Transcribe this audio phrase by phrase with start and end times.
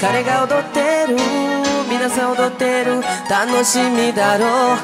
[0.00, 1.16] 彼女踊ってる彼が踊ってる
[1.88, 3.00] 皆さん踊ってる
[3.30, 4.74] 楽しみだろ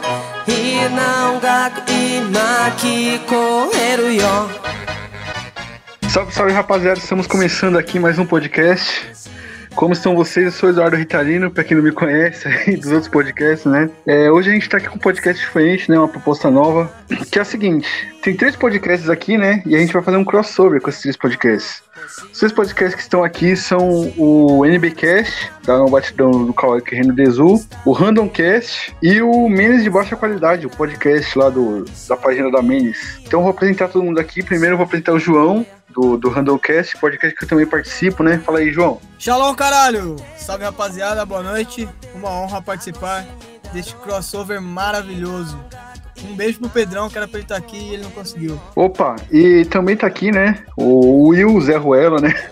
[0.46, 2.40] ういいな音楽今
[2.79, 4.22] 聞こえるよ
[6.09, 9.09] Salve, salve rapaziada, estamos começando aqui mais um podcast.
[9.78, 10.48] Como estão vocês?
[10.48, 13.88] Eu sou Eduardo Ritalino, pra quem não me conhece aí dos outros podcasts, né?
[14.08, 15.99] É, hoje a gente tá aqui com um podcast diferente, né?
[15.99, 16.91] Uma proposta nova,
[17.31, 17.88] que é a seguinte:
[18.23, 19.62] tem três podcasts aqui, né?
[19.68, 21.84] E a gente vai fazer um crossover com esses três podcasts.
[22.32, 27.13] Os três podcasts que estão aqui são o NBcast, da No Batidão do Kawaki Reino
[27.13, 32.49] Dezu, o Randomcast e o Menes de Baixa Qualidade, o podcast lá do, da página
[32.49, 33.20] da Menes.
[33.23, 34.41] Então eu vou apresentar todo mundo aqui.
[34.41, 35.63] Primeiro eu vou apresentar o João,
[35.97, 38.37] do, do Randomcast, podcast que eu também participo, né?
[38.37, 39.01] Fala aí, João.
[39.17, 40.15] Shalom, caralho!
[40.37, 41.89] Salve, rapaziada, boa noite.
[42.13, 43.26] Uma honra participar
[43.73, 45.59] deste crossover maravilhoso.
[46.23, 48.60] Um beijo pro Pedrão, que era pra ele estar aqui e ele não conseguiu.
[48.76, 50.63] Opa, e também tá aqui, né?
[50.76, 52.34] O Will Zé Ruela, né?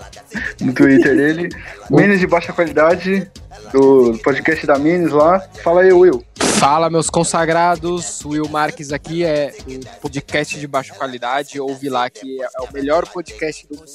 [0.60, 1.48] No Twitter dele.
[1.90, 3.32] Menes de baixa qualidade,
[3.72, 5.40] do podcast da Menes lá.
[5.64, 6.26] Fala aí, Will.
[6.38, 8.24] Fala, meus consagrados.
[8.26, 11.60] Will Marques aqui é um podcast de baixa qualidade.
[11.60, 13.86] Ouvi lá que é o melhor podcast do mundo.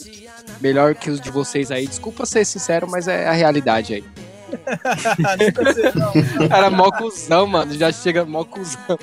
[0.60, 1.86] Melhor que os de vocês aí.
[1.86, 4.04] Desculpa ser sincero, mas é a realidade aí.
[6.50, 7.72] Era mó cuzão, mano.
[7.74, 8.98] Já chega mó cuzão.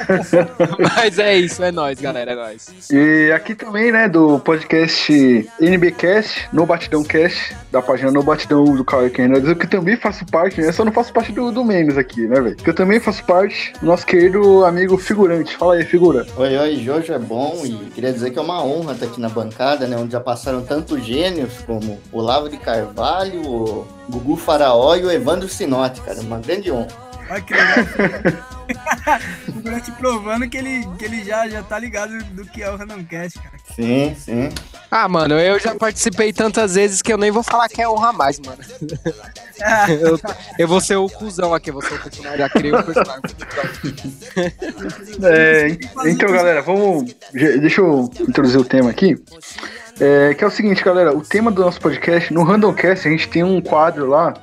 [0.96, 2.32] Mas é isso, é nóis, galera.
[2.32, 2.90] É nóis.
[2.90, 8.84] E aqui também, né, do podcast NBcast, No Batidão Cast, da página No Batidão do
[8.84, 10.72] Caio Kennedy, que também faço parte, né?
[10.72, 12.56] Só não faço parte do, do Memes aqui, né, velho?
[12.56, 15.56] Que eu também faço parte do nosso querido amigo figurante.
[15.56, 16.26] Fala aí, figura.
[16.36, 19.28] Oi, oi, Jojo é bom e queria dizer que é uma honra estar aqui na
[19.28, 19.96] bancada, né?
[19.96, 25.48] Onde já passaram tantos gênios como Olavo de Carvalho, o Gugu Faraó e o Evandro
[25.48, 26.20] Sinotti, cara.
[26.20, 27.11] Uma grande honra.
[27.32, 27.76] Olha que legal.
[29.56, 32.76] o Grant provando que ele, que ele já, já tá ligado do que é o
[32.76, 33.54] Randomcast, cara.
[33.74, 34.50] Sim, sim.
[34.90, 38.12] Ah, mano, eu já participei tantas vezes que eu nem vou falar que é honra
[38.12, 38.58] mais, mano.
[39.98, 40.20] eu,
[40.58, 43.22] eu vou ser o cuzão aqui, eu vou ser o personagem, já criei o personagem.
[45.22, 45.78] É,
[46.10, 47.14] então, galera, vamos.
[47.32, 49.16] Deixa eu introduzir o tema aqui.
[49.98, 53.28] É, que é o seguinte, galera, o tema do nosso podcast, no Randomcast, a gente
[53.28, 54.34] tem um quadro lá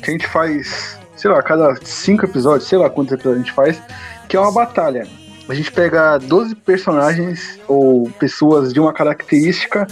[0.00, 3.54] que a gente faz, sei lá, cada cinco episódios, sei lá quantos episódios a gente
[3.54, 3.82] faz,
[4.28, 5.06] que é uma batalha.
[5.48, 9.86] A gente pega 12 personagens ou pessoas de uma característica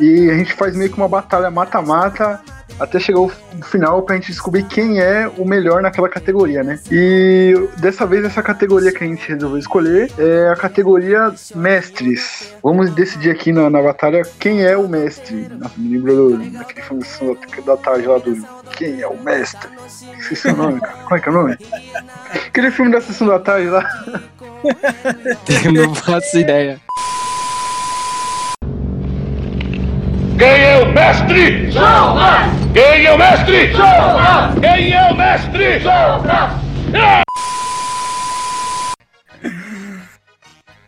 [0.00, 2.40] e a gente faz meio que uma batalha mata-mata
[2.78, 3.30] até chegar o
[3.62, 6.78] final pra gente descobrir quem é o melhor naquela categoria, né?
[6.90, 12.54] E dessa vez essa categoria que a gente resolveu escolher é a categoria mestres.
[12.62, 15.48] Vamos decidir aqui na, na batalha quem é o mestre.
[15.58, 17.04] Nossa, me daquele filme
[17.64, 18.36] da tarde lá do
[18.72, 19.70] Quem é o mestre?
[20.18, 20.96] Esqueci o nome, cara.
[21.04, 21.58] Como é que é o nome?
[22.46, 23.88] Aquele filme da sessão da tarde lá.
[25.64, 26.80] Eu não faço ideia.
[30.38, 31.72] Quem é o mestre?
[31.72, 32.50] Sou nós!
[32.74, 33.72] Quem é o mestre?
[33.72, 34.58] Sou nós!
[34.60, 35.80] Quem é o mestre?
[35.80, 36.66] Sou nós!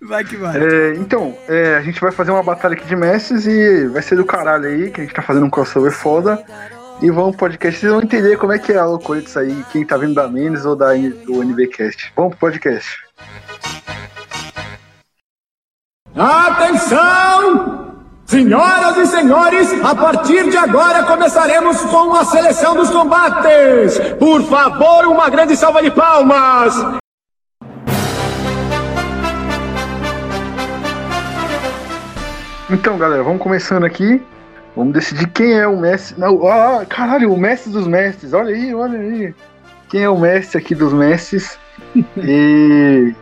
[0.03, 0.57] Vai que vai.
[0.57, 4.17] É, então, é, a gente vai fazer uma batalha aqui de mestres e vai ser
[4.17, 6.43] do caralho aí, que a gente tá fazendo um crossover foda.
[7.01, 9.65] E vamos pro podcast, vocês vão entender como é que é a loucura disso aí,
[9.71, 12.13] quem tá vindo da Menes ou da, do NBcast.
[12.17, 13.05] Vamos pro podcast.
[16.17, 17.89] Atenção!
[18.27, 23.99] Senhoras e senhores, a partir de agora começaremos com a seleção dos combates.
[24.19, 26.75] Por favor, uma grande salva de palmas.
[32.69, 34.21] Então, galera, vamos começando aqui.
[34.79, 36.21] Vamos decidir quem é o mestre.
[36.21, 38.33] Não, ah, caralho, o mestre dos mestres.
[38.33, 39.35] Olha aí, olha aí.
[39.89, 41.59] Quem é o mestre aqui dos mestres?
[42.17, 43.13] E.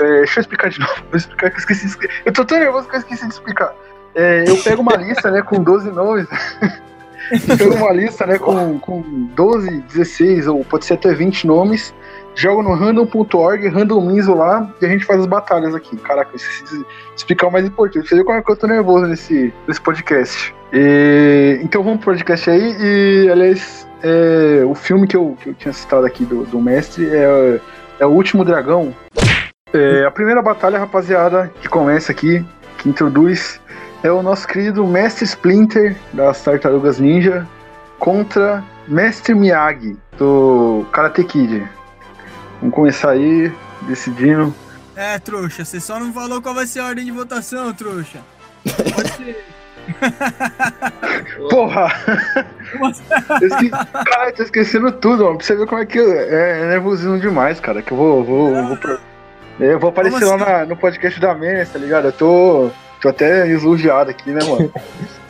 [0.00, 0.94] É, deixa eu explicar de novo.
[1.10, 1.94] Vou explicar que eu esqueci.
[2.24, 3.74] Eu tô tão nervoso que eu esqueci de explicar.
[4.14, 6.26] É, eu pego uma lista, né, com 12 nomes.
[7.50, 9.02] eu pego uma lista, né, com, com
[9.34, 11.92] 12, 16, ou pode ser até 20 nomes.
[12.34, 15.96] Jogo no random.org, randomizo lá e a gente faz as batalhas aqui.
[15.98, 18.08] Caraca, eu esqueci de explicar o mais importante.
[18.08, 20.54] Você viu como é que eu tô nervoso nesse, nesse podcast.
[20.72, 22.76] E, então vamos pro podcast aí.
[22.80, 27.08] E, aliás, é, o filme que eu, que eu tinha citado aqui do, do mestre
[27.10, 27.60] é,
[28.00, 28.94] é O Último Dragão.
[29.72, 32.44] É, a primeira batalha, rapaziada, que começa aqui,
[32.78, 33.60] que introduz,
[34.02, 37.46] é o nosso querido Mestre Splinter das Tartarugas Ninja
[37.98, 41.62] contra Mestre Miyagi do Karate Kid.
[42.62, 44.54] Vamos começar aí, decidindo.
[44.94, 48.20] É, trouxa, você só não falou qual vai ser a ordem de votação, trouxa.
[48.94, 49.44] Pode ser.
[51.50, 51.88] Porra!
[53.42, 53.68] Esque...
[53.70, 55.38] Cara, tô esquecendo tudo, mano.
[55.38, 56.12] Pra você ver como é que eu...
[56.12, 57.82] é, é nervosismo demais, cara.
[57.82, 58.22] Que eu vou.
[58.22, 58.98] vou, vou pro-
[59.58, 60.44] Eu vou aparecer lá assim?
[60.44, 62.06] na- no podcast da Menes, tá ligado?
[62.06, 62.70] Eu tô.
[63.00, 64.72] Tô até lisonjeado aqui, né, mano?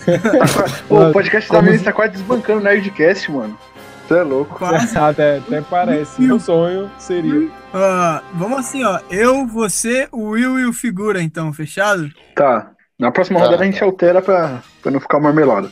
[0.87, 3.59] Pô, o podcast da Menina tá quase desbancando o Nerdcast, mano.
[4.07, 4.59] Você é louco.
[4.59, 4.97] Quase.
[4.99, 6.21] até, até parece.
[6.23, 7.49] Meu sonho seria.
[7.73, 8.99] Ah, vamos assim, ó.
[9.11, 12.11] Eu, você, o Will e o Figura, então, fechado?
[12.35, 12.71] Tá.
[12.99, 13.47] Na próxima Tá.
[13.47, 15.71] rodada a gente altera pra, pra não ficar marmelada.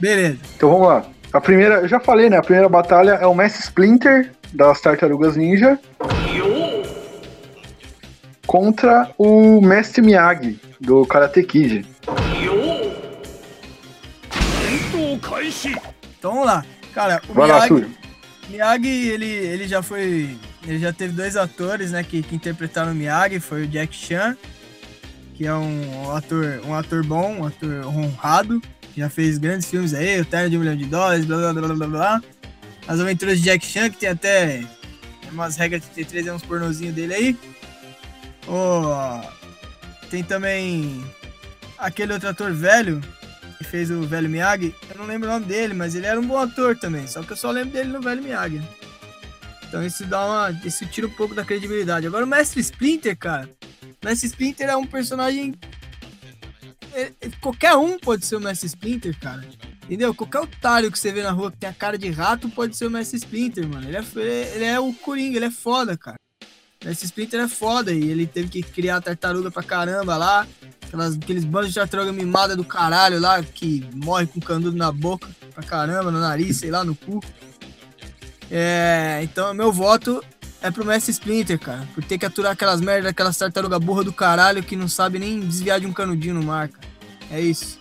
[0.00, 0.38] Beleza.
[0.56, 1.04] Então vamos lá.
[1.32, 2.36] A primeira, eu já falei, né?
[2.36, 5.78] A primeira batalha é o Mestre Splinter das Tartarugas Ninja
[8.46, 11.86] contra o Mestre Miyagi do Karate Kid.
[16.18, 16.64] Então vamos lá.
[16.92, 17.90] Cara, o Vai lá, Miyagi, Túlio.
[18.48, 20.36] Miyagi, ele, ele já foi.
[20.66, 24.36] Ele já teve dois atores, né, que, que interpretaram o Miyagi, foi o Jack Chan,
[25.34, 28.62] que é um ator, um ator bom, um ator honrado,
[28.96, 31.74] já fez grandes filmes aí, o Terno de um Milhão de Dólares, blá blá blá
[31.74, 32.22] blá blá.
[32.86, 34.62] As aventuras de Jack Chan, que tem até
[35.32, 37.36] umas regras de 33 é uns pornozinhos dele aí.
[38.46, 39.20] Ó,
[40.10, 41.04] tem também
[41.78, 43.00] aquele outro ator velho,
[43.62, 46.26] que fez o velho Miyagi, eu não lembro o nome dele, mas ele era um
[46.26, 48.56] bom ator também, só que eu só lembro dele no velho Miyagi.
[48.58, 48.68] né?
[49.68, 50.60] Então isso dá uma.
[50.66, 52.06] Isso tira um pouco da credibilidade.
[52.06, 53.48] Agora o Mestre Splinter, cara.
[53.82, 55.54] O Mestre Splinter é um personagem.
[56.94, 59.42] é- é- qualquer um pode ser o Mestre Splinter, cara.
[59.84, 60.14] Entendeu?
[60.14, 62.86] Qualquer otário que você vê na rua que tem a cara de rato pode ser
[62.86, 63.88] o Mestre Splinter, mano.
[63.88, 66.16] Ele é, ele é o Coringa, ele é foda, cara.
[66.84, 70.46] Mestre Splinter é foda e ele teve que criar tartaruga pra caramba lá.
[70.86, 75.28] Aquelas, aqueles bandos de tartaruga mimada do caralho lá, que morre com canudo na boca
[75.54, 77.20] pra caramba, no nariz, sei lá, no cu.
[78.50, 80.22] É, então meu voto
[80.60, 81.88] é pro Mestre Splinter, cara.
[81.94, 85.40] Por ter que aturar aquelas merdas, aquelas tartaruga burra do caralho que não sabe nem
[85.40, 86.86] desviar de um canudinho no mar, cara.
[87.30, 87.78] É isso.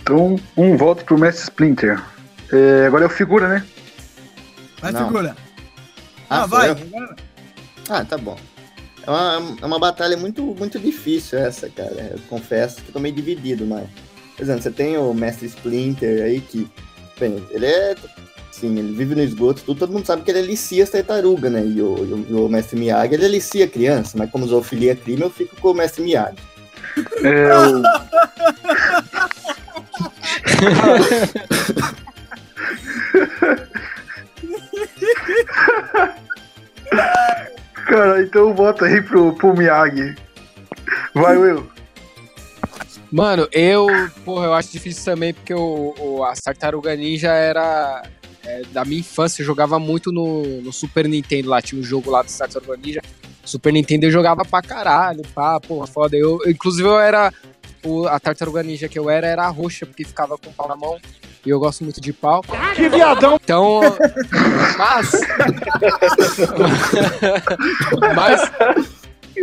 [0.00, 2.02] Então, um voto pro Mestre Splinter.
[2.50, 3.66] É, agora é o figura, né?
[4.80, 5.06] Vai, Não.
[5.06, 5.36] figura.
[6.30, 6.70] Ah, Ah, vai.
[6.70, 6.76] eu?
[7.88, 8.36] Ah, tá bom.
[9.06, 12.10] É uma, é uma batalha muito, muito difícil essa, cara.
[12.12, 13.88] Eu confesso que eu tô meio dividido, mas.
[14.36, 16.68] Por exemplo, você tem o Mestre Splinter aí que.
[17.18, 17.94] Bem, ele é.
[18.52, 21.64] Sim, ele vive no esgoto, tudo, todo mundo sabe que ele alicia as tartarugas, né?
[21.64, 25.22] E o, o- o Mestre Miyagi, ele alicia a criança, mas como zoofilia é crime,
[25.22, 26.36] eu fico com o Mestre Miyagi.
[27.22, 27.82] É o.
[37.98, 40.14] Cara, então vota aí pro, pro Miyagi.
[41.12, 41.68] Vai, Will.
[43.10, 43.88] Mano, eu,
[44.24, 48.04] porra, eu acho difícil também, porque o, o, a Tartaruga Ninja era
[48.44, 52.08] é, da minha infância, eu jogava muito no, no Super Nintendo lá, tinha um jogo
[52.08, 53.00] lá do Tartaruga Ninja.
[53.44, 56.16] Super Nintendo eu jogava pra caralho, pá, porra, foda.
[56.16, 57.32] Eu, inclusive eu era,
[57.84, 60.76] o- a Tartaruga Ninja que eu era, era a roxa, porque ficava com pau na
[60.76, 61.00] mão.
[61.44, 62.42] E eu gosto muito de pau.
[62.74, 63.38] Que viadão!
[63.42, 63.80] Então,
[64.76, 65.12] mas.
[68.14, 68.98] mas.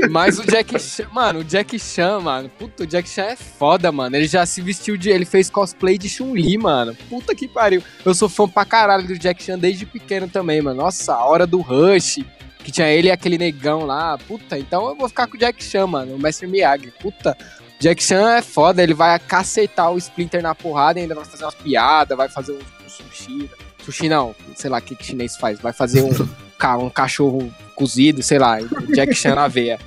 [0.09, 3.91] Mas o Jack Chan, mano, o Jack Chan, mano, puta, o Jack Chan é foda,
[3.91, 4.15] mano.
[4.15, 5.09] Ele já se vestiu de.
[5.09, 6.95] Ele fez cosplay de Chun-Li, mano.
[7.09, 7.81] Puta que pariu.
[8.03, 10.81] Eu sou fã pra caralho do Jack Chan desde pequeno também, mano.
[10.81, 12.19] Nossa, a hora do Rush,
[12.59, 14.17] que tinha ele e aquele negão lá.
[14.17, 16.91] Puta, então eu vou ficar com o Jack Chan, mano, o Mestre Miyagi.
[16.99, 17.37] Puta.
[17.79, 21.43] Jack Chan é foda, ele vai cacetar o Splinter na porrada e ainda vai fazer
[21.43, 22.55] umas piadas, vai fazer um,
[22.85, 23.49] um sushi.
[23.83, 25.59] Sushi não, sei lá o que, que chinês faz.
[25.59, 26.11] Vai fazer um,
[26.57, 28.57] ca- um cachorro cozido, sei lá,
[28.93, 29.77] Jack Chan na veia.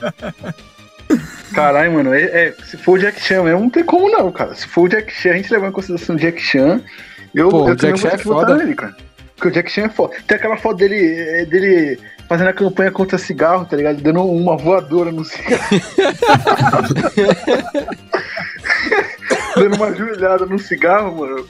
[1.54, 4.54] Caralho, mano, é, é, se for o Jack Chan mesmo, não tem como não, cara.
[4.54, 6.80] Se for o Jack Chan, a gente levar em consideração o Jack Chan,
[7.34, 8.56] eu, Pô, eu o Jack vou Chan é foda.
[8.56, 8.96] nele, cara.
[9.36, 10.16] Porque o Jack Chan é foda.
[10.26, 12.00] Tem aquela foto dele, é, dele
[12.34, 14.02] fazendo a campanha contra cigarro, tá ligado?
[14.02, 15.62] Dando uma voadora no cigarro.
[19.56, 21.46] Dando uma joelhada no cigarro, mano.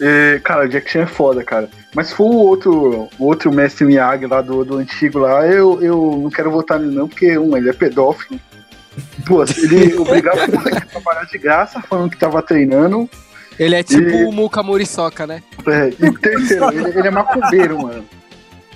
[0.00, 1.68] É, cara, o Jack Chan é foda, cara.
[1.94, 5.82] Mas se for o outro, o outro mestre Miyagi lá do, do antigo lá, eu,
[5.82, 8.40] eu não quero votar nele não, porque, um, ele é pedófilo.
[9.26, 13.10] Duas, ele obrigava o moleque a trabalhar de graça, falando que tava treinando.
[13.58, 15.42] Ele é tipo E- o Muka Muriçoca, né?
[15.66, 18.04] É, e terceiro, ele, ele é macumbeiro, mano.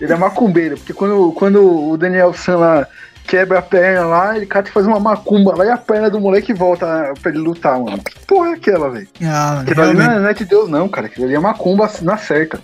[0.02, 2.86] Ele é macumbeiro, porque quando, quando o Daniel San lá
[3.24, 6.20] quebra a perna lá, ele cata e faz uma macumba lá e a perna do
[6.20, 7.98] moleque volta pra ele lutar, mano.
[8.02, 9.06] Que porra é aquela, velho?
[9.24, 10.18] Ah, Aquilo ali não realmente.
[10.18, 11.06] é, não é de Deus, não, cara.
[11.06, 12.58] Aquilo ali é macumba na certa.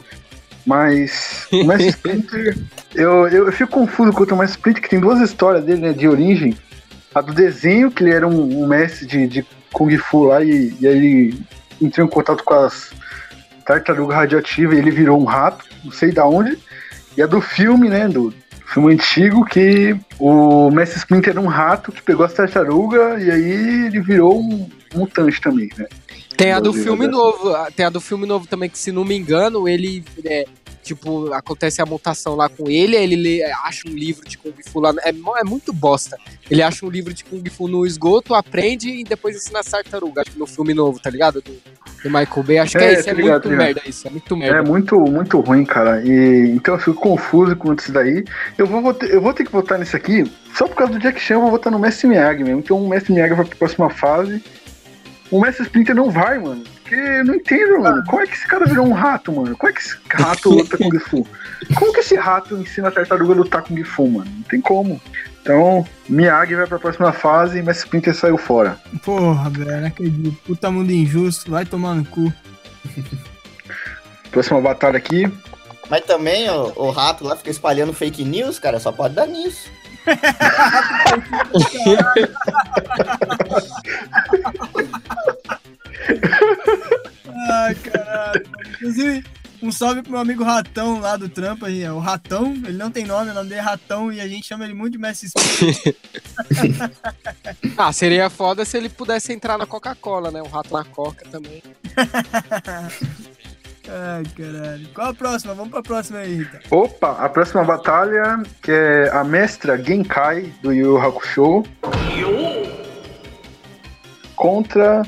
[0.67, 2.59] Mas o Mestre Splinter,
[2.95, 5.93] eu, eu, eu fico confuso com o Mestre Splinter, que tem duas histórias dele, né,
[5.93, 6.57] de origem.
[7.15, 10.77] A do desenho, que ele era um, um mestre de, de Kung Fu lá, e,
[10.81, 11.43] e aí ele
[11.81, 12.91] entrou em contato com as
[13.65, 16.59] tartarugas radioativas e ele virou um rato, não sei da onde.
[17.19, 18.33] E a do filme, né, do
[18.65, 23.87] filme antigo, que o Mestre Splinter era um rato que pegou as tartarugas e aí
[23.87, 25.89] ele virou um mutante também, né?
[26.37, 27.11] Tem a do filme né?
[27.11, 30.47] novo, tem a do filme novo também, que se não me engano, ele é,
[30.89, 34.53] tipo, acontece a mutação lá com ele, aí ele lê- acha um livro de Kung
[34.67, 34.93] Fu lá.
[35.05, 36.17] É, é muito bosta.
[36.51, 40.23] Ele acha um livro de Kung Fu no esgoto, aprende e depois ensina as tartarugas.
[40.23, 41.41] Acho que no filme novo, tá ligado?
[41.43, 42.59] Do, do Michael Bay.
[42.59, 43.05] Acho que É, é isso.
[43.05, 43.65] tá É ligado, muito tá ligado.
[43.67, 44.07] merda isso.
[44.09, 44.63] É muito É merda.
[44.63, 46.03] muito, muito ruim, cara.
[46.05, 48.25] E, então eu fico confuso com isso daí.
[48.57, 50.25] Eu vou, eu vou ter que votar nisso aqui.
[50.57, 52.61] Só por causa do Jack Chan, eu vou votar no Mestre Miyagi mesmo.
[52.61, 54.43] Então o Mestre Miyagi vai pra próxima fase.
[55.31, 56.65] O Mestre Splinter não vai, mano.
[56.89, 58.03] Porque eu não entendo, mano.
[58.07, 59.55] Como é que esse cara virou um rato, mano?
[59.55, 61.27] Como é que esse rato luta com Gifu?
[61.75, 64.31] Como que esse rato ensina a tartaruga a lutar com Gifu, mano?
[64.31, 64.99] Não tem como.
[65.43, 68.79] Então, Miyagi vai pra próxima fase e Mestre Splinter saiu fora.
[69.05, 70.35] Porra, velho, não acredito.
[70.47, 72.33] Puta mundo injusto, vai tomar no cu.
[74.31, 75.31] Próxima batalha aqui.
[75.91, 79.71] Mas também o, o rato lá fica espalhando fake news, cara, só pode dar nisso.
[87.51, 88.47] Ai, caralho.
[88.71, 89.25] Inclusive,
[89.63, 91.67] um salve pro meu amigo Ratão lá do Trampa.
[91.67, 94.29] aí, é O Ratão, ele não tem nome, o nome dele é Ratão e a
[94.29, 95.29] gente chama ele muito de Messi.
[97.77, 100.43] Ah, seria foda se ele pudesse entrar na Coca-Cola, né?
[100.43, 101.63] Um rato na Coca também.
[103.89, 104.89] Ai, caralho.
[104.95, 105.55] Qual a próxima?
[105.55, 106.61] Vamos pra próxima aí, Rita.
[106.71, 111.65] Opa, a próxima batalha, que é a mestra Genkai do Yu Yu Hakusho
[114.37, 115.03] contra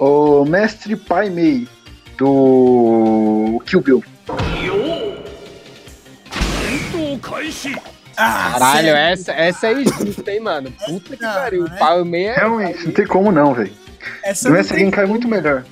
[0.00, 1.68] o mestre Pai Mei
[2.16, 4.04] do Kill Bill.
[8.16, 8.96] Ah, Caralho, sério?
[8.96, 10.70] essa, essa é injusta, hein, mano?
[10.84, 11.64] Puta que pariu.
[11.64, 11.74] né?
[11.74, 12.34] O pau meio é.
[12.36, 13.72] Realmente, não tem como não, velho.
[14.22, 15.64] Essa mestre tem- Genkai é muito melhor.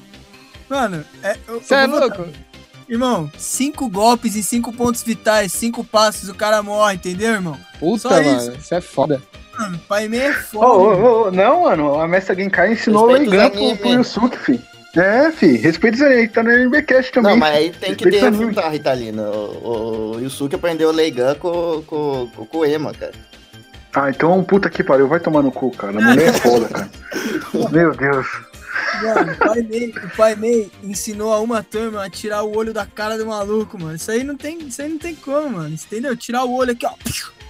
[0.68, 2.26] Mano, é, eu, Você eu é louco?
[2.88, 7.58] Irmão, cinco golpes em cinco pontos vitais, cinco passos, o cara morre, entendeu, irmão?
[7.78, 8.36] Puta, Só mano.
[8.38, 8.52] isso.
[8.58, 9.22] Isso é foda.
[9.58, 10.66] Mano, Pai Mei é foda.
[10.66, 11.22] ô, irmão.
[11.22, 14.60] ô, não, mano, a mestra Genkai ensinou o Respeita Leigan pro, pro Yusuke, fi.
[14.96, 17.32] É, fi, respeita isso aí, tá no NBcast também.
[17.32, 18.44] Não, mas aí tem que anime.
[18.46, 19.22] refutar, Ritalina.
[19.22, 23.12] O, o Yusuke aprendeu o Leigan com, com, com o Koema, cara.
[23.94, 25.98] Ah, então puta que pariu, vai tomar no cu, cara.
[25.98, 26.90] A mulher é foda, cara.
[27.70, 28.26] Meu Deus.
[29.02, 32.72] Mano, o Pai Mei, o Pai Mei ensinou a uma turma a tirar o olho
[32.72, 33.96] da cara do maluco, mano.
[33.96, 35.74] Isso aí não tem, isso aí não tem como, mano.
[35.74, 36.16] Entendeu?
[36.16, 36.94] Tirar o olho aqui, ó.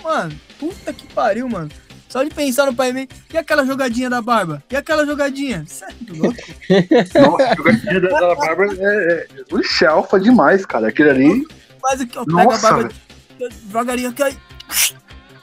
[0.02, 1.70] Mano, puta que pariu, mano.
[2.08, 3.08] Só de pensar no Pai Mei.
[3.32, 4.62] E aquela jogadinha da barba?
[4.70, 5.64] E aquela jogadinha?
[5.82, 6.36] É louco?
[7.20, 10.88] Nossa, a jogadinha da, da Bárbara é, é, Ixi, é alfa demais, cara.
[10.88, 11.46] Aquele ali.
[11.80, 12.24] Faz aqui, ó.
[12.24, 12.88] Pega a barba
[13.38, 14.28] devagarinho aqui, ó.
[14.28, 14.36] e-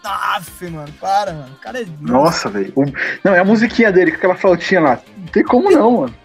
[0.04, 1.54] Aff, mano, para, mano.
[1.56, 1.86] O cara é.
[2.00, 2.72] Nossa, velho.
[2.76, 2.86] O-
[3.24, 5.00] Não, é a musiquinha dele, com aquela flautinha lá.
[5.18, 6.16] Não tem como não, mano.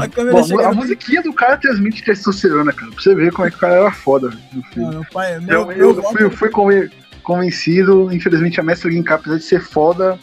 [0.00, 2.90] A câmera Bom, a musiquinha do cara transmite testosterona, cara.
[2.92, 4.88] Pra você ver como é que o cara era foda no filme.
[4.88, 6.90] Mano, o pai, meu, Eu, meu eu voto- fui, fui conven-
[7.34, 10.18] convencido, infelizmente, a mestra Ginkar, apesar de ser foda,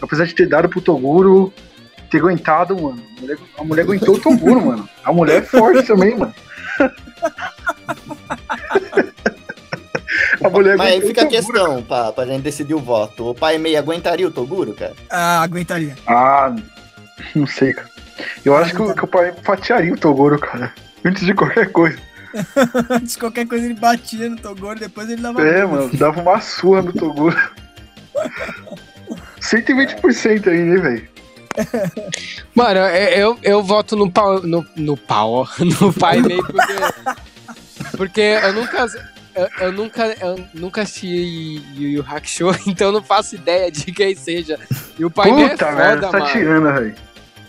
[0.00, 1.52] apesar de ter dado pro Toguro,
[2.10, 3.02] ter aguentado, mano.
[3.16, 4.88] A mulher, a mulher aguentou o Toguro, mano.
[5.04, 6.34] A mulher é forte também, mano.
[10.42, 13.30] A mulher Mas aí fica a questão pra, pra gente decidir o voto.
[13.30, 14.94] O pai meio aguentaria o Toguro, cara?
[15.10, 15.94] Ah, aguentaria.
[16.06, 16.54] Ah,
[17.34, 17.88] não sei, cara.
[18.44, 20.72] Eu acho que, o- que o pai fatiaria o Toguro, cara.
[21.04, 21.98] Antes de qualquer coisa.
[22.90, 25.46] Antes de qualquer coisa ele batia no Toguro, depois ele dava.
[25.46, 27.36] É, mano, dava uma surra no Toguro.
[29.40, 31.08] 120% aí, né, velho?
[32.54, 34.42] Mano, eu, eu, eu voto no pau.
[34.42, 35.46] No, no pau, ó.
[35.80, 37.96] No pai meio porque.
[37.96, 38.86] Porque eu nunca.
[39.34, 43.92] Eu, eu nunca, eu nunca assisti Yu Yu Hakusho, então eu não faço ideia de
[43.92, 44.58] quem seja.
[44.98, 46.32] E o pai meio é Puta foda, merda, tá mano.
[46.32, 46.94] tirando, velho.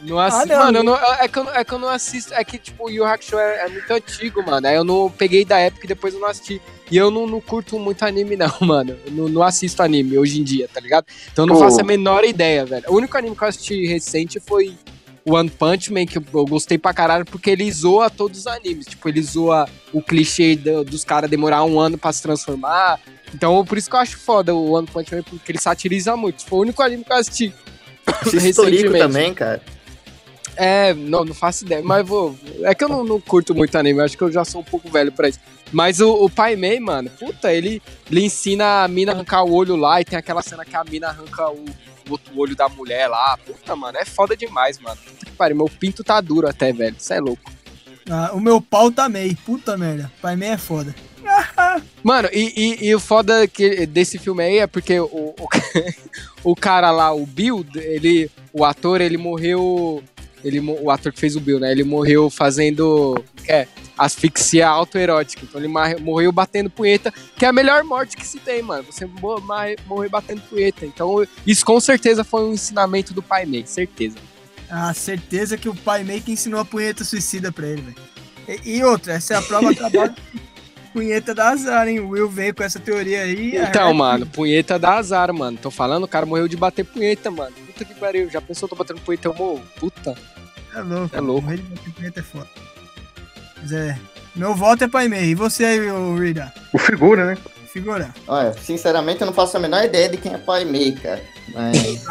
[0.03, 0.65] Não assisto, Ah, não.
[0.65, 2.33] mano, eu não- é, que eu, não- é que eu não assisto.
[2.33, 4.67] É que, tipo, o Yu Hakusho é, é muito antigo, mano.
[4.67, 6.61] Aí eu não peguei da época e depois eu não assisti.
[6.89, 8.97] E eu não, não curto muito anime, não, mano.
[9.05, 11.05] Eu não, não assisto anime hoje em dia, tá ligado?
[11.31, 11.61] Então eu não Pô.
[11.61, 12.85] faço a menor ideia, velho.
[12.89, 14.73] O único anime que eu assisti recente foi
[15.25, 18.85] One Punch Man, que eu, eu gostei pra caralho, porque ele zoa todos os animes.
[18.85, 22.99] Tipo, ele zoa o clichê do- dos caras demorar um ano pra se transformar.
[23.33, 26.45] Então, por isso que eu acho foda o One Punch Man, porque ele satiriza muito.
[26.45, 27.53] Foi o único anime que eu assisti.
[28.33, 29.61] Historico também, cara.
[30.57, 32.35] É, não, não faço ideia, mas vou.
[32.63, 34.89] É que eu não, não curto muito anime, acho que eu já sou um pouco
[34.89, 35.39] velho pra isso.
[35.71, 39.53] Mas o, o Pai Mei, mano, puta, ele, ele ensina a mina a arrancar o
[39.53, 41.65] olho lá e tem aquela cena que a mina arranca o,
[42.07, 43.37] o outro olho da mulher lá.
[43.37, 44.97] Puta, mano, é foda demais, mano.
[44.97, 46.95] Puta que pariu, meu pinto tá duro até, velho.
[46.97, 47.51] Isso é louco.
[48.09, 49.35] Ah, o meu pau tá meio.
[49.45, 50.11] Puta merda.
[50.21, 50.95] Pai Mei é foda.
[52.03, 55.35] Mano, e, e, e o foda que, desse filme aí é porque o, o,
[56.51, 60.03] o cara lá, o Bill, ele, o ator, ele morreu.
[60.43, 61.71] Ele, o ator que fez o Bill, né?
[61.71, 63.67] Ele morreu fazendo é,
[63.97, 65.43] asfixia autoerótica.
[65.43, 65.67] Então ele
[65.99, 68.83] morreu batendo punheta, que é a melhor morte que se tem, mano.
[68.83, 70.85] Você morrer batendo punheta.
[70.85, 74.17] Então isso com certeza foi um ensinamento do Pai Mei, certeza.
[74.69, 78.61] Ah, certeza que o pai meio que ensinou a punheta suicida pra ele, velho.
[78.65, 80.09] E, e outra, essa é a prova cabal.
[80.91, 81.99] punheta dá azar, hein?
[81.99, 83.55] O Will veio com essa teoria aí.
[83.55, 85.57] Então, a- mano, punheta dá azar, mano.
[85.61, 87.53] Tô falando, o cara morreu de bater punheta, mano.
[87.77, 88.27] Puta que pariu.
[88.27, 89.61] Já pensou, tô batendo punheta, eu morro.
[89.79, 90.15] Puta.
[90.73, 91.15] É louco.
[91.15, 91.41] É louco.
[91.43, 92.47] Morrer de bater punheta é foda.
[93.61, 93.99] Mas é.
[94.35, 95.25] Meu voto é Pai Mei.
[95.25, 96.51] E você aí, ô Rida?
[96.73, 97.37] O figura, né?
[97.71, 98.09] Figura.
[98.27, 101.21] Olha, sinceramente eu não faço a menor ideia de quem é Pai Mei, cara.
[101.53, 102.03] Mas.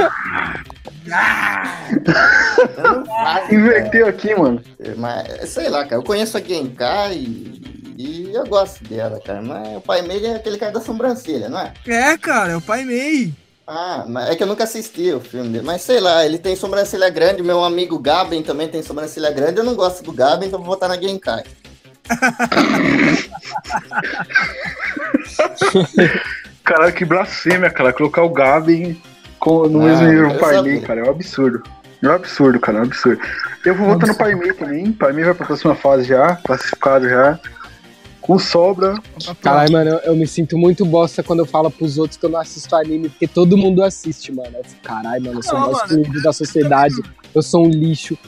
[2.77, 4.63] eu não faço, Inverteu aqui, mano.
[4.97, 9.43] Mas, sei lá, cara, eu conheço a Genkai e, e eu gosto dela, cara.
[9.43, 11.73] Mas o Pai Mei é aquele cara da sobrancelha, não é?
[11.89, 13.35] É, cara, é o Pai Mei.
[13.69, 15.65] Ah, é que eu nunca assisti o filme dele.
[15.65, 19.59] Mas sei lá, ele tem sobrancelha grande, meu amigo Gaben também tem sobrancelha grande.
[19.59, 21.43] Eu não gosto do Gaben, então vou votar na Genkai.
[26.65, 27.93] Caralho, que blasfêmia, cara.
[27.93, 29.01] Colocar o Gabi
[29.39, 30.63] com- no Ah, mesmo nível do.
[30.63, 31.01] Mei, cara.
[31.01, 31.63] É um absurdo.
[32.03, 32.79] É um absurdo, cara.
[32.79, 33.21] É um absurdo.
[33.65, 34.93] Eu vou votar no Pai Mei também.
[34.93, 36.37] Pai Mei vai pra próxima fase já.
[36.37, 37.39] Classificado já.
[38.27, 38.95] Com sobra.
[39.41, 42.31] Caralho, mano, eu, eu me sinto muito bosta quando eu falo pros outros que eu
[42.31, 44.57] não assisto anime, porque todo mundo assiste, mano.
[44.83, 46.23] Caralho, mano, eu sou o Não, mais mano.
[46.23, 46.95] da sociedade.
[47.35, 48.19] Eu sou um lixo.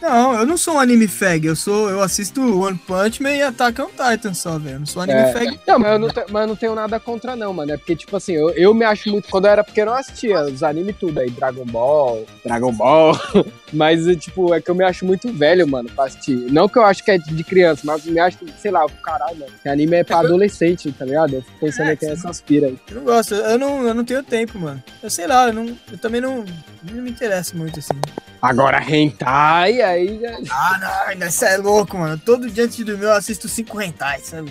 [0.00, 1.46] Não, eu não sou um anime fag.
[1.46, 1.90] Eu sou.
[1.90, 4.76] Eu assisto One Punch Man e Attack on Titan só, velho.
[4.76, 5.32] Eu não sou anime É.
[5.32, 5.60] fag.
[5.66, 7.72] Não, mas eu não, te- mas eu não tenho nada contra, não, mano.
[7.72, 9.28] É porque, tipo assim, eu, eu me acho muito.
[9.28, 13.14] Quando eu era pequeno, eu assistia os animes tudo aí, Dragon Ball, Dragon Ball.
[13.72, 16.34] Mas, é, tipo, é que eu me acho muito velho, mano, pra assistir.
[16.52, 19.38] Não que eu acho que é de criança, mas eu me acho, sei lá, caralho,
[19.38, 19.52] mano.
[19.62, 21.34] Que anime é pra adolescente, tá ligado?
[21.36, 22.14] Eu fico pensando É, que tem sim.
[22.14, 22.78] essas pira aí.
[22.88, 23.34] Eu não gosto.
[23.34, 24.82] Eu não, eu não tenho tempo, mano.
[25.02, 26.44] Eu sei lá, eu, não, eu também não,
[26.90, 27.94] não me interesso muito assim.
[28.42, 30.38] Agora, hentai, aí já.
[30.50, 32.20] Ah, não, isso é louco, mano.
[32.24, 34.50] Todo dia antes de dormir eu assisto cinco rentais, sabe?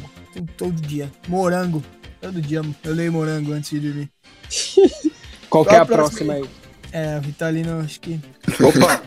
[0.55, 1.11] Todo dia.
[1.27, 1.83] Morango.
[2.21, 4.09] Todo dia eu leio morango antes de dormir.
[5.49, 6.68] Qual que é a próxima próxima aí?
[6.91, 8.19] É, o Ritalino, acho que.
[8.61, 9.01] Opa!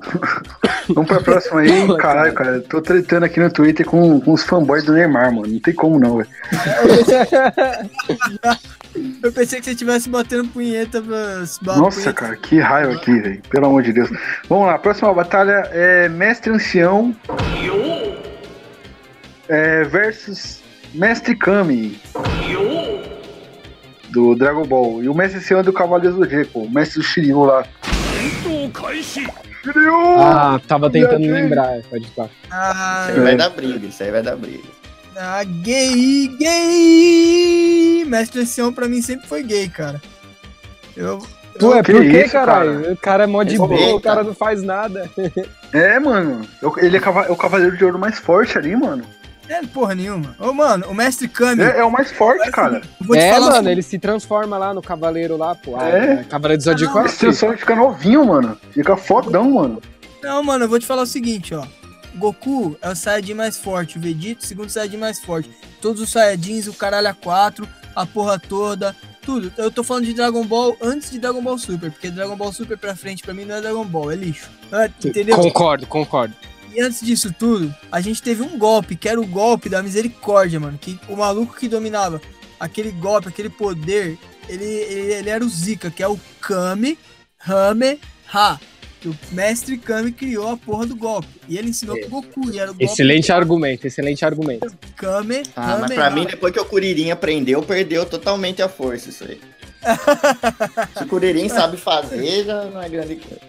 [0.88, 1.96] Vamos pra próxima aí.
[1.98, 2.60] Caralho, cara.
[2.60, 5.46] Tô tretando aqui no Twitter com, com os fanboys do Neymar, mano.
[5.46, 6.28] Não tem como não, velho.
[9.22, 11.44] Eu pensei que você estivesse batendo punheta pra.
[11.76, 13.40] Nossa, cara, que raiva aqui, velho.
[13.48, 14.10] Pelo amor de Deus.
[14.48, 17.14] Vamos lá, a próxima batalha é Mestre Ancião
[19.48, 20.60] é, versus
[20.92, 22.00] Mestre Kami
[24.10, 25.02] do Dragon Ball.
[25.02, 27.64] E o Mestre é do Cavaleiro do Zodíaco, o Mestre Shiryu lá.
[29.62, 29.94] Shiryu!
[30.18, 32.30] Ah, tava tentando lembrar, pode falar.
[32.50, 34.64] Ah, Isso aí vai dar briga, isso aí vai dar briga.
[35.16, 38.04] ah, gay, gay!
[38.06, 40.00] Mestre Ancião pra mim sempre foi gay, cara.
[40.96, 41.18] Eu.
[41.62, 42.80] Ué, Que por que, caralho?
[42.80, 42.92] cara?
[42.92, 45.08] O cara é mó de boa, o cara não faz nada.
[45.72, 46.40] É, mano.
[46.60, 49.04] Eu- Ele é, cava- é o Cavaleiro de Ouro mais forte ali, mano.
[49.50, 50.36] É porra nenhuma.
[50.38, 51.60] Ô, mano, o Mestre Kami.
[51.60, 52.82] É, é o mais forte, cara.
[53.00, 55.74] eu vou te é, falar mano, ele se transforma lá no cavaleiro lá, pô.
[55.76, 56.12] Ah, É.
[56.12, 56.24] é.
[56.24, 57.56] Cavaleiro do Zodíaco é Esse assim.
[57.56, 58.56] fica novinho, mano.
[58.70, 59.82] Fica fodão, mano.
[60.22, 61.66] Não, mano, eu vou te falar o seguinte, ó.
[62.14, 65.50] Goku é o Saiyajin mais forte, o Vegeta, o segundo Saiyajin mais forte.
[65.80, 69.52] Todos os Saiyajins, o caralho a 4, a porra toda, tudo.
[69.56, 72.78] Eu tô falando de Dragon Ball antes de Dragon Ball Super, porque Dragon Ball Super
[72.78, 74.48] pra frente pra mim não é Dragon Ball, é lixo.
[74.70, 75.36] É, entendeu?
[75.36, 76.34] Concordo, concordo.
[76.74, 80.60] E antes disso tudo, a gente teve um golpe, que era o golpe da misericórdia,
[80.60, 80.78] mano.
[80.78, 82.20] Que o maluco que dominava
[82.58, 84.16] aquele golpe, aquele poder,
[84.48, 86.96] ele, ele, ele era o Zika, que é o Kame
[87.46, 87.98] Hame
[88.32, 88.60] Ha.
[89.00, 91.26] Que o mestre Kami criou a porra do golpe.
[91.48, 92.50] E ele ensinou pro Goku.
[92.52, 94.70] E era o golpe Excelente argumento, excelente argumento.
[94.94, 96.10] Kame Ah, mas Hame pra Ha.
[96.10, 99.40] mim, depois que o Kuririn aprendeu, perdeu totalmente a força isso aí.
[100.96, 103.40] Se o Kuririn sabe fazer, já não é grande coisa.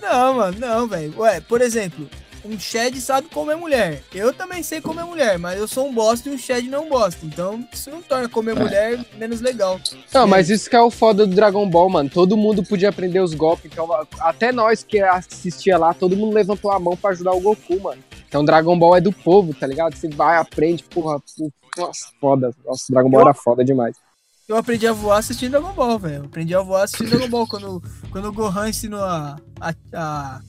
[0.00, 1.12] Não, mano, não, velho.
[1.18, 2.08] Ué, por exemplo,
[2.44, 4.02] um Shed sabe comer mulher.
[4.14, 6.88] Eu também sei comer mulher, mas eu sou um bosta e um Shed não é
[6.88, 7.24] bosta.
[7.24, 9.80] Então, isso não torna comer mulher menos legal.
[10.12, 12.10] Não, mas isso que é o foda do Dragon Ball, mano.
[12.10, 13.70] Todo mundo podia aprender os golpes.
[13.70, 13.88] Então,
[14.20, 18.02] até nós que assistia lá, todo mundo levantou a mão pra ajudar o Goku, mano.
[18.28, 19.94] Então, Dragon Ball é do povo, tá ligado?
[19.96, 21.20] Você vai, aprende, porra.
[21.20, 22.54] porra nossa, foda.
[22.64, 23.96] Nossa, Dragon Ball era foda demais.
[24.48, 26.16] Eu aprendi a voar assistindo Dragon Ball, velho.
[26.16, 27.46] Eu Aprendi a voar assistindo Dragon Ball.
[27.46, 29.36] Quando, quando o Gohan ensinou a.
[29.60, 30.40] a, a...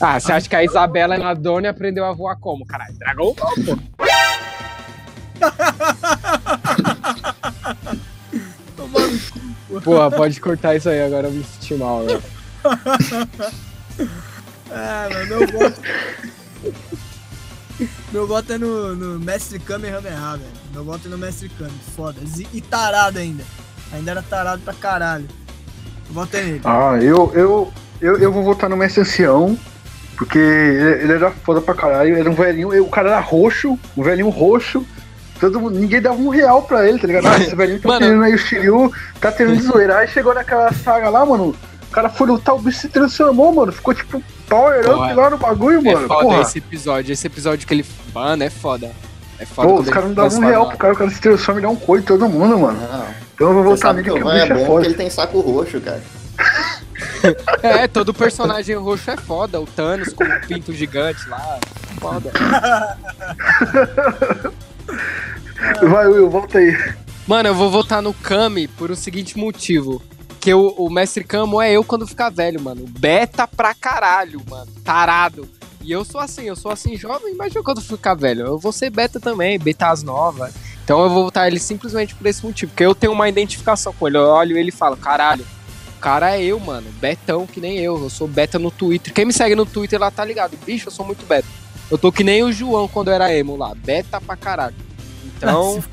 [0.00, 2.66] Ah, você acha que a Isabela Nadone aprendeu a voar como?
[2.66, 3.78] Caralho, Dragon Ball, pô.
[9.82, 12.22] Porra, pode cortar isso aí agora, eu me senti mal, velho.
[14.68, 15.80] Ah, mano, meu voto.
[18.12, 20.50] meu voto é no, no Mestre Kamehameha, velho.
[20.74, 21.70] Meu voto é no Mestre Kame.
[21.94, 22.20] Foda.
[22.26, 23.44] Zi- E tarado ainda.
[23.92, 25.28] Ainda era tarado pra caralho.
[26.10, 26.60] Voto é nele.
[26.64, 29.56] Ah, eu, eu, eu, eu vou votar no Mestre Ancião.
[30.16, 32.10] Porque ele, ele era foda pra caralho.
[32.10, 32.82] Ele era um velhinho.
[32.82, 34.84] O cara era roxo, um velhinho roxo.
[35.38, 37.26] Todo mundo, ninguém dava um real pra ele, tá ligado?
[37.26, 38.06] Ah, esse velhinho tá Mano.
[38.06, 39.98] tendo aí o Shiryu, tá tendo de zoeira.
[39.98, 41.54] Aí chegou naquela saga lá, mano.
[41.88, 43.70] O cara foi lutar, o bicho se transformou, mano.
[43.70, 45.14] Ficou tipo power up Porra.
[45.14, 46.08] lá no bagulho, É mano.
[46.08, 46.40] foda Porra.
[46.40, 47.12] esse episódio.
[47.12, 47.84] Esse episódio que ele.
[48.14, 48.90] Mano, é foda.
[49.38, 51.60] É foda Pô, os caras não davam um real pro cara, o cara se transforma
[51.60, 52.78] e dá um coito em todo mundo, mano.
[52.80, 53.04] Não.
[53.34, 54.86] Então eu vou sabe nele que o o Van é bicho bom é porque foda.
[54.86, 56.02] ele tem saco roxo, cara.
[57.62, 59.60] É, todo personagem roxo é foda.
[59.60, 61.58] O Thanos com o pinto gigante lá.
[62.00, 62.30] Foda.
[65.88, 66.76] Vai, Will, volta aí.
[67.26, 70.02] Mano, eu vou votar no Kami por o seguinte motivo.
[70.40, 72.84] Que o, o Mestre Kamo é eu quando ficar velho, mano.
[72.86, 74.70] Beta pra caralho, mano.
[74.84, 75.48] Tarado.
[75.82, 78.46] E eu sou assim, eu sou assim jovem, imagina quando ficar velho.
[78.46, 80.54] Eu vou ser beta também, betas novas.
[80.84, 82.70] Então eu vou votar ele simplesmente por esse motivo.
[82.70, 84.18] Porque eu tenho uma identificação com ele.
[84.18, 85.44] Eu olho ele e falo, caralho,
[85.96, 86.86] cara é eu, mano.
[87.00, 88.00] Betão que nem eu.
[88.02, 89.12] Eu sou beta no Twitter.
[89.12, 90.56] Quem me segue no Twitter lá tá ligado.
[90.64, 91.46] Bicho, eu sou muito beta.
[91.90, 93.74] Eu tô que nem o João quando era emo lá.
[93.74, 94.74] Beta pra caralho.
[95.36, 95.82] Então.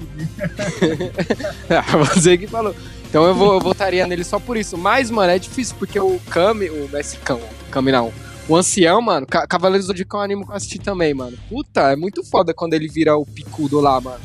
[1.69, 2.75] Ah, Você que falou.
[3.09, 4.77] Então eu, vou, eu votaria nele só por isso.
[4.77, 7.39] Mas, mano, é difícil, porque o Kami, o Messicão,
[7.69, 8.11] Kami não.
[8.49, 11.37] O ancião, mano, Ca- Cavaleiros do Zodíaco é um anime que eu assisti também, mano.
[11.47, 14.19] Puta, é muito foda quando ele vira o picudo lá, mano.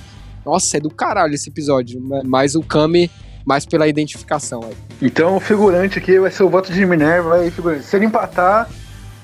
[0.45, 2.01] Nossa, é do caralho esse episódio.
[2.01, 3.11] ma- Mas o Kami,
[3.45, 4.75] mais pela identificação aí.
[5.01, 7.37] Então o figurante aqui vai ser o voto de Minerva.
[7.37, 7.85] Aí, figurante.
[7.85, 8.69] Se ele empatar,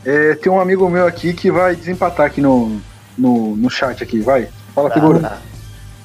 [0.04, 2.80] é, tem um amigo meu aqui que vai desempatar aqui no,
[3.18, 4.48] no, no chat aqui, vai.
[4.74, 5.22] Fala, Tá, figurante.
[5.22, 5.38] tá.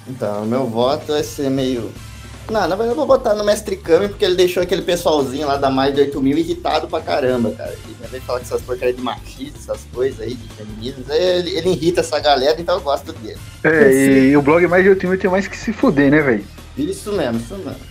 [0.08, 1.92] Então, meu voto vai ser meio.
[2.50, 5.56] Não, na verdade eu vou botar no Mestre Kami porque ele deixou aquele pessoalzinho lá
[5.56, 7.72] da mais de 8 mil irritado pra caramba, cara.
[7.72, 11.04] Ele vem falar com essas porcarias de machista, essas coisas aí, de feminismo.
[11.10, 13.38] aí Ele, ele irrita essa galera, então eu gosto dele.
[13.64, 16.44] É, e, o blog mais de 8 mil tem mais que se fuder, né, velho?
[16.76, 17.89] Isso mesmo, isso mesmo.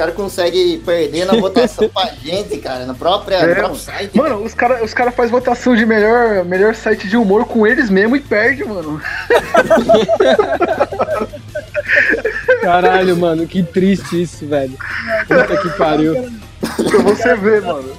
[0.00, 4.16] Os caras conseguem perder na votação pra gente, cara, no próprio, É, no próprio site.
[4.16, 7.90] Mano, os caras os cara fazem votação de melhor, melhor site de humor com eles
[7.90, 8.98] mesmo e perde, mano.
[12.62, 14.78] Caralho, mano, que triste isso, velho.
[15.28, 16.32] Puta que pariu.
[16.60, 17.92] Pra você ver, mano.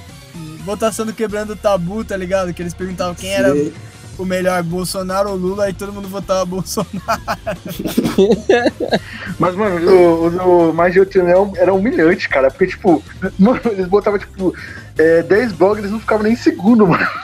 [0.64, 2.52] Votação do Quebrando o Tabu, tá ligado?
[2.52, 3.72] Que eles perguntavam quem era Sim.
[4.18, 7.00] O melhor, Bolsonaro ou Lula, aí todo mundo votava Bolsonaro.
[9.38, 12.50] Mas, mano, o, o mais de 8 mil era humilhante, cara.
[12.50, 13.02] Porque, tipo,
[13.38, 14.54] mano, eles botavam, tipo,
[14.98, 17.06] é, 10 blogs, eles não ficavam nem em segundo, mano.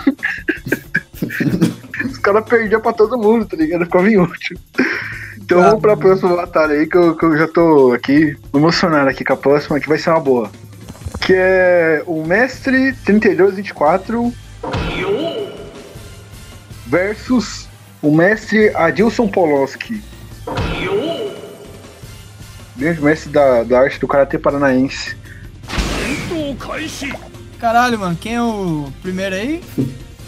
[2.05, 3.85] Os caras perdiam pra todo mundo, tá ligado?
[3.85, 4.59] Ficava inútil.
[5.37, 9.25] Então vamos pra próxima batalha aí, que eu, que eu já tô aqui emocionado aqui
[9.25, 10.51] com a próxima, que vai ser uma boa.
[11.21, 14.33] Que é o Mestre 3224
[16.89, 17.69] versus
[18.03, 20.03] o Mestre Adilson Poloski.
[22.77, 25.17] Grande mestre da, da arte do Karatê Paranaense.
[27.61, 29.63] Caralho, mano, quem é o primeiro aí?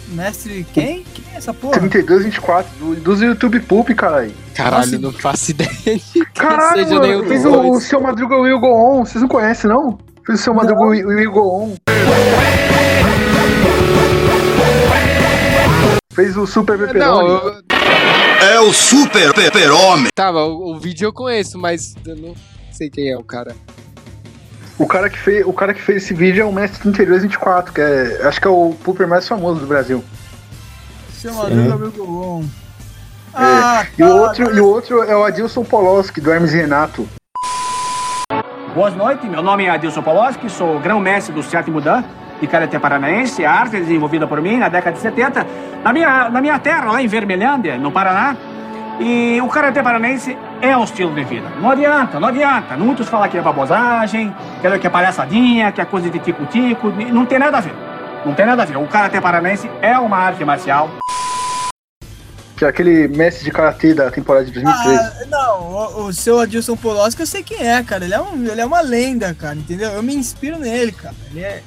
[0.09, 1.05] Mestre quem?
[1.13, 1.79] Quem é essa porra?
[1.79, 4.33] 3224, do, dos YouTube Poop, caralho.
[4.53, 4.99] Caralho, Nossa.
[4.99, 5.71] não faço ideia
[6.35, 9.05] Caralho, mano, fez o, o seu Madruga Will Go On.
[9.05, 9.97] Vocês não conhecem, não?
[10.25, 11.75] Fez o seu Madruga Will Go On.
[16.21, 17.63] Fez o Super Não, Pepperoni.
[17.71, 20.07] eu, É o super super-homem.
[20.13, 22.35] tava, o, o vídeo eu conheço, mas eu não
[22.71, 23.55] sei quem é o cara.
[24.77, 27.81] O, cara que fez, o cara que fez esse vídeo é o Mestre 3224, que
[27.81, 30.03] é, acho que é o Pooper mais famoso do Brasil.
[31.11, 32.43] Seu Madruga meu Golon.
[33.33, 37.09] Ah, E o, tá, outro, e o outro é o Adilson Poloski, do Hermes Renato.
[38.75, 42.03] Boa noite, meu nome é Adilson Poloski, sou grão-mestre do sétimo Dan
[42.41, 45.45] de Karatê Paranaense, a arte desenvolvida por mim na década de 70,
[45.83, 48.35] na minha, na minha terra, lá em Vermelhândia, no Paraná.
[48.99, 51.47] E o Karatê Paranaense é um estilo de vida.
[51.61, 52.75] Não adianta, não adianta.
[52.75, 56.89] Muitos falam que é babosagem, que é, que é palhaçadinha, que é coisa de tico-tico,
[56.89, 57.73] não tem nada a ver.
[58.25, 58.77] Não tem nada a ver.
[58.77, 60.89] O Karatê Paranaense é uma arte marcial.
[62.57, 64.99] Que é aquele mestre de karatê da temporada de 2013.
[64.99, 68.05] Ah, não, o, o seu Adilson Poloski eu sei quem é, cara.
[68.05, 69.89] Ele é, um, ele é uma lenda, cara, entendeu?
[69.89, 71.15] Eu me inspiro nele, cara.
[71.31, 71.63] Ele é.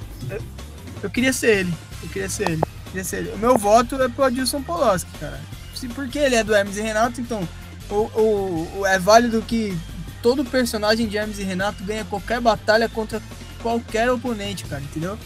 [1.04, 1.74] Eu, queria ser ele.
[2.02, 2.62] Eu queria ser ele.
[2.62, 3.30] Eu queria ser ele.
[3.32, 5.40] O meu voto é pro Adilson Poloski, cara.
[5.74, 7.46] Se, porque ele é do Hermes e Renato, então
[7.90, 9.76] o, o, o- é válido que
[10.22, 13.20] todo personagem de Hermes e Renato ganha qualquer batalha contra
[13.62, 15.18] qualquer oponente, cara, entendeu?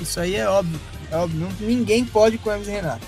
[0.00, 0.78] Isso aí é óbvio.
[1.10, 1.40] É óbvio.
[1.40, 3.06] Não- ninguém pode com Hermes e Renato.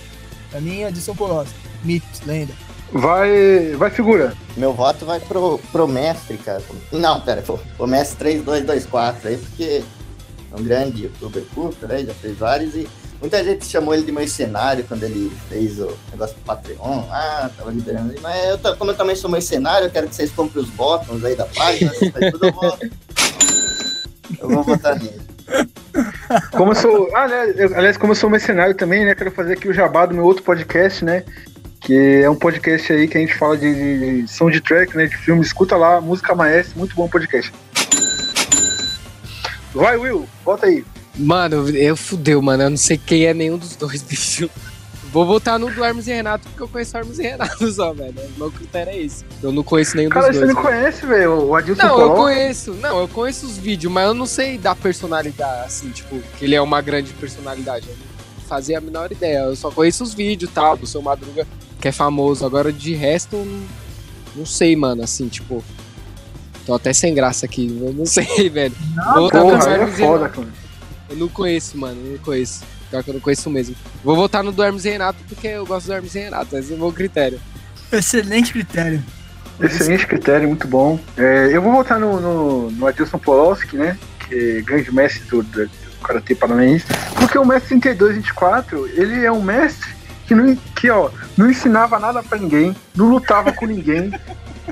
[0.50, 1.55] Pra mim, é Adilson Poloski.
[1.85, 2.52] Mito, lenda.
[2.92, 4.33] Vai, vai figura.
[4.57, 6.62] Meu voto vai pro, pro mestre, cara.
[6.92, 9.85] Não, pera, pro, pro mestre 3224 aí, porque
[10.52, 12.04] é um grande youtuber curto, né?
[12.04, 12.88] Já fez vários e
[13.20, 17.04] muita gente chamou ele de mercenário quando ele fez o negócio do Patreon.
[17.11, 18.14] Ah, tava liberando.
[18.22, 21.35] Mas eu, como eu também sou mercenário, eu quero que vocês comprem os botões aí
[21.35, 21.90] da página,
[22.30, 22.52] tudo, eu
[24.48, 24.62] vou.
[24.64, 25.20] Votar nele.
[26.52, 27.09] Como eu sou.
[27.14, 29.14] Ah, né, eu- aliás, como eu sou mercenário também, né?
[29.14, 31.24] Quero fazer aqui o jabá do meu outro podcast, né?
[31.80, 35.06] Que é um podcast aí que a gente fala de, de soundtrack, né?
[35.06, 35.42] De filme.
[35.42, 37.52] Escuta lá, Música Maestra, muito bom podcast.
[39.80, 40.84] Vai, Will, volta aí.
[41.18, 42.62] Mano, eu fudeu, mano.
[42.64, 44.50] Eu não sei quem é nenhum dos dois, bicho.
[45.12, 47.92] Vou voltar no do Hermes e Renato, porque eu conheço o Hermes e Renato só,
[47.94, 48.14] velho.
[48.36, 49.24] O meu critério é esse.
[49.42, 50.54] Eu não conheço nenhum Cara, dos você dois.
[50.54, 52.22] não conhece, velho, o Adilson Não, eu Coló?
[52.24, 52.72] conheço.
[52.74, 56.54] Não, eu conheço os vídeos, mas eu não sei da personalidade, assim, tipo, que ele
[56.54, 57.86] é uma grande personalidade.
[57.88, 59.38] Eu não fazia a menor ideia.
[59.38, 61.46] Eu só conheço os vídeos tal, do seu Madruga,
[61.80, 62.44] que é famoso.
[62.44, 63.62] Agora, de resto, eu
[64.34, 65.64] não sei, mano, assim, tipo.
[66.66, 68.74] Tô até sem graça aqui, eu não sei, velho.
[68.96, 70.35] Vou voltar no Porra, é Hermes foda, Renato.
[70.40, 70.48] cara.
[71.09, 72.64] Eu não conheço, mano, eu não conheço.
[72.90, 73.76] Pior que eu não conheço mesmo.
[74.02, 76.72] Vou votar no do Hermes e Renato, porque eu gosto do Hermes e Renato, esse
[76.72, 77.40] é o meu critério.
[77.92, 79.02] Excelente critério.
[79.61, 80.98] Excelente critério, muito bom.
[81.16, 83.96] É, eu vou voltar no, no, no Adilson Poloski, né?
[84.29, 85.70] Que é grande mestre do, do, do
[86.02, 86.85] Karatê Paranaense.
[87.14, 89.88] Porque o mestre 3224, ele é um mestre
[90.26, 94.12] que, não, que ó, não ensinava nada pra ninguém, não lutava com ninguém,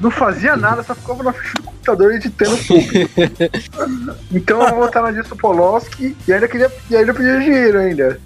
[0.01, 2.81] não fazia nada, só ficava na frente do computador editando tudo.
[4.33, 8.21] Então eu no Adilson Poloski e ainda queria e ainda pedir dinheiro ainda.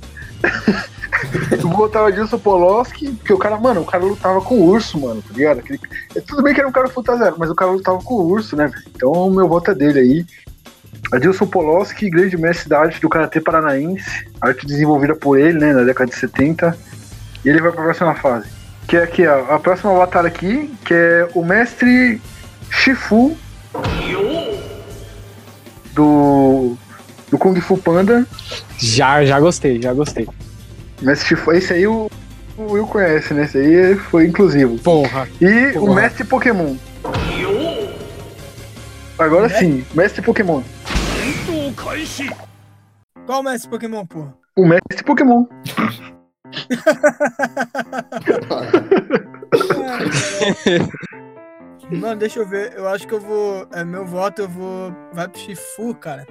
[1.50, 4.64] Eu vou botar o Adilson Poloski, porque o cara, mano, o cara lutava com o
[4.68, 5.58] urso, mano, tá ligado?
[5.60, 5.80] Aquele-
[6.14, 8.26] é, Tudo bem que era um cara futa zero, mas o cara lutava com o
[8.28, 8.82] urso, né, velho?
[8.94, 10.26] Então o meu voto é dele aí.
[11.12, 15.82] Adilson Poloski, grande mestre da arte do Karatê Paranaense, arte desenvolvida por ele, né, na
[15.82, 16.76] década de 70.
[17.44, 18.46] E ele vai pra próxima fase.
[18.88, 22.22] Que é aqui, ó, a próxima batalha aqui, que é o mestre
[22.70, 23.36] Shifu
[25.92, 26.74] do,
[27.30, 28.26] do Kung Fu Panda.
[28.78, 30.26] Já, já gostei, já gostei.
[31.02, 32.10] Mestre Shifu, esse aí o,
[32.56, 33.44] o Will conhece, né?
[33.44, 34.78] Esse aí foi inclusivo.
[34.78, 35.28] Porra.
[35.38, 35.94] E o Porra.
[35.94, 36.74] mestre Pokémon.
[39.18, 40.62] Agora sim, mestre Pokémon.
[43.26, 44.34] Qual mestre Pokémon, porra?
[44.56, 45.44] O mestre Pokémon.
[51.90, 52.74] Mano, deixa eu ver.
[52.74, 53.66] Eu acho que eu vou.
[53.72, 54.92] É, meu voto eu vou.
[55.12, 56.26] Vai pro Shifu, cara.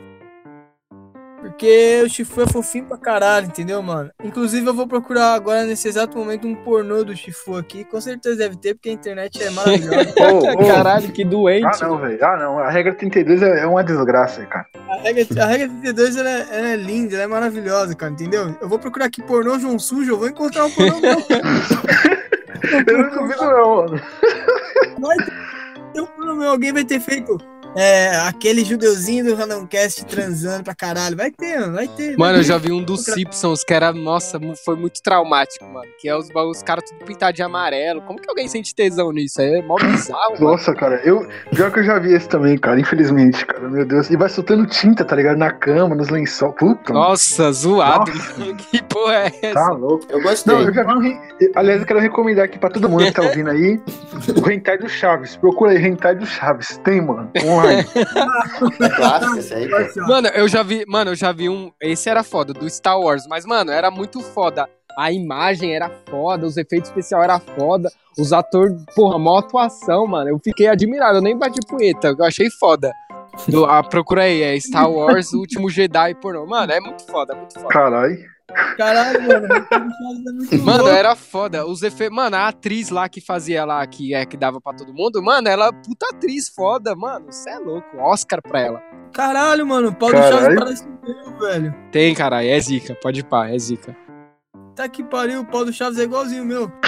[1.39, 4.09] Porque o Shifu é fofinho pra caralho, entendeu, mano?
[4.23, 7.83] Inclusive, eu vou procurar agora, nesse exato momento, um pornô do Shifu aqui.
[7.83, 10.13] Com certeza deve ter, porque a internet é maravilhosa.
[10.33, 10.67] Ô, ô.
[10.67, 11.65] Caralho, que doente.
[11.65, 12.25] Ah, não, velho.
[12.25, 12.59] Ah, não.
[12.59, 14.65] A regra 32 é, é uma desgraça, cara.
[14.89, 18.55] A regra, a regra 32 ela é, ela é linda, ela é maravilhosa, cara, entendeu?
[18.59, 21.17] Eu vou procurar aqui pornô João Sujo, eu vou encontrar um pornô meu.
[22.87, 24.01] Eu não duvido, não, mano.
[25.95, 27.37] Um pornô meu, alguém vai ter feito
[27.77, 31.15] é, aquele judeuzinho do Randomcast transando pra caralho.
[31.15, 32.15] Vai ter, mano, vai ter.
[32.15, 35.87] vai Mano, eu já vi um dos Simpsons que era, nossa, foi muito traumático, mano.
[35.99, 38.01] Que é os, os caras tudo pintado de amarelo.
[38.01, 39.41] Como que alguém sente tesão nisso?
[39.41, 40.51] É mó bizarro, mano.
[40.51, 41.27] Nossa, cara, eu.
[41.55, 43.67] Pior que eu já vi esse também, cara, infelizmente, cara.
[43.69, 44.09] Meu Deus.
[44.09, 45.37] E vai soltando tinta, tá ligado?
[45.37, 46.53] Na cama, nos lençol.
[46.53, 47.05] Puta, mano.
[47.09, 48.11] Nossa, zoado.
[48.71, 49.53] que porra é essa?
[49.53, 50.05] Tá louco.
[50.09, 50.53] Eu gostei.
[50.53, 50.99] Não, eu já vi um.
[50.99, 53.79] re- Aliás, eu quero recomendar aqui pra todo mundo que tá ouvindo aí
[54.43, 55.35] o Hentai do Chaves.
[55.35, 56.79] Procura aí, Hentai do Chaves.
[56.83, 57.29] Tem, mano.
[57.67, 57.87] Online.
[58.95, 60.07] Clássico esse aí, pô.
[60.07, 63.25] Mano, eu já vi, mano, eu já vi um, esse era foda do Star Wars,
[63.27, 64.67] mas mano, era muito foda.
[64.97, 70.29] A imagem era foda, os efeitos especiais era foda, os atores, porra, mó atuação, mano.
[70.29, 72.91] Eu fiquei admirado, eu nem bati punheta, eu achei foda.
[73.47, 76.47] Do, a, procura aí, é Star Wars, o último Jedi pornô.
[76.47, 77.67] Mano, é muito foda, é muito foda.
[77.67, 78.36] Caralho.
[78.77, 79.45] Caralho, mano.
[79.45, 81.65] o Chaves é muito Mano, era foda.
[81.65, 82.15] Os efeitos.
[82.15, 85.47] Mano, a atriz lá que fazia lá, que é que dava pra todo mundo, mano,
[85.49, 87.25] ela é puta atriz foda, mano.
[87.31, 87.97] Você é louco.
[87.97, 88.81] Oscar pra ela.
[89.13, 90.39] Caralho, mano, o pau do Caralho.
[90.39, 91.75] Chaves parece meu, velho.
[91.91, 93.95] Tem, caralho, é zica, pode ir pá, é zica.
[94.75, 96.71] Tá que pariu, o pau do Chaves é igualzinho o meu.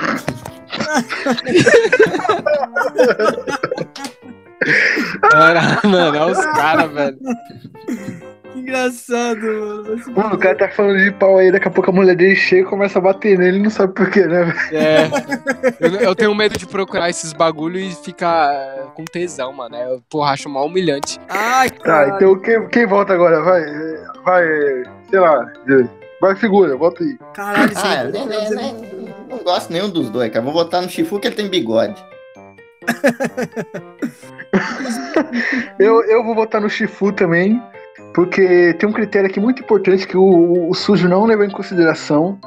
[5.33, 7.17] Era, mano, olha os caras, velho.
[8.59, 10.01] Engraçado, mano.
[10.15, 12.61] Mano, o cara tá falando de pau aí, daqui a pouco a mulher dele chega
[12.61, 14.59] e começa a bater nele, ele não sabe por quê, né, velho?
[14.77, 15.09] É.
[15.79, 19.75] Eu, eu tenho medo de procurar esses bagulho e ficar é, com tesão, mano.
[19.75, 21.19] É, eu, porra, acho mal humilhante.
[21.29, 22.15] Ai, Tá, caralho.
[22.15, 23.41] então quem, quem volta agora?
[23.41, 23.61] Vai,
[24.23, 24.43] vai,
[25.09, 25.45] sei lá,
[26.21, 27.17] vai figura, volta aí.
[27.33, 28.11] Caralho, Ah, aí.
[28.11, 28.73] né, né, né,
[29.29, 30.43] não gosto nenhum dos dois, cara.
[30.43, 31.95] Vou votar no Shifu que ele tem bigode.
[35.79, 37.61] Eu, eu vou votar no Shifu também,
[38.13, 42.39] porque tem um critério aqui muito importante que o, o Sujo não levou em consideração,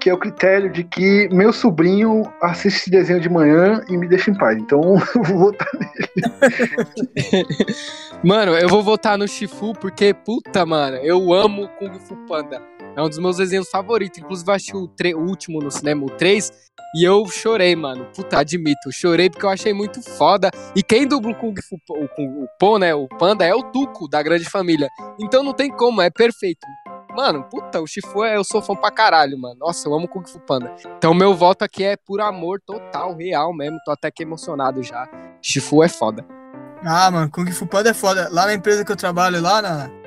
[0.00, 4.08] que é o critério de que meu sobrinho assiste esse desenho de manhã e me
[4.08, 4.56] deixa em paz.
[4.56, 4.80] Então
[5.14, 7.46] eu vou votar nele.
[8.24, 12.60] Mano, eu vou votar no Shifu porque, puta, mano, eu amo Kung Fu Panda.
[13.00, 14.18] É um dos meus desenhos favoritos.
[14.18, 16.50] Inclusive, eu achei o, o último no cinema, o 3,
[16.96, 18.06] e eu chorei, mano.
[18.14, 18.90] Puta, admito.
[18.92, 20.50] Chorei porque eu achei muito foda.
[20.74, 22.94] E quem dubla o Kung Fu o, Kung- o Po, né?
[22.94, 24.88] O Panda é o Tuco, da grande família.
[25.20, 26.66] Então não tem como, é perfeito.
[27.16, 29.56] Mano, puta, o Shifu é, eu sou fã pra caralho, mano.
[29.58, 30.72] Nossa, eu amo Kung Fu Panda.
[30.96, 33.78] Então meu voto aqui é por amor total, real mesmo.
[33.84, 35.08] Tô até que emocionado já.
[35.42, 36.24] Shifu é foda.
[36.84, 38.28] Ah, mano, Kung Fu Panda é foda.
[38.32, 39.99] Lá na empresa que eu trabalho, lá na.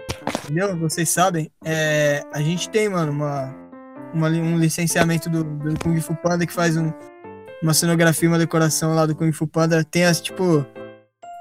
[0.44, 0.78] Entendeu?
[0.78, 3.56] Vocês sabem, é, a gente tem, mano, uma,
[4.14, 6.92] uma um licenciamento do, do Kung Fu Panda que faz um,
[7.62, 9.84] uma cenografia, uma decoração lá do Kung Fu Panda.
[9.84, 10.66] Tem as, tipo,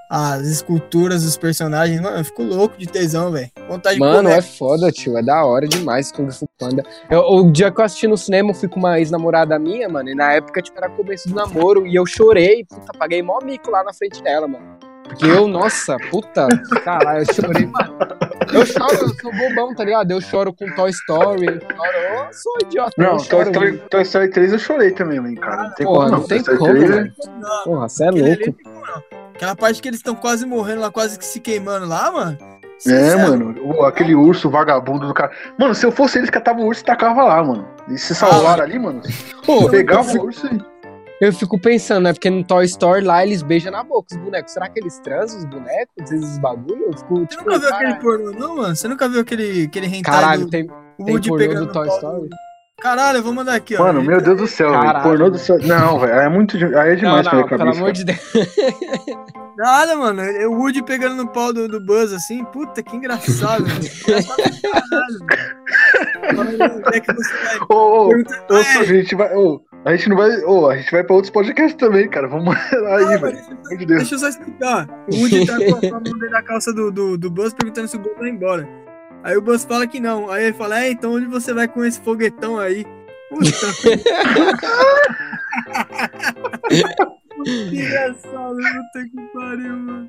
[0.09, 2.01] as esculturas dos personagens.
[2.01, 3.51] Mano, eu fico louco de tesão, velho.
[3.69, 5.17] Vontade Mano, de é foda, tio.
[5.19, 6.83] É da hora demais Kung Fu Panda.
[7.11, 10.11] Eu- o dia que eu assisti no cinema, eu fui com uma ex-namorada minha, mano.
[10.11, 11.87] E na época, tipo, era começo do namoro.
[11.87, 12.65] E eu chorei.
[12.65, 14.92] Puta, paguei mó mico lá na frente dela, mano.
[15.19, 16.47] Porque eu, nossa, puta,
[16.85, 17.99] caralho, eu chorei, mano.
[18.53, 20.11] Eu choro, eu sou bobão, tá ligado?
[20.11, 21.47] Eu choro com Toy Story.
[21.47, 22.93] Eu choro, eu sou idiota.
[22.99, 23.43] Não, Toy.
[23.45, 25.65] Story, Toy Story 3 eu chorei também, mãe, cara.
[25.65, 26.19] Não tem Porra, como não.
[26.21, 27.13] não tem como, 3 é- velho.
[27.65, 28.57] Porra, você é louco.
[29.35, 32.39] Aquela parte que eles estão quase morrendo lá, quase que se queimando lá, mano.
[32.43, 33.19] É, Sincero.
[33.31, 35.31] mano, o- aquele urso vagabundo do cara.
[35.59, 37.67] Mano, se eu fosse eles, catava o urso e tacava lá, mano.
[37.89, 39.01] E se salvaram ali, mano.
[39.47, 40.72] Pô, Pegava o urso e.
[41.23, 42.13] eu fico pensando, né?
[42.13, 44.53] Porque no Toy Story lá eles beijam na boca os bonecos.
[44.53, 46.11] Será que eles transam os bonecos?
[46.11, 46.87] Esses bagulho?
[46.87, 47.89] Eu fico, Você tipo, nunca viu caralho.
[47.89, 48.75] aquele pornô, não, mano?
[48.77, 51.67] Você nunca viu aquele, aquele hentai Caralho, do tem, o tem Woody pornô pegando do
[51.67, 52.29] no Toy pau Story?
[52.81, 53.85] Caralho, eu vou mandar aqui, ó.
[53.85, 54.73] Mano, meu Deus do céu.
[54.73, 55.03] Caralho.
[55.05, 55.57] Pornô do céu.
[55.61, 56.13] Não, velho.
[56.15, 56.57] É muito.
[56.57, 57.79] Aí é Não, demais pra não, minha pelo cabeça.
[57.79, 58.19] amor de Deus.
[59.57, 60.23] Nada, mano.
[60.49, 62.45] O Woody pegando no pau do, do Buzz, assim.
[62.47, 63.63] Puta, que engraçado,
[64.05, 64.75] pra
[66.35, 67.59] caralho, onde é que você vai?
[67.71, 69.33] Ô, ô, ô, É, a gente vai.
[69.37, 70.31] Ô, a gente não vai.
[70.45, 72.29] Ô, a gente vai pra outros podcasts também, cara.
[72.29, 73.87] Vamos aí, velho.
[73.87, 74.89] Deixa eu só explicar.
[75.13, 77.97] O Woody tá com a mão dentro da calça do, do, do Buzz perguntando se
[77.97, 78.69] o Buzz vai embora.
[79.25, 80.31] Aí o Buzz fala que não.
[80.31, 82.87] Aí ele fala, é, então onde você vai com esse foguetão aí?
[83.29, 83.51] Puta.
[87.45, 90.09] que engraçado, puta que pariu, mano.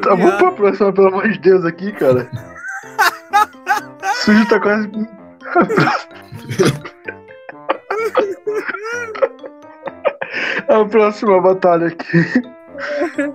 [0.00, 2.30] Tá, vamos pra próxima, pelo amor de Deus, aqui, cara.
[4.22, 4.88] Sujo tá quase.
[10.68, 12.18] A próxima batalha aqui.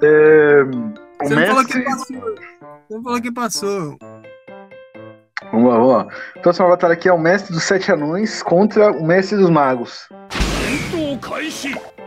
[0.02, 0.64] É.
[0.64, 2.22] O Você não falou que mestre.
[2.90, 3.98] não falou que passou.
[5.52, 6.08] Vamos lá, vamos lá.
[6.36, 10.10] A próxima batalha aqui é o mestre dos sete anões contra o mestre dos magos.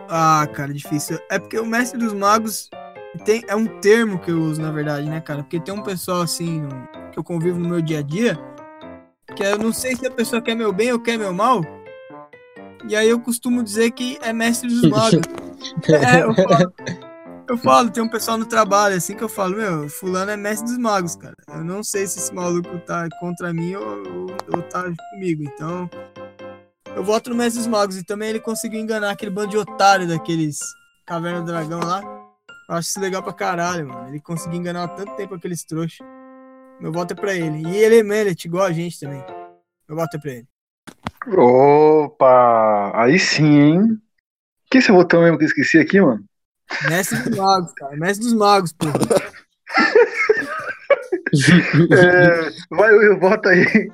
[0.09, 1.18] Ah, cara, difícil.
[1.31, 2.68] É porque o mestre dos magos
[3.25, 5.42] tem, é um termo que eu uso, na verdade, né, cara?
[5.42, 6.68] Porque tem um pessoal assim
[7.12, 8.38] que eu convivo no meu dia a dia
[9.35, 11.62] que eu não sei se a pessoa quer meu bem ou quer meu mal.
[12.88, 15.21] E aí eu costumo dizer que é mestre dos magos.
[15.88, 16.75] é, eu falo,
[17.49, 20.69] eu falo, tem um pessoal no trabalho assim que eu falo, meu, fulano é mestre
[20.69, 21.35] dos magos, cara.
[21.49, 25.43] Eu não sei se esse maluco tá contra mim ou, ou, ou tá comigo.
[25.45, 25.90] Então,
[26.97, 30.09] eu voto no Mestre dos Magos e também ele conseguiu enganar aquele bando de otário
[30.09, 30.59] daqueles
[31.07, 32.03] Caverna do Dragão lá.
[32.69, 34.09] Eu acho isso legal pra caralho, mano.
[34.09, 36.07] Ele conseguiu enganar há tanto tempo aqueles trouxas.
[36.81, 37.69] Meu voto é pra ele.
[37.69, 39.25] E ele é Mellet, igual a gente também.
[39.88, 40.49] Meu voto é pra ele.
[41.26, 42.92] Opa!
[42.94, 43.98] Aí sim, hein?
[44.70, 46.24] Que você votou mesmo que eu esqueci aqui, mano?
[46.88, 47.96] Mestre dos Magos, cara.
[47.96, 48.87] Mestre dos Magos, pô.
[51.33, 53.90] É, vai, eu voto aí.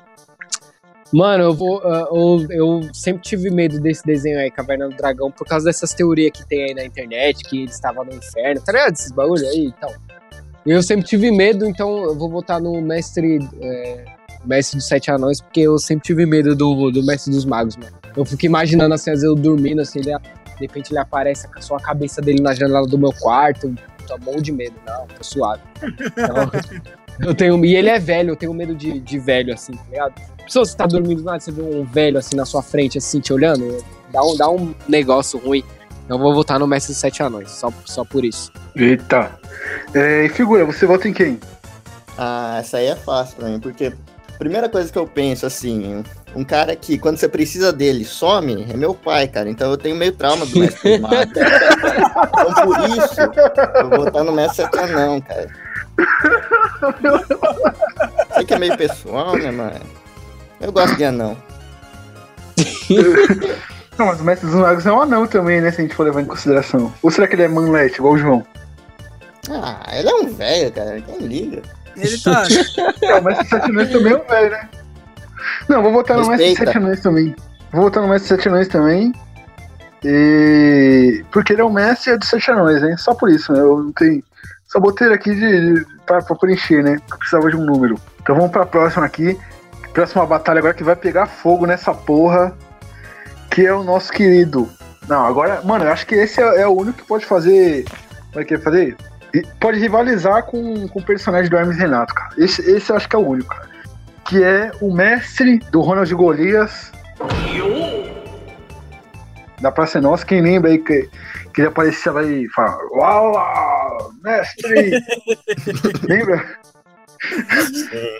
[1.12, 1.80] Mano, eu vou.
[1.84, 5.92] ah, eu, eu sempre tive medo desse desenho aí, Caverna do Dragão, por causa dessas
[5.92, 8.94] teorias que tem aí na internet, que ele estava no inferno, tá ligado?
[8.94, 9.94] Esses bagulho aí e tal.
[10.64, 13.38] Eu sempre tive medo, então eu vou votar no mestre.
[13.60, 14.15] é,
[14.46, 17.96] mestre dos Sete Anões, porque eu sempre tive medo do, do mestre dos magos, mano.
[18.16, 21.58] Eu fico imaginando assim, às vezes eu dormindo, assim, ele, de repente ele aparece com
[21.58, 23.74] a sua cabeça dele na janela do meu quarto.
[24.06, 25.62] Tô morro de medo, não, tô suave.
[25.82, 26.50] Então,
[27.20, 27.64] eu tenho.
[27.64, 30.14] E ele é velho, eu tenho medo de, de velho, assim, tá ligado?
[30.46, 33.20] Se você tá dormindo do nada, você vê um velho assim na sua frente, assim,
[33.20, 35.64] te olhando, dá um, dá um negócio ruim.
[36.08, 38.52] Eu vou votar no Mestre dos Sete Anões, só, só por isso.
[38.76, 39.36] Eita.
[39.92, 41.40] É, e figura, você vota em quem?
[42.16, 43.92] Ah, essa aí é fácil pra mim, porque a
[44.38, 48.76] primeira coisa que eu penso, assim, um cara que, quando você precisa dele, some, é
[48.76, 49.48] meu pai, cara.
[49.48, 51.32] Então eu tenho meio trauma do mestre dos magos.
[51.36, 53.20] Então por isso,
[53.74, 55.48] eu vou votar no mestre anão, cara.
[58.34, 59.80] Sei que é meio pessoal, né, mas
[60.60, 61.36] eu gosto de anão.
[63.98, 65.70] Não, mas o mestre dos magos é um anão também, né?
[65.70, 66.92] Se a gente for levar em consideração.
[67.02, 68.46] Ou será que ele é manlete, igual o João?
[69.50, 71.00] Ah, ele é um velho, cara.
[71.00, 71.62] Quem liga?
[71.96, 72.44] Ele tá.
[73.02, 74.68] É, o mestre dos sete anões também é um velho, né?
[75.68, 76.72] Não, vou votar no mestre dos Respeita.
[76.72, 77.36] sete anões também.
[77.72, 79.12] Vou votar no mestre dos sete anões também.
[80.04, 81.24] E...
[81.30, 82.96] Porque ele é o mestre dos sete anões, hein?
[82.96, 83.60] Só por isso, né?
[83.60, 84.22] Eu não tenho...
[84.66, 86.96] Só botei ele aqui de, de, pra, pra preencher, né?
[86.98, 87.96] Porque eu precisava de um número.
[88.20, 89.38] Então vamos pra próxima aqui.
[89.92, 92.56] Próxima batalha agora que vai pegar fogo nessa porra.
[93.50, 94.68] Que é o nosso querido.
[95.08, 97.84] Não, agora, mano, eu acho que esse é, é o único que pode fazer.
[98.34, 98.96] Vai querer fazer?
[99.60, 102.30] Pode rivalizar com, com o personagem do Hermes Renato, cara.
[102.38, 103.68] Esse, esse eu acho que é o único, cara.
[104.26, 106.92] Que é o mestre do Ronald Golias.
[109.60, 111.08] Da Praça é Nossa, quem lembra aí que,
[111.54, 115.02] que ele aparecia lá e fala: uau, mestre!
[116.06, 116.44] Lembra?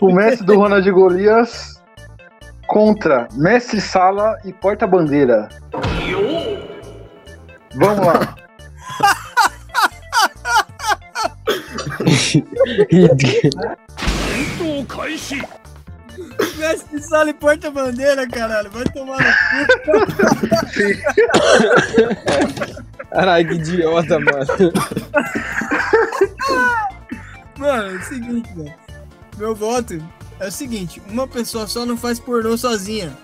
[0.01, 1.81] o mestre do Ronald Golias
[2.67, 5.47] contra Mestre Sala e Porta-Bandeira.
[7.75, 8.35] Vamos lá.
[16.57, 18.69] Mestre Sala e porta-bandeira, caralho.
[18.71, 19.31] Vai tomar no
[19.83, 19.97] cu.
[23.11, 24.45] Caralho, que idiota, mano.
[27.57, 28.73] Mano, é o seguinte, velho.
[29.37, 30.03] Meu voto
[30.39, 33.15] é o seguinte: uma pessoa só não faz pornô sozinha.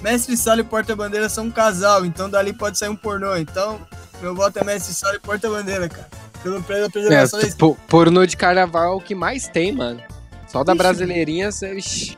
[0.00, 3.36] Mestre Sala e porta-bandeira são um casal, então dali pode sair um pornô.
[3.36, 3.80] Então,
[4.20, 6.17] meu voto é Mestre Sala e porta-bandeira, cara.
[6.42, 10.00] Pelo pela É, preservação da tipo, pornô de carnaval é o que mais tem, mano.
[10.46, 10.78] Só da Ixi.
[10.78, 11.74] brasileirinha, você.
[11.74, 12.16] ixi.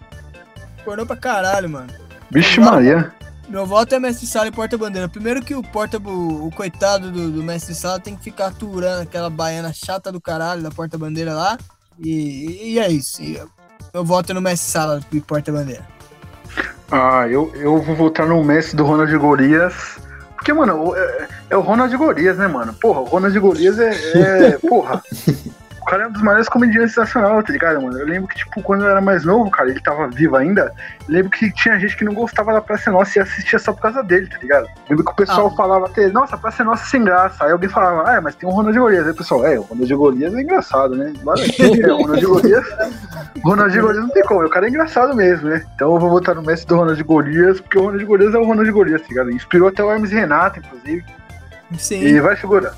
[0.84, 1.88] pornô pra caralho, mano.
[2.30, 3.12] Vixe Maria.
[3.48, 5.08] Meu voto é Mestre Sala e porta-bandeira.
[5.08, 9.02] Primeiro que o porta o, o coitado do, do Mestre Sala tem que ficar aturando
[9.02, 11.58] aquela baiana chata do caralho da porta-bandeira lá.
[11.98, 13.20] E, e é isso.
[13.20, 13.42] E
[13.92, 15.84] eu voto no Mestre Sala e porta-bandeira.
[16.92, 19.98] Ah, eu, eu vou votar no Messi do Ronald Golias.
[20.40, 22.72] Porque, mano, é, é o Ronald Golias, né, mano?
[22.80, 23.90] Porra, o Ronald Golias é.
[23.90, 25.02] é- porra.
[25.80, 27.98] O cara é um dos maiores comediantes nacionais, tá ligado, mano?
[27.98, 30.72] Eu lembro que, tipo, quando eu era mais novo, cara, ele tava vivo ainda.
[31.08, 33.80] Lembro que tinha gente que não gostava da Praça é Nossa e assistia só por
[33.82, 34.68] causa dele, tá ligado?
[34.88, 35.56] Lembro que o pessoal Ah.
[35.56, 37.44] falava até, nossa, a Praça é Nossa é sem graça.
[37.44, 39.04] Aí alguém falava, ah, mas tem um Ronald Golias.
[39.06, 41.12] Aí o pessoal, é, o Ronald Golias é engraçado, né?
[41.24, 42.66] Bora, é, o Ronald Golias.
[43.42, 45.64] O Ronald Golias não tem como, o cara é engraçado mesmo, né?
[45.74, 48.44] Então eu vou votar no Messi do Ronald Golias, porque o Ronald Golias é o
[48.44, 49.30] Ronald Golias, tá ligado?
[49.32, 51.04] Inspirou até o Hermes Renato, inclusive.
[51.78, 52.02] Sim.
[52.02, 52.72] E vai segura.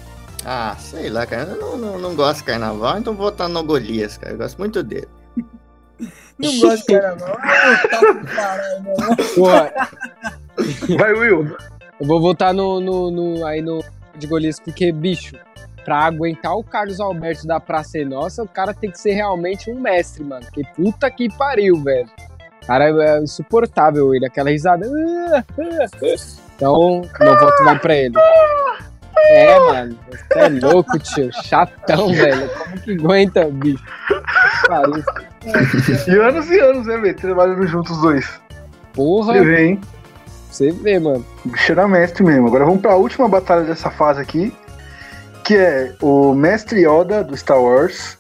[0.45, 1.51] Ah, sei lá, cara.
[1.51, 4.34] Eu não, não, não gosto de carnaval, então vou votar no Golias, cara.
[4.34, 5.09] Eu gosto muito dele.
[6.38, 7.38] Não gosto de carnaval.
[7.40, 9.16] Ah, tá.
[9.36, 9.72] Porra,
[10.99, 11.57] Vai, Will.
[12.01, 13.84] eu vou votar no, no, no- aí no
[14.16, 15.36] de Golias, porque, bicho,
[15.84, 19.70] pra aguentar o Carlos Alberto da Praça é Nossa, o cara tem que ser realmente
[19.70, 20.45] um mestre, mano.
[20.53, 22.09] Que puta que pariu, velho.
[22.62, 24.84] O cara é insuportável ele, aquela risada.
[26.57, 28.14] Então, meu voto vai pra ele.
[29.18, 31.30] É, mano, você é louco, tio.
[31.44, 32.48] Chatão, velho.
[32.50, 33.84] Como que aguenta, bicho?
[34.66, 35.02] Pariu.
[36.06, 37.16] E anos e anos, né, velho?
[37.16, 38.40] Trabalhando juntos os dois.
[38.92, 39.80] Porra, Você vê, hein?
[40.50, 41.24] você vê, mano.
[41.44, 42.46] O bicho era mestre mesmo.
[42.46, 44.52] Agora vamos pra última batalha dessa fase aqui.
[45.44, 48.16] Que é o Mestre Yoda do Star Wars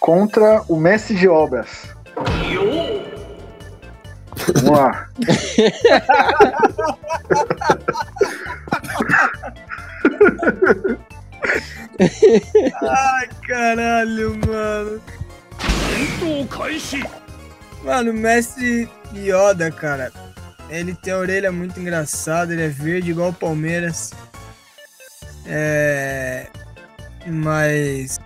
[0.00, 1.94] contra o Mestre de Obras.
[4.54, 5.08] Vamos lá.
[12.82, 15.00] Ai, caralho, mano.
[17.84, 20.12] Mano, o mestre Yoda, cara.
[20.68, 24.12] Ele tem a orelha muito engraçada, ele é verde igual o Palmeiras.
[25.46, 26.46] É.
[27.26, 28.18] Mas.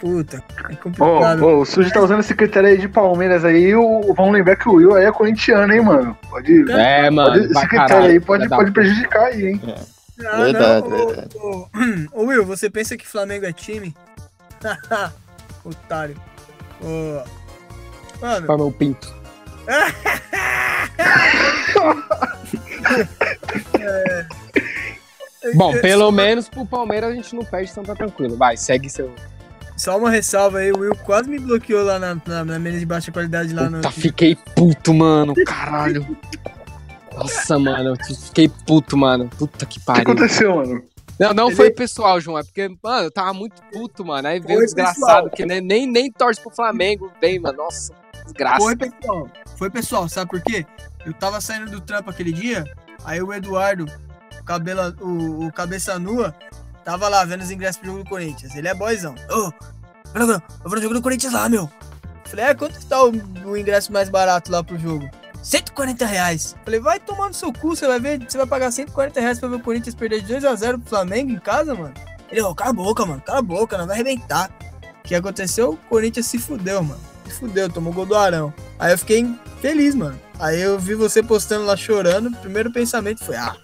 [0.00, 1.44] Puta, é Ô, complicado.
[1.44, 3.74] ô, o Suji tá usando esse critério aí de Palmeiras aí.
[3.74, 6.16] O, vamos lembrar que o Will aí é corintiano, hein, mano?
[6.30, 6.72] Pode.
[6.72, 7.30] É, mano.
[7.32, 9.60] pode esse pra critério caralho, aí pode, pode prejudicar aí, hein?
[10.26, 11.36] Ah, verdade, não, ô, verdade.
[11.36, 11.66] ô,
[12.22, 13.94] ô, Will, você pensa que Flamengo é time?
[15.64, 16.16] Otário.
[16.82, 17.22] Ô,
[18.20, 19.14] Mano, Pra meu pinto.
[25.54, 28.36] Bom, pelo menos pro Palmeiras a gente não perde, então tá tranquilo.
[28.36, 29.12] Vai, segue seu.
[29.80, 32.84] Só uma ressalva aí, o Will quase me bloqueou lá na, na, na menos de
[32.84, 33.78] baixa qualidade lá no.
[33.78, 35.32] Puta, fiquei puto, mano.
[35.46, 36.18] Caralho.
[37.16, 37.94] Nossa, mano.
[37.96, 39.30] eu Fiquei puto, mano.
[39.38, 40.02] Puta que O que pariu.
[40.02, 40.82] aconteceu, mano?
[41.18, 42.36] Não, não Ele- foi pessoal, João.
[42.38, 44.28] É porque, mano, eu tava muito puto, mano.
[44.28, 47.10] Aí veio o desgraçado que nem, nem, nem torce pro Flamengo.
[47.18, 47.56] Vem, mano.
[47.56, 48.58] Nossa, desgraça.
[48.60, 49.28] Foi, pessoal.
[49.56, 50.08] Foi, pessoal.
[50.10, 50.66] Sabe por quê?
[51.06, 52.64] Eu tava saindo do trampo aquele dia,
[53.02, 53.86] aí o Eduardo,
[54.38, 56.34] o, cabelo, o, o cabeça nua,
[56.84, 58.54] tava lá vendo os ingressos pro jogo do Corinthians.
[58.54, 59.14] Ele é boyzão.
[59.30, 59.52] Ô,
[60.12, 61.70] Bruno, eu vou no jogo do Corinthians lá, meu.
[62.24, 63.12] Falei, é, quanto tá o,
[63.44, 65.08] o ingresso mais barato lá pro jogo?
[65.42, 66.54] 140 reais.
[66.64, 69.48] Falei, vai tomar no seu cu, você vai ver, você vai pagar 140 reais pra
[69.48, 71.94] ver o Corinthians perder de 2x0 pro Flamengo em casa, mano.
[72.30, 74.50] Ele, ô, cala a boca, mano, cala a boca, não vai arrebentar.
[75.04, 75.70] O que aconteceu?
[75.72, 77.00] O Corinthians se fudeu, mano.
[77.26, 78.52] Se fudeu, tomou gol do Arão.
[78.78, 80.18] Aí eu fiquei feliz, mano.
[80.38, 82.28] Aí eu vi você postando lá chorando.
[82.28, 83.56] O primeiro pensamento foi, ah,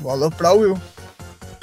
[0.00, 0.80] vou aloprar o Will.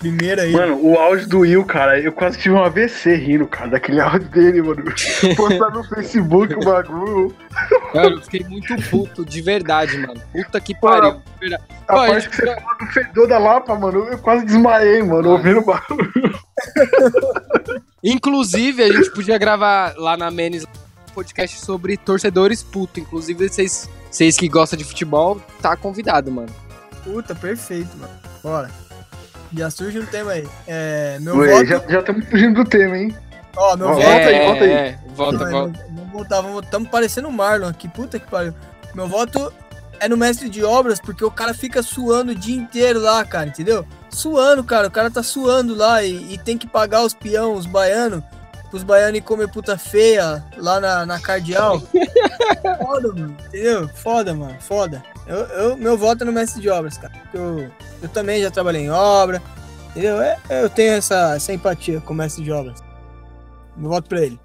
[0.04, 0.52] Primeiro aí.
[0.52, 4.28] Mano, o áudio do Will, cara, eu quase tive um AVC rindo, cara, daquele áudio
[4.28, 4.84] dele, mano.
[5.38, 7.34] Postar no Facebook o bagulho.
[7.94, 10.22] Mano, eu fiquei muito puto, de verdade, mano.
[10.34, 11.14] Puta que pariu.
[11.14, 11.64] de verdade.
[11.88, 15.30] A Pô, parte que você falou do fedor da Lapa, mano, eu quase desmaiei, mano,
[15.30, 16.12] ouvindo o bagulho.
[18.04, 23.00] Inclusive, a gente podia gravar lá na Menes um podcast sobre torcedores puto.
[23.00, 26.54] Inclusive, vocês, vocês que gostam de futebol, tá convidado, mano.
[27.06, 28.14] Puta, perfeito, mano.
[28.44, 28.70] Bora.
[29.56, 30.48] Já surge um tema aí.
[30.68, 31.66] É, meu Ué, voto.
[31.66, 33.16] já já estamos fugindo do tema, hein?
[33.56, 34.06] Ó, meu Ó, voto.
[34.06, 34.72] volta aí, é, volta aí.
[34.72, 35.86] É, volta, volta.
[35.92, 36.72] meu votar, vamos votar.
[36.72, 38.54] Tamo parecendo o Marlon aqui, puta que pariu.
[38.96, 39.54] Meu voto
[40.00, 43.48] é no mestre de obras, porque o cara fica suando o dia inteiro lá, cara,
[43.48, 43.86] entendeu?
[44.10, 44.88] Suando, cara.
[44.88, 48.24] O cara tá suando lá e, e tem que pagar os peão, os baianos,
[48.76, 51.82] os baianos comer puta feia lá na, na cardeal.
[52.82, 53.88] Foda, mano, entendeu?
[53.90, 55.04] Foda, mano, foda.
[55.28, 57.14] Eu, eu- meu voto é no mestre de obras, cara.
[57.34, 57.70] Eu,
[58.02, 59.42] eu também já trabalhei em obra,
[59.92, 60.22] entendeu?
[60.22, 62.80] É, eu tenho essa, essa empatia com o mestre de obras.
[63.76, 64.40] Meu voto pra ele.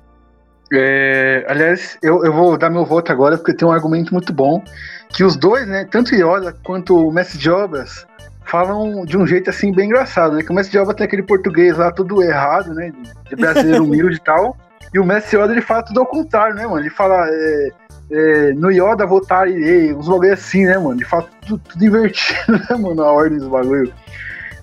[0.73, 4.63] É, aliás, eu, eu vou dar meu voto agora porque tem um argumento muito bom.
[5.11, 8.07] Que os dois, né, tanto Iola quanto o Mestre de Obras,
[8.49, 10.43] falam de um jeito assim bem engraçado, né?
[10.43, 12.93] Que o de Obras tem aquele português lá tudo errado, né?
[13.29, 14.57] De brasileiro humilde e tal.
[14.93, 16.81] E o Mestre Yoda ele fala tudo ao contrário, né, mano?
[16.81, 17.69] Ele fala é,
[18.11, 20.95] é, no Yoda votar irei, uns bagulho assim, né, mano?
[20.95, 23.03] Ele fala tudo, tudo invertido, né, mano?
[23.03, 23.93] A ordem dos bagulho.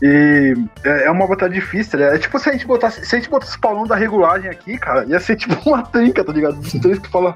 [0.02, 2.16] E é é uma batalha difícil, né?
[2.16, 4.78] É tipo se a gente botasse, se a gente botasse o Paulão da regulagem aqui,
[4.78, 6.56] cara, ia ser tipo uma trinca, tá ligado?
[6.56, 7.36] Dos três que falam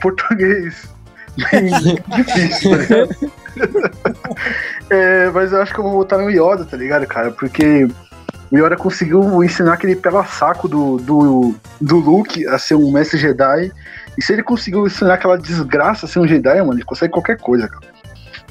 [0.00, 0.88] português
[2.16, 3.32] difícil, tá ligado?
[4.90, 7.30] É, mas eu acho que eu vou votar no Yoda, tá ligado, cara?
[7.30, 7.88] Porque
[8.50, 13.18] o Yoda conseguiu ensinar aquele pela saco do, do, do Luke a ser um mestre
[13.18, 13.70] Jedi.
[14.16, 17.38] E se ele conseguiu ensinar aquela desgraça a ser um Jedi, mano, ele consegue qualquer
[17.38, 17.86] coisa, cara.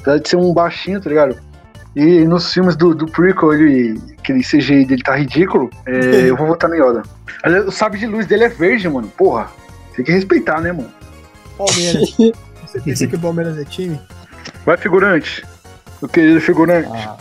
[0.00, 1.36] Apesar de ser um baixinho, tá ligado?
[1.96, 6.46] E nos filmes do, do prequel, ele, aquele CGI dele tá ridículo, é, eu vou
[6.46, 7.02] votar no Yoda.
[7.66, 9.08] O sabre de luz dele é verde, mano.
[9.08, 9.48] Porra,
[9.96, 10.90] tem que respeitar, né, mano?
[11.56, 12.16] Palmeiras.
[12.78, 14.00] Você pensa que o Palmeiras é time?
[14.64, 15.44] Vai, figurante.
[16.00, 16.88] O querido figurante.
[16.92, 17.16] Ah,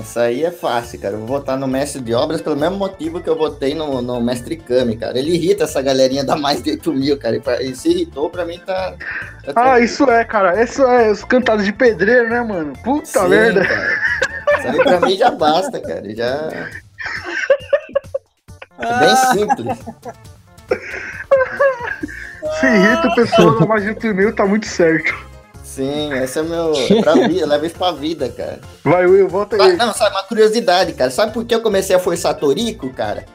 [0.00, 1.14] essa aí é fácil, cara.
[1.14, 4.20] Eu vou votar no mestre de obras pelo mesmo motivo que eu votei no, no
[4.20, 5.18] mestre Kami, cara.
[5.18, 7.36] Ele irrita essa galerinha da mais de 8 mil, cara.
[7.36, 8.92] E, pra- e se irritou, pra mim tá.
[9.44, 9.78] tá Ah, tranquilo.
[9.84, 10.62] isso é, cara.
[10.62, 12.72] Isso é os cantados de pedreiro, né, mano?
[12.84, 13.64] Puta Sim, merda.
[13.66, 13.98] cara.
[14.58, 16.14] Isso aí pra mim já basta, cara.
[16.14, 16.50] Já.
[18.78, 19.78] É bem simples.
[22.60, 25.14] Se irrita o pessoal da mais de 8 mil, tá muito certo.
[25.62, 26.72] Sim, esse é meu.
[26.74, 28.60] É pra vida, eu levo isso pra vida, cara.
[28.82, 29.76] Vai, Will, volta Ah, aí.
[29.76, 31.10] Não, sabe, uma curiosidade, cara.
[31.10, 33.26] Sabe por que eu comecei a forçar Torico, cara?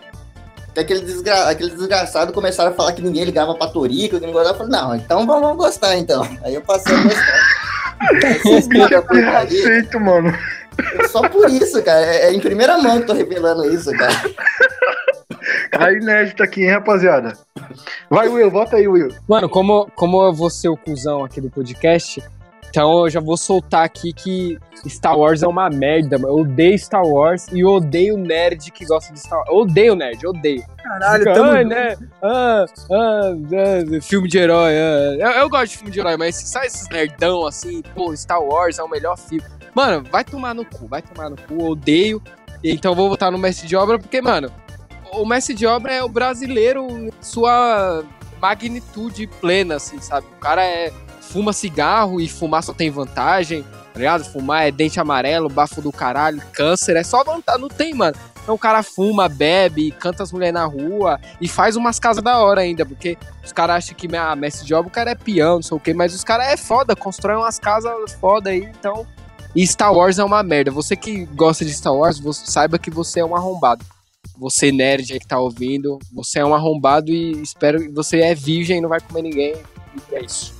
[0.66, 1.50] Porque aquele, desgra...
[1.50, 4.56] aquele desgraçado começaram a falar que ninguém ligava pra Torico, que ninguém gostava.
[4.56, 6.28] Eu falei, não, então vamos gostar, então.
[6.44, 7.62] Aí eu passei a gostar.
[8.92, 10.36] Eu porcaria, aceito, mano.
[11.12, 12.04] Só por isso, cara.
[12.04, 14.14] É é em primeira mão que tô revelando isso, cara.
[15.72, 17.34] Cara inédito aqui, hein, rapaziada.
[18.10, 19.10] Vai, Will, volta aí, Will.
[19.28, 22.22] Mano, como, como eu vou ser o cuzão aqui do podcast,
[22.70, 26.36] então eu já vou soltar aqui que Star Wars é uma merda, mano.
[26.38, 29.50] Eu odeio Star Wars e eu odeio nerd que gosta de Star Wars.
[29.50, 30.64] Eu odeio nerd, eu odeio.
[30.82, 31.98] Caralho, Fica, tamo "Ai, junto." né?
[32.24, 34.74] Ah, ah, ah, filme de herói.
[34.74, 38.42] ah." Eu, eu gosto de filme de herói, mas sai esses nerdão assim, pô, Star
[38.42, 39.44] Wars é o melhor filme.
[39.76, 42.22] Mano, vai tomar no cu, vai tomar no cu, eu odeio.
[42.64, 44.52] Então eu vou votar no mestre de obra, porque, mano,
[45.14, 48.04] o mestre de obra é o brasileiro sua
[48.42, 50.26] magnitude plena, assim, sabe?
[50.38, 50.92] O cara é
[51.22, 54.26] fuma cigarro e fumar só tem vantagem, tá ligado?
[54.26, 58.16] Fumar é dente amarelo, bafo do caralho, câncer, é só vantagem, não tem, mano.
[58.42, 62.40] Então o cara fuma, bebe, canta as mulheres na rua e faz umas casas da
[62.40, 65.56] hora ainda, porque os caras acham que ah, mestre de obra o cara é peão,
[65.56, 69.06] não sei o quê, mas os caras é foda, constroem umas casas foda aí, então.
[69.56, 70.72] E Star Wars é uma merda.
[70.72, 73.86] Você que gosta de Star Wars, você saiba que você é um arrombado.
[74.38, 78.34] Você nerd aí que tá ouvindo, você é um arrombado e espero que você é
[78.34, 79.56] virgem e não vai comer ninguém.
[80.12, 80.54] E é isso.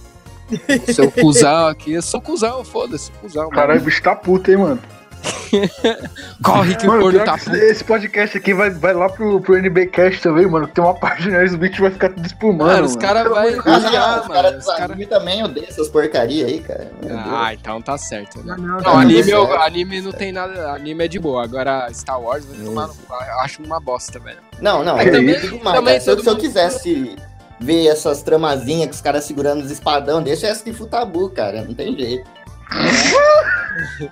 [0.94, 3.44] Seu cuzão aqui, eu sou cuzão, foda-se, cuzão.
[3.44, 3.56] mano.
[3.56, 4.82] Caralho, o bicho tá puto, hein, mano.
[6.44, 7.56] Corre que o Mano, corno pior tá puto.
[7.56, 10.68] esse, podcast aqui vai, vai lá pro, pro NBcast também, mano.
[10.68, 12.68] que Tem uma página aí, os bichos vai ficar tudo espumando.
[12.72, 13.64] Mano, os caras vão os mano.
[13.64, 14.86] caras Os do cara...
[14.86, 16.92] anime também odeiam essas porcaria aí, cara.
[17.02, 17.22] Meu Deus.
[17.28, 18.40] Ah, então tá certo.
[18.40, 18.56] Né?
[18.58, 18.98] Não, não, Não, não.
[19.00, 19.62] anime, eu- certo.
[19.62, 20.72] anime não tem nada.
[20.72, 21.44] Anime é de boa.
[21.44, 22.94] Agora, Star Wars, vai tomar no.
[23.10, 24.38] Eu acho uma bosta, velho.
[24.62, 26.00] Não, não, eu também- mais, também cara.
[26.00, 27.16] Se, eu- todo se eu mundo- quisesse
[27.60, 31.64] ver essas tramazinhas que os caras segurando os espadão, deixa essa de futabu, cara.
[31.64, 32.28] Não tem jeito.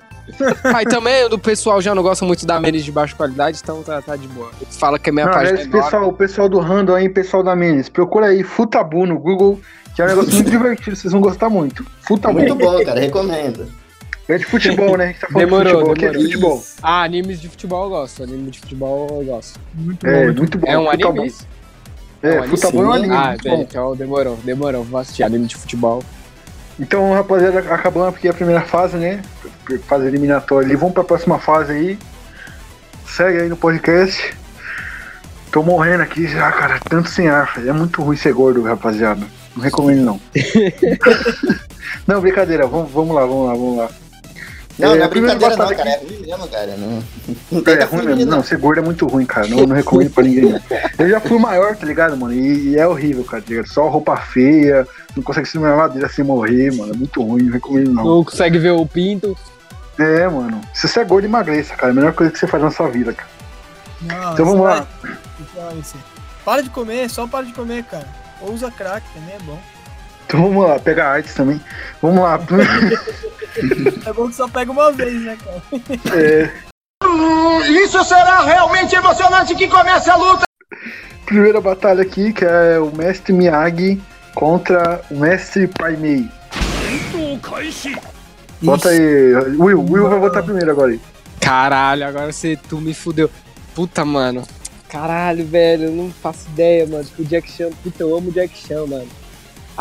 [0.75, 4.01] Aí também o pessoal já não gosta muito da Menes de baixa qualidade, então tá,
[4.01, 4.51] tá de boa.
[4.71, 7.55] Fala que a minha Não, página é pessoal, o pessoal do Random aí, pessoal da
[7.55, 9.59] Menes, procura aí Futabu no Google,
[9.95, 11.83] que é um negócio muito divertido, vocês vão gostar muito.
[12.01, 12.37] Futabu.
[12.39, 12.99] Muito bom, cara.
[12.99, 13.67] Recomendo.
[14.27, 15.05] É de futebol, né?
[15.05, 16.57] A gente tá falando Demorou, de futebol, aqui é de demorou.
[16.59, 16.63] futebol.
[16.83, 18.21] Ah, animes de futebol eu gosto.
[18.23, 19.59] Anime de futebol eu gosto.
[19.73, 20.33] Muito É, bom.
[20.37, 20.67] muito bom.
[20.67, 21.19] É um Futabu.
[21.21, 21.33] anime?
[22.21, 23.15] É, É um futebol é um anime.
[23.15, 23.61] Ah, bom.
[23.67, 24.83] então demorou, demorou.
[24.83, 26.03] Vou assistir anime de futebol.
[26.79, 29.21] Então, rapaziada, acabando aqui a primeira fase, né?
[29.85, 30.75] Fase eliminatória ali.
[30.75, 31.99] Vamos pra próxima fase aí.
[33.05, 34.33] Segue aí no podcast.
[35.51, 36.79] Tô morrendo aqui já, cara.
[36.89, 37.53] Tanto sem ar.
[37.65, 39.25] É muito ruim ser gordo, rapaziada.
[39.55, 40.21] Não recomendo, não.
[42.07, 42.65] não, brincadeira.
[42.65, 43.89] Vamos, vamos lá, vamos lá, vamos lá.
[44.79, 45.89] Não, É, não é a primeira brincadeira não, cara.
[45.89, 46.77] É ruim mesmo, cara.
[46.77, 47.03] Não,
[47.51, 48.31] não tem É ruim mesmo.
[48.31, 48.43] não.
[48.43, 49.47] Ser gordo é muito ruim, cara.
[49.47, 50.53] Não, não recomendo pra ninguém.
[50.53, 50.61] não.
[50.97, 52.33] Eu já fui maior, tá ligado, mano?
[52.33, 53.43] E, e é horrível, cara.
[53.43, 53.67] tá ligado?
[53.67, 56.93] Só roupa feia, não consegue subir na ladeira sem morrer, mano.
[56.93, 58.03] É muito ruim, não recomendo não.
[58.05, 59.37] Não consegue ver o pinto.
[59.97, 60.61] É, mano.
[60.73, 61.87] Se você é gordo, emagreça, cara.
[61.87, 63.29] É a melhor coisa que você faz na sua vida, cara.
[64.01, 64.87] Não, Então vamos vai- lá.
[65.75, 65.97] Você-
[66.45, 68.07] Para de comer, só para de comer, cara.
[68.41, 69.59] Ou usa crack, também é bom.
[70.29, 71.59] Então vamos lá, pega artes também.
[72.01, 72.39] Vamos lá.
[74.05, 75.61] É bom que só pega uma vez, né, cara?
[76.15, 76.49] É,
[77.83, 80.43] Isso será realmente emocionante que comece a luta!
[81.25, 83.99] primeira batalha aqui, que é o mestre Miyagi
[84.35, 86.29] contra o mestre Paimei.
[88.61, 89.33] Bota aí.
[89.57, 91.01] Will, Will vai votar primeiro agora aí.
[91.41, 93.29] Caralho, agora você, tu me fudeu.
[93.75, 94.43] Puta, mano.
[94.87, 97.03] Caralho, velho, eu não faço ideia, mano.
[97.03, 99.07] Tipo, o Jack Chan, puta, eu amo o Jack Chan, mano.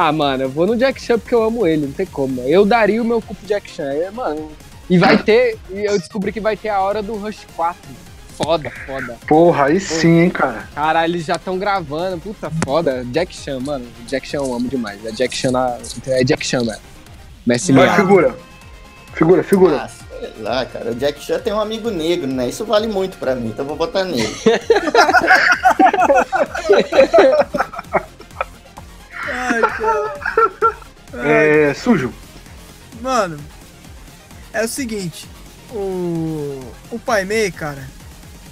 [0.00, 2.36] Ah, mano, eu vou no Jack Chan porque eu amo ele, não tem como.
[2.36, 2.48] mano.
[2.48, 4.48] Eu daria o meu cu pro Jack Chan, é, mano.
[4.88, 7.76] E vai ter, e eu descobri que vai ter a hora do Rush 4.
[8.36, 9.16] Foda, foda.
[9.26, 10.68] Porra, aí sim, hein, cara.
[10.72, 13.04] Caralho, eles já estão gravando, puta foda.
[13.06, 13.86] Jack Chan, mano.
[14.06, 15.04] Jack Chan eu amo demais.
[15.04, 15.76] É Jack Chan na.
[16.06, 16.78] É Jack Chan, mano.
[17.44, 17.96] Messi Miyagi.
[17.96, 18.36] figura.
[19.14, 19.82] Figura, figura.
[19.82, 20.92] Ah, sei lá, cara.
[20.92, 22.48] O Jack Chan tem um amigo negro, né?
[22.48, 24.28] Isso vale muito pra mim, então eu vou botar nele.
[29.30, 30.88] Ai, cara.
[31.28, 31.74] É.
[31.74, 32.12] Sujo.
[33.00, 33.38] Mano,
[34.52, 35.26] é o seguinte,
[35.70, 36.60] o,
[36.90, 37.86] o Pai Mei, cara,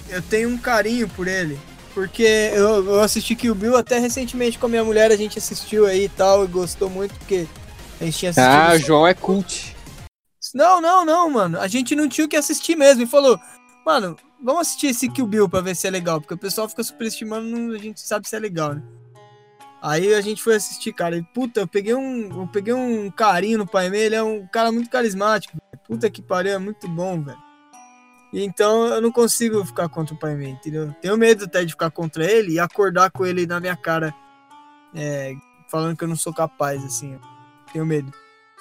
[0.08, 1.58] eu tenho um carinho por ele,
[1.92, 2.22] porque
[2.54, 6.04] eu, eu assisti Kill Bill até recentemente com a minha mulher, a gente assistiu aí
[6.04, 7.46] e tal, e gostou muito, porque
[8.00, 8.52] a gente tinha assistido...
[8.52, 9.74] Ah, o João é cult.
[10.54, 13.38] Não, não, não, mano, a gente não tinha o que assistir mesmo, e falou,
[13.84, 16.84] mano, vamos assistir esse Kill Bill pra ver se é legal, porque o pessoal fica
[16.84, 18.82] superestimando, a gente sabe se é legal, né?
[19.82, 23.58] Aí a gente foi assistir, cara, e puta, eu peguei um, eu peguei um carinho
[23.58, 25.84] no Pai Mei, ele é um cara muito carismático, velho.
[25.86, 27.38] puta que pariu, é muito bom, velho.
[28.32, 30.94] Então eu não consigo ficar contra o Pai Mei, entendeu?
[31.00, 34.14] Tenho medo até de ficar contra ele e acordar com ele na minha cara,
[34.94, 35.34] é,
[35.70, 37.18] falando que eu não sou capaz, assim,
[37.72, 38.12] tenho medo.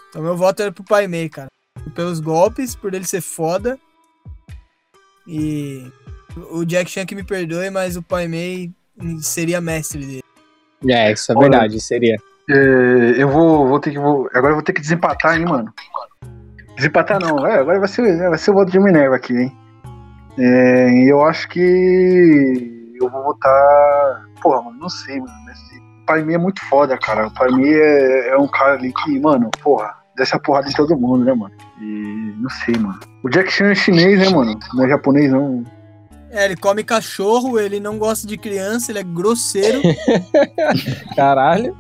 [0.10, 1.50] Então meu voto era pro Pai Mei, cara.
[1.94, 3.80] Pelos golpes, por ele ser foda.
[5.28, 5.92] E
[6.52, 8.72] o Jack Chan que me perdoe, mas o Pai Mei
[9.22, 10.25] seria mestre dele.
[10.88, 12.18] É, isso é Olha, verdade, seria.
[12.50, 14.00] É, eu vou, vou ter que.
[14.00, 15.74] Vou, agora eu vou ter que desempatar, hein, mano.
[16.76, 19.58] Desempatar não, é, agora vai ser, vai ser o voto de Minerva aqui, hein.
[20.38, 24.26] É, eu acho que eu vou votar.
[24.42, 25.32] Porra, mano, não sei, mano.
[25.52, 27.28] Esse Pai Mei é muito foda, cara.
[27.28, 30.74] O Pai Mei é, é um cara ali que, mano, porra, desce a porrada em
[30.74, 31.56] todo mundo, né, mano?
[31.82, 33.00] E não sei, mano.
[33.24, 34.58] O Jack Chan é chinês, né, mano?
[34.74, 35.64] Não é japonês, não.
[36.36, 39.82] É, ele come cachorro, ele não gosta de criança, ele é grosseiro.
[41.16, 41.78] Caralho.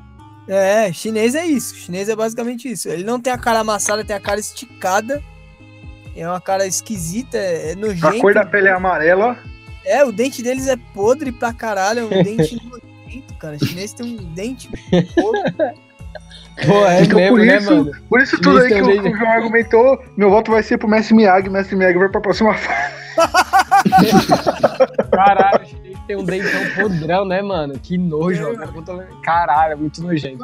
[0.47, 1.75] é, chinês é isso.
[1.75, 2.87] Chinês é basicamente isso.
[2.87, 5.21] Ele não tem a cara amassada, tem a cara esticada.
[6.15, 8.07] É uma cara esquisita, é, é nojento.
[8.07, 9.37] A cor da pele é amarela.
[9.83, 13.57] É, o dente deles é podre pra caralho, é um dente nojento, cara.
[13.61, 14.69] O chinês tem um dente
[15.13, 15.53] podre.
[16.65, 17.91] Pô, é Então, mesmo, por né, isso- mano?
[18.07, 20.87] Por isso tudo aí que o, que o João argumentou, meu voto vai ser pro
[20.87, 21.49] Messi Miyagi.
[21.49, 22.95] Messi Miyagi vai pra próxima fase.
[25.11, 27.79] Caralho, o chinês tem um dentão podrão, né, mano?
[27.79, 29.21] Que nojo, eu.
[29.23, 30.43] Caralho, é muito nojento.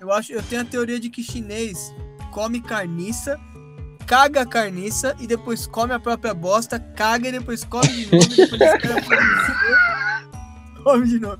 [0.00, 1.94] Eu acho, eu tenho a teoria de que chinês
[2.30, 3.38] come carniça,
[4.06, 8.32] caga a carniça e depois come a própria bosta, caga e depois come de novo,
[8.32, 8.98] e depois
[10.84, 11.38] come de novo.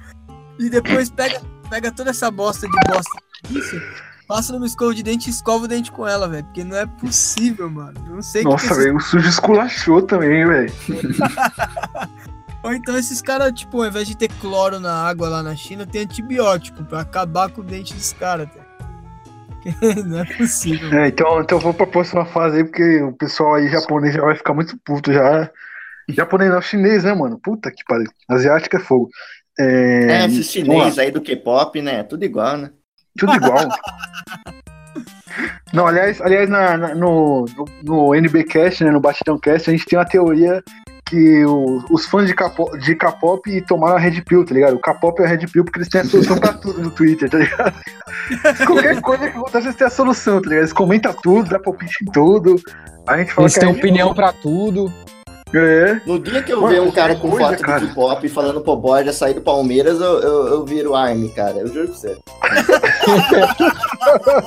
[0.58, 1.40] E depois pega,
[1.70, 3.80] pega toda essa bosta de bosta carniça,
[4.28, 6.44] passa numa escova de dente e escova o dente com ela, velho.
[6.44, 7.98] Porque não é possível, mano.
[8.06, 10.72] Não sei o que Nossa, que esses velho, o sujo esculachou também, velho.
[12.62, 15.86] Ou então esses caras, tipo, ao invés de ter cloro na água lá na China,
[15.86, 18.48] tem antibiótico pra acabar com o dente dos caras.
[18.50, 18.68] tá?
[20.04, 20.92] Não é possível.
[20.92, 24.20] É, então, então eu vou pra próxima fase aí, porque o pessoal aí japonês já
[24.22, 25.50] vai ficar muito puto já.
[26.10, 27.38] Japonês não, chinês, né, mano?
[27.38, 28.10] Puta que pariu.
[28.26, 29.10] Asiático é fogo.
[29.58, 32.02] É, É, esses chinês aí do K-pop, né?
[32.02, 32.70] Tudo igual, né?
[33.18, 33.68] Tudo igual.
[35.72, 39.84] Não, aliás, aliás na, na- no, no, no NBcast, né, no Batidão Cast, a gente
[39.86, 40.62] tem uma teoria
[41.04, 44.74] que o- os fãs de K-pop de K-pop tomaram a Red Pill, tá ligado?
[44.76, 47.28] O K-pop é a Red Pill porque eles têm a solução pra tudo no Twitter,
[47.30, 47.74] tá ligado?
[48.66, 50.60] Qualquer coisa que acontece, eles têm a solução, tá ligado?
[50.64, 52.56] Eles comentam tudo, dá palpite em tudo.
[53.06, 54.92] A gente fala Eles que têm a- opinião pra tudo.
[55.54, 56.00] É.
[56.04, 57.80] No dia que eu Mano, ver um cara com coisa, foto cara.
[57.80, 61.58] do K-pop falando pro Borja sair do Palmeiras, eu, eu, eu viro Army, cara.
[61.58, 62.18] Eu juro pra você.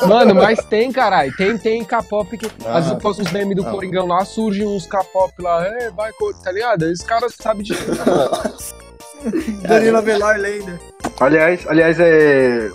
[0.07, 1.35] Mano, mas tem, caralho.
[1.35, 2.45] Tem, tem K-pop que.
[2.65, 2.77] Ah.
[2.77, 3.71] Às vezes posta uns memes do Não.
[3.71, 6.85] Coringão lá, surgem uns K-pop lá, é, vai, Cor- tá ligado?
[6.85, 7.73] Esse cara sabe de
[9.67, 10.79] Danilo Avelar lenda.
[11.19, 12.67] Aliás, aliás, é.
[12.67, 12.73] eu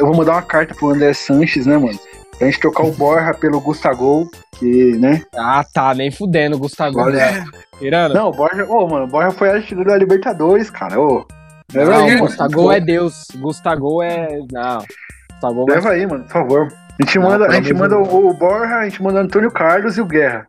[0.00, 1.98] vou mandar uma carta pro André Sanches, né, mano?
[2.38, 4.28] Pra gente trocar o Borja pelo Gustavo
[4.62, 5.22] Né?
[5.34, 6.98] Ah, tá, nem fudendo, Gustavo.
[6.98, 7.44] Olha.
[7.78, 8.14] Tirando.
[8.14, 10.98] Não, o Borja, ô, mano, o Borja foi artilheiro da Libertadores, cara.
[11.00, 11.26] Ô,
[11.72, 13.26] leva Não, aí, Gustavo é Deus.
[13.36, 14.38] Gustavo é.
[14.52, 14.84] Não.
[15.32, 16.68] Gustavo Leva aí, mano, por favor.
[16.68, 19.50] A gente Não, manda, a gente manda o, o Borja, a gente manda o Antônio
[19.50, 20.46] Carlos e o Guerra.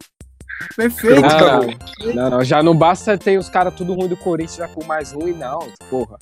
[0.75, 1.21] Perfeito.
[1.21, 4.67] Pelo Não, não, não, já não basta ter os caras tudo ruim do Corinthians já
[4.67, 6.17] com mais ruim, não, porra.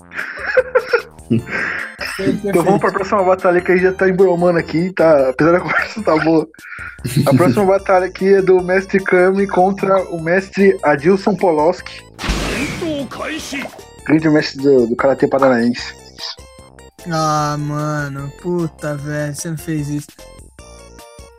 [1.98, 5.30] perfeito, Então vamos pra próxima batalha que a gente já tá embromando aqui, tá?
[5.30, 6.48] Apesar da conversa tá boa.
[7.26, 12.02] A próxima batalha aqui é do Mestre Kami contra o Mestre Adilson Poloski.
[14.06, 15.94] Grande mestre do, do Karatê Paranaense.
[17.12, 20.08] Ah, mano, puta, velho, você não fez isso.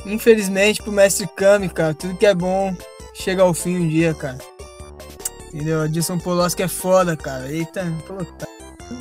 [0.07, 2.77] Infelizmente, pro mestre Kami, cara, tudo que é bom
[3.15, 4.39] chega ao fim um dia, cara.
[5.53, 5.83] Entendeu?
[5.83, 7.51] A Dilson Poloski é foda, cara.
[7.51, 8.49] Eita, puta.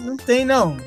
[0.06, 0.78] Não tem, não.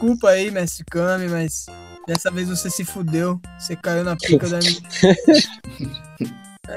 [0.00, 1.66] Culpa aí, mestre Kami, mas
[2.06, 3.40] dessa vez você se fudeu.
[3.58, 4.80] Você caiu na pica da minha.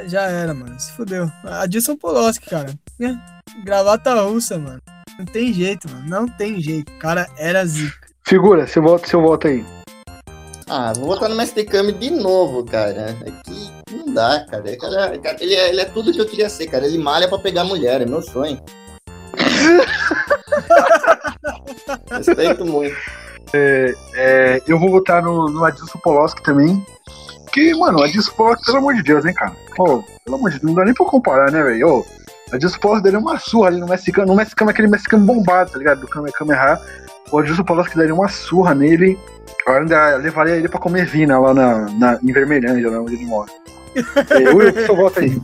[0.07, 0.79] Já era, mano.
[0.79, 1.31] Se fudeu.
[1.43, 2.73] A Dilson Poloski, cara.
[3.63, 4.81] Gravata russa, mano.
[5.17, 6.07] Não tem jeito, mano.
[6.07, 6.91] Não tem jeito.
[6.91, 8.07] O cara era zica.
[8.27, 9.65] Figura, você volta, você volta aí.
[10.67, 13.15] Ah, vou botar no Mestre Kami de novo, cara.
[13.23, 14.71] É que não dá, cara.
[14.71, 16.85] É, cara, cara, ele, é, ele é tudo que eu queria ser, cara.
[16.85, 18.59] Ele malha pra pegar mulher, é meu sonho.
[22.09, 22.95] Respeito muito.
[23.53, 26.83] É, eu vou votar no, no Adilson Poloski também.
[27.43, 29.55] Porque, mano, o Adilson Poloski, pelo amor de Deus, hein, cara.
[29.77, 32.03] Ô, pelo amor de Deus, não dá nem pra comparar, né, velho?
[32.51, 34.27] O Adilson Poloski daria uma surra ali no mexicano.
[34.27, 36.01] No mexicano, aquele mexicano bombado, tá ligado?
[36.01, 36.79] Do Kamehameha.
[37.31, 39.17] O Adilson Poloski daria uma surra nele.
[39.67, 43.25] Eu ainda levaria ele pra comer vina lá na, na, em Vermelhândia, lá onde ele
[43.25, 43.51] mora.
[44.29, 45.41] É, Will, por favor, volta aí.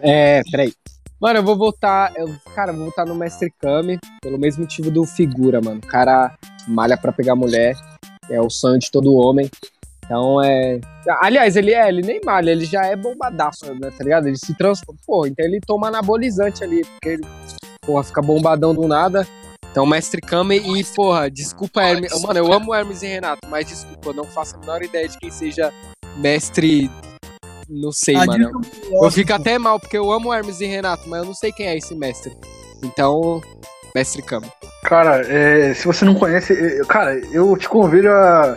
[0.00, 0.72] É, peraí.
[1.20, 2.12] Mano, eu vou votar.
[2.16, 5.80] Eu, cara, eu vou votar no Mestre Kami pelo mesmo motivo do figura, mano.
[5.82, 6.34] O cara
[6.66, 7.74] malha pra pegar mulher.
[8.28, 9.50] É o sonho de todo homem.
[10.04, 10.80] Então é.
[11.20, 14.26] Aliás, ele é, ele nem malha, ele já é bombadaço, né, tá ligado?
[14.26, 14.98] Ele se transforma.
[15.06, 17.26] Pô, então ele toma anabolizante ali, porque ele,
[17.82, 19.26] porra, fica bombadão do nada.
[19.70, 22.22] Então, Mestre Kami e, porra, desculpa, Hermes.
[22.22, 25.18] Mano, eu amo Hermes e Renato, mas desculpa, eu não faço a menor ideia de
[25.18, 25.72] quem seja
[26.16, 26.88] mestre.
[27.68, 28.60] Não sei, A mano.
[28.92, 31.66] Eu fico até mal, porque eu amo Hermes e Renato, mas eu não sei quem
[31.66, 32.32] é esse mestre.
[32.84, 33.42] Então,
[33.94, 34.48] Mestre Kami.
[34.84, 38.56] Cara, é, se você não conhece, é, cara, eu te convido a,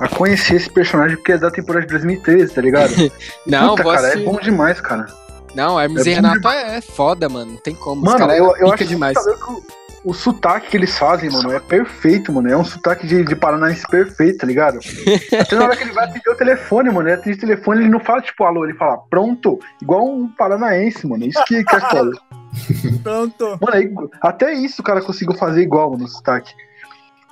[0.00, 2.92] a conhecer esse personagem porque é da temporada de 2013, tá ligado?
[3.46, 5.06] Não, Puta, cara, é bom demais, cara.
[5.54, 7.52] Não, Hermes É e Renato é foda, mano.
[7.52, 8.02] Não tem como.
[8.02, 9.18] Mano, caras eu, eu pica acho demais.
[9.18, 9.42] demais.
[9.42, 9.62] que o,
[10.04, 12.48] o sotaque que eles fazem, mano, é perfeito, mano.
[12.50, 14.78] É um sotaque de, de paranaense perfeito, tá ligado?
[15.38, 17.90] Até na hora que ele vai atender o telefone, mano, ele atende o telefone, ele
[17.90, 21.26] não fala tipo alô, ele fala pronto, igual um paranaense, mano.
[21.26, 22.12] Isso que, que é foda.
[23.04, 23.58] Pronto.
[23.60, 26.52] Mano, é até isso o cara conseguiu fazer igual no sotaque.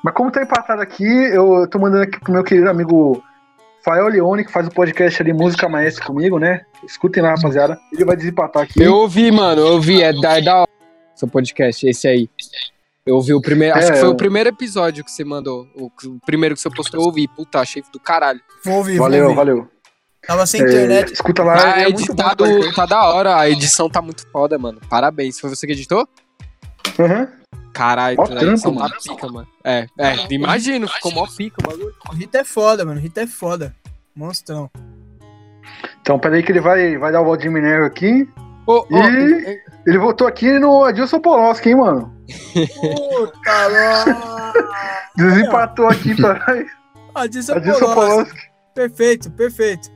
[0.03, 3.22] Mas como tá empatado aqui, eu tô mandando aqui pro meu querido amigo
[3.84, 6.62] Fael Leone, que faz o podcast ali Música Maestra comigo, né?
[6.86, 7.78] Escutem lá, rapaziada.
[7.92, 8.80] Ele vai desempatar aqui.
[8.82, 10.03] Eu ouvi, mano, eu ouvi.
[10.03, 10.68] É da, é da hora
[11.14, 12.30] seu podcast, esse aí.
[13.05, 13.76] Eu ouvi o primeiro.
[13.76, 15.66] Acho É, que foi eu- o primeiro episódio que você mandou.
[15.74, 17.26] O, o primeiro que você postou, eu ouvi.
[17.26, 18.40] Puta, achei do caralho.
[18.64, 19.36] Vou ouvir, Valeu, vou ouvir.
[19.36, 19.68] valeu.
[20.26, 21.12] Tava sem É, internet.
[21.14, 22.12] escuta lá, Ah, é muito bom.
[22.12, 23.36] editado tá da hora.
[23.38, 24.78] A edição tá muito foda, mano.
[24.90, 25.40] Parabéns.
[25.40, 26.07] Foi você que editou?
[26.98, 27.28] Uhum.
[27.72, 28.26] Caralho, Mó
[28.88, 29.46] tá pica, mano.
[29.62, 31.94] É, é, imagino, ficou mó pica o bagulho.
[32.10, 32.98] O Rita é foda, mano.
[32.98, 33.74] O Rita é foda.
[34.16, 34.68] Monstrão.
[36.00, 38.28] Então, peraí que ele vai, vai dar o Valdir Minério aqui.
[38.66, 42.12] Ô, E- Ele votou aqui no Adilson Poloski, hein, mano?
[42.52, 44.52] Puta lá.
[45.16, 46.44] Desempatou aqui pra
[47.14, 47.94] Adilson Adilson Poloski.
[47.94, 48.40] Poloski.
[48.74, 49.88] Perfeito, perfeito.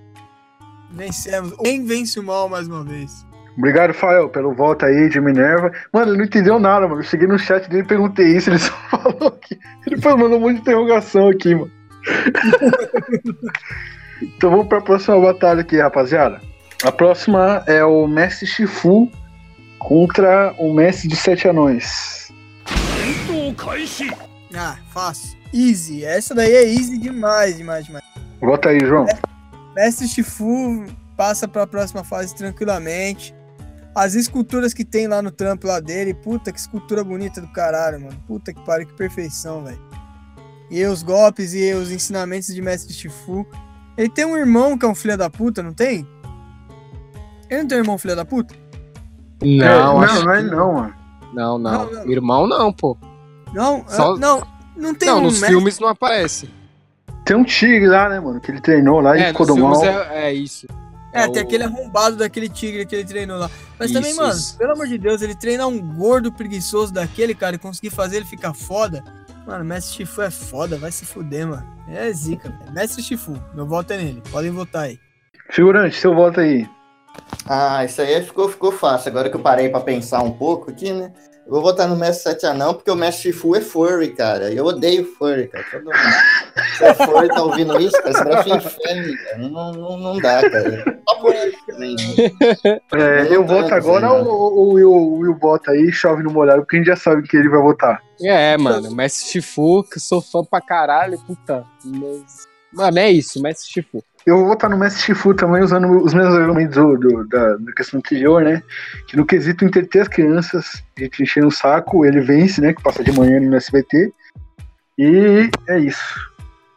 [0.90, 1.52] Vencemos.
[1.62, 3.26] Quem vence o mal mais uma vez?
[3.56, 5.70] Obrigado, Fael, pelo voto aí de Minerva.
[5.92, 7.00] Mano, ele não entendeu nada, mano.
[7.00, 9.58] Eu cheguei no chat dele e perguntei isso, ele só falou que.
[9.86, 11.70] Ele mandou um monte de interrogação aqui, mano.
[14.22, 16.40] então vamos pra próxima batalha aqui, rapaziada.
[16.82, 19.10] A próxima é o Mestre Shifu
[19.78, 22.32] contra o Mestre de Sete Anões.
[24.54, 25.38] Ah, fácil.
[25.52, 26.04] Easy.
[26.04, 28.04] Essa daí é easy demais, demais, demais.
[28.40, 29.06] Vota aí, João.
[29.76, 30.86] Mestre Shifu
[31.16, 33.34] passa pra próxima fase tranquilamente.
[33.94, 38.00] As esculturas que tem lá no trampo lá dele, puta que escultura bonita do caralho,
[38.00, 38.16] mano.
[38.26, 39.80] Puta que pariu, que perfeição, velho.
[40.70, 43.46] E os golpes e os ensinamentos de Mestre Shifu.
[43.98, 46.06] Ele tem um irmão que é um filho da puta, não tem?
[47.50, 48.54] Ele não tem um irmão filho da puta?
[49.42, 49.58] Não,
[49.98, 50.94] não, acho não é que- não, mano.
[51.34, 51.72] Não, não.
[51.84, 52.10] Não, não.
[52.10, 52.96] Irmão não, pô.
[53.52, 54.42] Não, Só- ah, não,
[54.74, 56.48] não tem não, um nos mestre- filmes não aparece.
[57.26, 58.40] Tem um tigre lá, né, mano?
[58.40, 59.84] Que ele treinou lá e É, ficou nos do mal.
[59.84, 60.66] é, é isso.
[61.12, 63.50] É, o- tem aquele arrombado daquele tigre que ele treinou lá.
[63.78, 64.56] Mas Isso, também, mano, isso.
[64.56, 68.24] pelo amor de Deus, ele treinar um gordo preguiçoso daquele, cara, e conseguir fazer ele
[68.24, 69.04] ficar foda.
[69.46, 71.66] Mano, Mestre Shifu é foda, vai se fuder, mano.
[71.88, 72.72] É zica, velho.
[72.72, 74.22] Mestre Shifu, meu voto é nele.
[74.30, 74.98] Podem votar aí.
[75.50, 76.66] Figurante, seu voto aí.
[77.46, 79.10] Ah, isso aí ficou, ficou fácil.
[79.10, 81.12] Agora que eu parei pra pensar um pouco aqui, né?
[81.52, 84.50] Eu vou votar no Mestre Sete Anão, porque o Mestre Shifu é furry, cara.
[84.50, 85.62] Eu odeio furry, cara.
[85.70, 85.94] Todo mundo.
[86.78, 88.12] Se é furry, tá ouvindo isso, cara?
[88.14, 89.38] Você vai pro inferno, cara.
[89.38, 91.02] Não, não, não dá, cara.
[91.06, 91.94] Só por isso também.
[92.94, 96.62] É, eu tá voto agora ou o Will, o Will vota aí, chove no molhado,
[96.62, 98.00] porque a gente já sabe que ele vai votar.
[98.22, 101.66] É, mano, Mestre Shifu, que eu sou fã pra caralho, puta.
[101.84, 102.48] Mas...
[102.72, 104.02] Mano, é isso, Mestre Shifu.
[104.26, 107.72] Eu vou votar no Mestre Shifu também, usando os mesmos argumentos do, do- da, da
[107.72, 108.62] questão anterior, né?
[109.08, 112.72] Que no quesito entreter as crianças, a gente enchendo o saco, ele vence, né?
[112.72, 114.12] Que passa de manhã no SBT.
[114.98, 116.20] E é isso.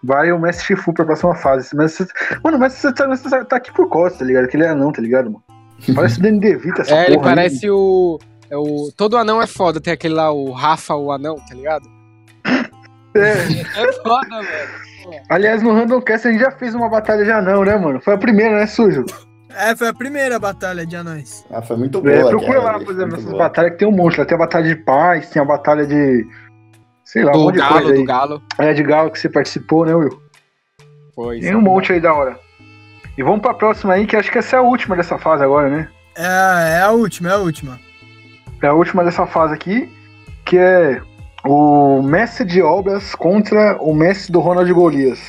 [0.03, 1.75] Vai o Mestre Shifu pra próxima fase.
[1.75, 1.97] Mas,
[2.43, 4.47] mano, mas você tá, você tá aqui por costa, tá ligado?
[4.47, 5.43] Que ele é anão, tá ligado, mano?
[5.93, 7.35] Parece o Danny DeVito essa É, ele porra aí.
[7.35, 8.17] parece o,
[8.49, 8.89] é o.
[8.95, 11.87] Todo anão é foda, tem aquele lá, o Rafa, o anão, tá ligado?
[12.45, 12.55] É.
[13.77, 14.94] É foda, velho.
[15.29, 18.01] Aliás, no Randomcast a gente já fez uma batalha de anão, né, mano?
[18.01, 19.05] Foi a primeira, né, Sujo?
[19.57, 21.45] É, foi a primeira batalha de anões.
[21.49, 22.13] Ah, foi muito boa.
[22.13, 22.77] É, procura cara.
[22.77, 23.37] lá, por exemplo, essas boa.
[23.37, 24.19] batalhas que tem um monte.
[24.19, 26.27] Lá tem a batalha de paz, tem a batalha de.
[27.05, 27.97] Sei lá, um Do monte de galo, coisa aí.
[27.97, 28.43] do galo.
[28.57, 30.19] É, de galo que você participou, né, Will?
[31.15, 31.39] Pois.
[31.39, 32.37] Tem um monte aí da hora.
[33.17, 35.69] E vamos pra próxima aí, que acho que essa é a última dessa fase agora,
[35.69, 35.87] né?
[36.17, 37.79] É, é a última, é a última.
[38.61, 39.89] É a última dessa fase aqui,
[40.43, 41.01] que é
[41.47, 45.19] o mestre de obras contra o mestre do Ronald Golias.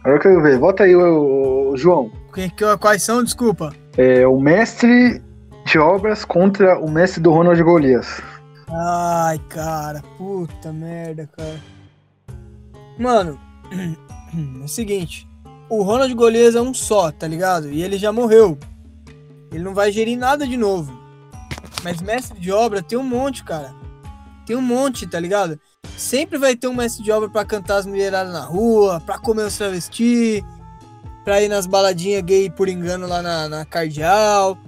[0.00, 0.58] Agora eu quero ver.
[0.58, 2.10] Bota aí, o, João.
[2.32, 3.22] Quem- que- Quais são?
[3.22, 3.72] Desculpa.
[3.96, 5.22] É o mestre
[5.66, 8.20] de obras contra o mestre do Ronald Golias.
[8.70, 11.56] Ai, cara, puta merda, cara.
[12.98, 13.38] Mano,
[14.60, 15.26] é o seguinte,
[15.68, 17.68] o Ronald Golias é um só, tá ligado?
[17.70, 18.58] E ele já morreu.
[19.52, 20.92] Ele não vai gerir nada de novo.
[21.82, 23.74] Mas mestre de obra tem um monte, cara.
[24.46, 25.60] Tem um monte, tá ligado?
[25.96, 29.42] Sempre vai ter um mestre de obra pra cantar as mulheradas na rua, pra comer
[29.42, 30.42] os travestis,
[31.24, 34.58] pra ir nas baladinhas gay por engano lá na, na cardeal.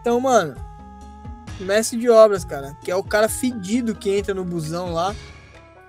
[0.00, 0.54] Então, mano,
[1.58, 5.14] mestre de obras, cara, que é o cara fedido que entra no busão lá,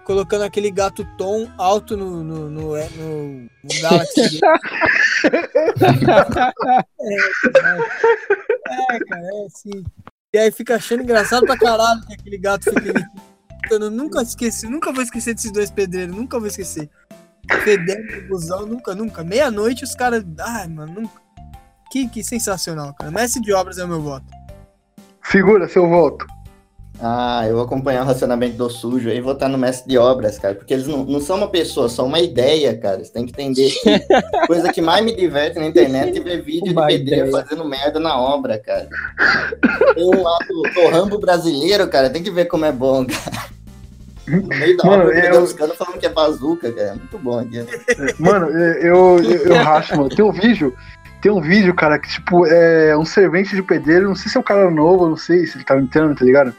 [0.04, 4.40] colocando aquele gato tom alto no, no, no, é, no, no Galaxy dele.
[8.70, 9.84] É, cara, é assim.
[10.34, 13.10] E aí fica achando engraçado pra caralho que aquele gato fica.
[13.70, 16.90] Eu nunca esqueci, nunca vou esquecer desses dois pedreiros, nunca vou esquecer.
[17.64, 19.24] Fedendo busão, nunca, nunca.
[19.24, 20.26] Meia-noite os caras.
[20.40, 21.22] Ai, mano, nunca.
[21.92, 23.12] Que, que sensacional, cara.
[23.12, 24.26] Mestre de obras é o meu voto.
[25.22, 26.26] Figura seu voto.
[27.00, 30.40] Ah, eu vou acompanhar o racionamento do sujo aí e votar no mestre de obras,
[30.40, 30.56] cara.
[30.56, 33.04] Porque eles não, não são uma pessoa, são uma ideia, cara.
[33.04, 36.42] Você tem que entender que a coisa que mais me diverte na internet é ver
[36.42, 37.44] vídeo Uma de pedreiro ideia.
[37.44, 38.88] fazendo merda na obra, cara.
[39.94, 42.10] Tem um lado do Rambo brasileiro, cara.
[42.10, 43.46] Tem que ver como é bom, cara.
[44.28, 46.88] No meio da Mano, obra, eu- pegando os caras falando que é bazuca, cara.
[46.90, 47.64] É muito bom aqui.
[48.20, 50.10] Mano, eu, eu, eu racho, mano.
[50.10, 50.74] Tem um vídeo.
[51.22, 54.08] Tem um vídeo, cara, que, tipo, é um servente de pedreiro.
[54.08, 56.54] Não sei se é um cara novo, não sei se ele tá entrando, tá ligado?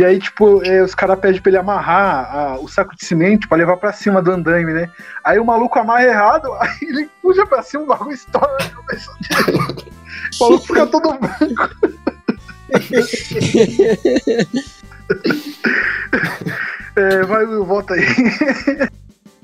[0.00, 3.46] E aí, tipo, é, os caras pedem pra ele amarrar a- o saco de cimento
[3.46, 4.88] pra levar pra cima do andaime, né?
[5.22, 9.12] Aí o maluco amarra errado, aí ele puxa pra cima, o bagulho estoura na cabeça
[9.20, 9.58] dele.
[10.40, 11.70] O maluco fica todo branco.
[16.96, 18.02] É, vai, volta aí.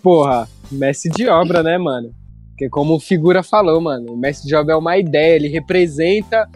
[0.03, 2.11] Porra, mestre de obra, né, mano?
[2.51, 6.49] Porque como o figura falou, mano, o mestre de obra é uma ideia, ele representa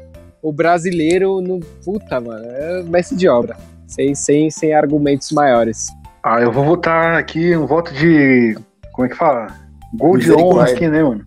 [0.42, 1.60] o brasileiro no.
[1.84, 3.56] Puta, mano, é mestre de obra.
[3.90, 5.88] Sem, sem, sem argumentos maiores.
[6.22, 8.56] Ah, eu vou votar aqui um voto de.
[8.92, 9.48] Como é que fala?
[9.94, 11.26] Gol de honra aqui, né, mano?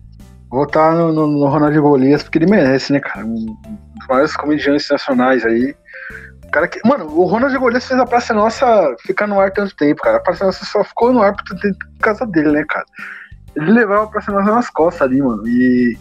[0.50, 3.26] Vou votar no, no, no Ronaldo Golias, porque ele merece, né, cara?
[3.26, 3.56] Um
[3.94, 5.74] um dos maiores comediantes nacionais aí.
[6.44, 6.80] O cara que.
[6.86, 10.16] Mano, o Ronald Golias fez a Praça Nossa ficar no ar tanto tempo, cara.
[10.18, 12.86] A Praça Nossa só ficou no ar por tanto tempo por causa dele, né, cara?
[13.56, 15.46] Ele levava a Praça Nossa nas costas ali, mano.
[15.46, 15.98] E,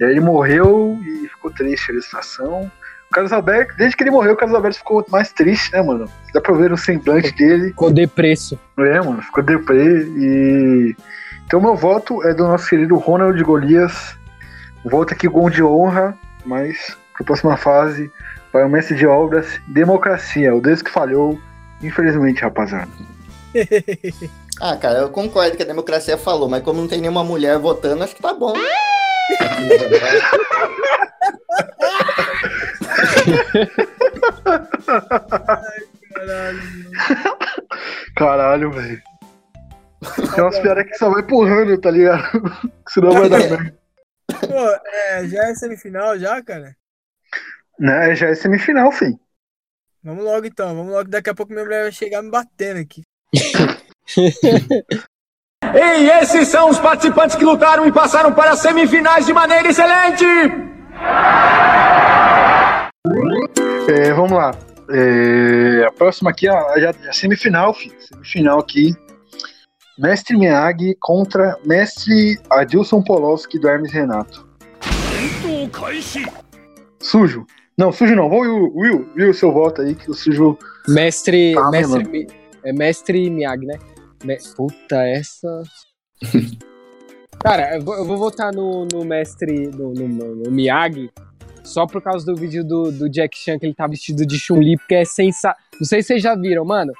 [0.00, 2.70] e aí ele morreu e ficou triste a situação.
[3.10, 6.10] O Carlos Alberto, desde que ele morreu, o Carlos Alberto ficou mais triste, né, mano?
[6.32, 7.68] Dá pra ver no semblante dele.
[7.68, 8.58] Ficou depresso.
[8.78, 10.96] É, mano, ficou deprê e.
[11.46, 14.14] Então meu voto é do nosso querido Ronald Golias.
[14.84, 18.12] Voto aqui gol de honra, mas pra próxima fase
[18.52, 21.38] vai o mestre de obras, democracia, o Deus que falhou,
[21.82, 22.88] infelizmente, rapaziada.
[24.60, 28.02] Ah, cara, eu concordo que a democracia falou, mas como não tem nenhuma mulher votando,
[28.02, 28.54] acho que tá bom.
[36.14, 36.60] Caralho.
[38.16, 39.02] Caralho, velho.
[40.34, 42.22] Tem umas piadas que só vai empurrando, tá ligado?
[42.88, 43.78] Senão vai dar merda.
[44.28, 46.76] Pô, é, já é semifinal já, cara?
[47.78, 49.18] Né, já é semifinal, filho.
[50.02, 51.08] Vamos logo então, vamos logo.
[51.08, 53.02] Daqui a pouco minha mulher vai chegar me batendo aqui.
[55.74, 60.24] E esses são os participantes que lutaram e passaram para as semifinais de maneira excelente.
[63.88, 64.52] É, vamos lá.
[64.90, 67.94] É, a próxima aqui, ó, já, já semifinal, filho.
[68.00, 68.94] Semifinal aqui.
[69.98, 74.46] Mestre Miyagi contra Mestre Adilson Poloski do Hermes Renato.
[77.00, 77.46] Sujo.
[77.76, 78.28] Não, sujo não.
[78.28, 80.56] Vou Will, Will, Will, seu voto aí, que o sujo.
[80.88, 81.54] Mestre.
[81.54, 82.26] Tá, mestre,
[82.64, 83.78] é mestre Miyagi, né?
[84.24, 85.62] Me- Puta, essa.
[87.40, 89.68] Cara, eu vou, eu vou votar no, no mestre.
[89.68, 91.10] No, no- no Miyagi.
[91.68, 94.78] Só por causa do vídeo do, do Jack Chan que ele tá vestido de Chun-Li,
[94.78, 95.56] porque é sensacional.
[95.78, 96.92] Não sei se vocês já viram, mano.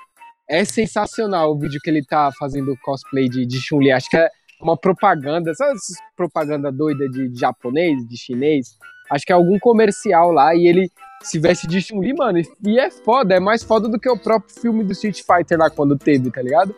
[0.47, 3.91] É sensacional o vídeo que ele tá fazendo cosplay de, de Chun-Li.
[3.91, 4.29] Acho que é
[4.61, 5.55] uma propaganda.
[5.55, 8.77] Sabe essas propaganda doida de, de japonês, de chinês?
[9.11, 10.91] Acho que é algum comercial lá e ele
[11.23, 12.39] se veste de Chun-Li, mano.
[12.39, 15.71] e- é foda, é mais foda do que o próprio filme do Street Fighter lá
[15.71, 16.75] quando teve, tá ligado?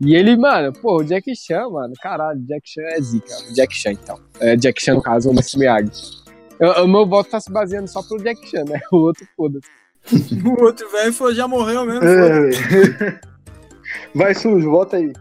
[0.00, 3.34] E ele, mano, pô, o Jack Chan, mano, caralho, Jack Chan é zica.
[3.52, 4.20] Jack Chan, então.
[4.38, 5.90] É, Jack Chan, no caso, o Mestre Miyagi.
[6.60, 8.80] O meu voto tá se baseando só pro Jack Chan, né?
[8.92, 9.68] O outro, foda-se.
[10.46, 12.04] O outro velho foi- já morreu mesmo.
[12.04, 13.20] É.
[14.14, 15.12] Vai, sujo, volta aí.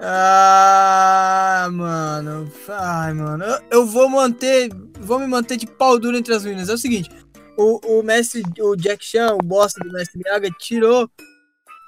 [0.00, 2.50] Ah, mano.
[2.68, 3.44] Ai, mano.
[3.44, 4.68] Eu, eu vou manter.
[5.00, 6.68] Vou me manter de pau duro entre as ruínas.
[6.68, 7.10] É o seguinte:
[7.56, 11.08] o, o mestre, o Jack Chan, o bosta do mestre Miyagi, tirou.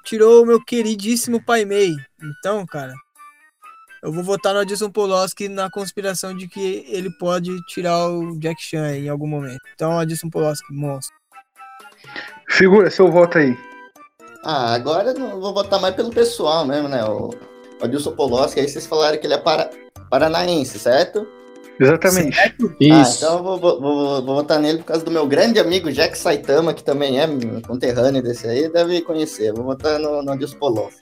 [0.05, 1.93] Tirou o meu queridíssimo Pai Mei.
[2.23, 2.93] Então, cara.
[4.01, 8.61] Eu vou votar no Adilson Poloski na conspiração de que ele pode tirar o Jack
[8.61, 9.59] Chan em algum momento.
[9.75, 11.15] Então, Adilson Poloski, monstro.
[12.49, 13.57] Figura, seu voto aí.
[14.43, 17.03] Ah, agora eu não vou votar mais pelo pessoal mesmo, né?
[17.03, 17.29] O,
[17.81, 19.69] Adilson Poloski, aí vocês falaram que ele é para,
[20.09, 21.27] paranaense, certo?
[21.79, 22.37] Exatamente.
[22.39, 23.17] Ah, Isso.
[23.17, 26.17] então eu vou, vou, vou- vou votar nele por causa do meu grande amigo Jack
[26.17, 27.27] Saitama, que também é
[27.65, 29.53] conterrâneo desse aí, deve conhecer.
[29.53, 31.01] Vou votar no, no Adilson Poloski.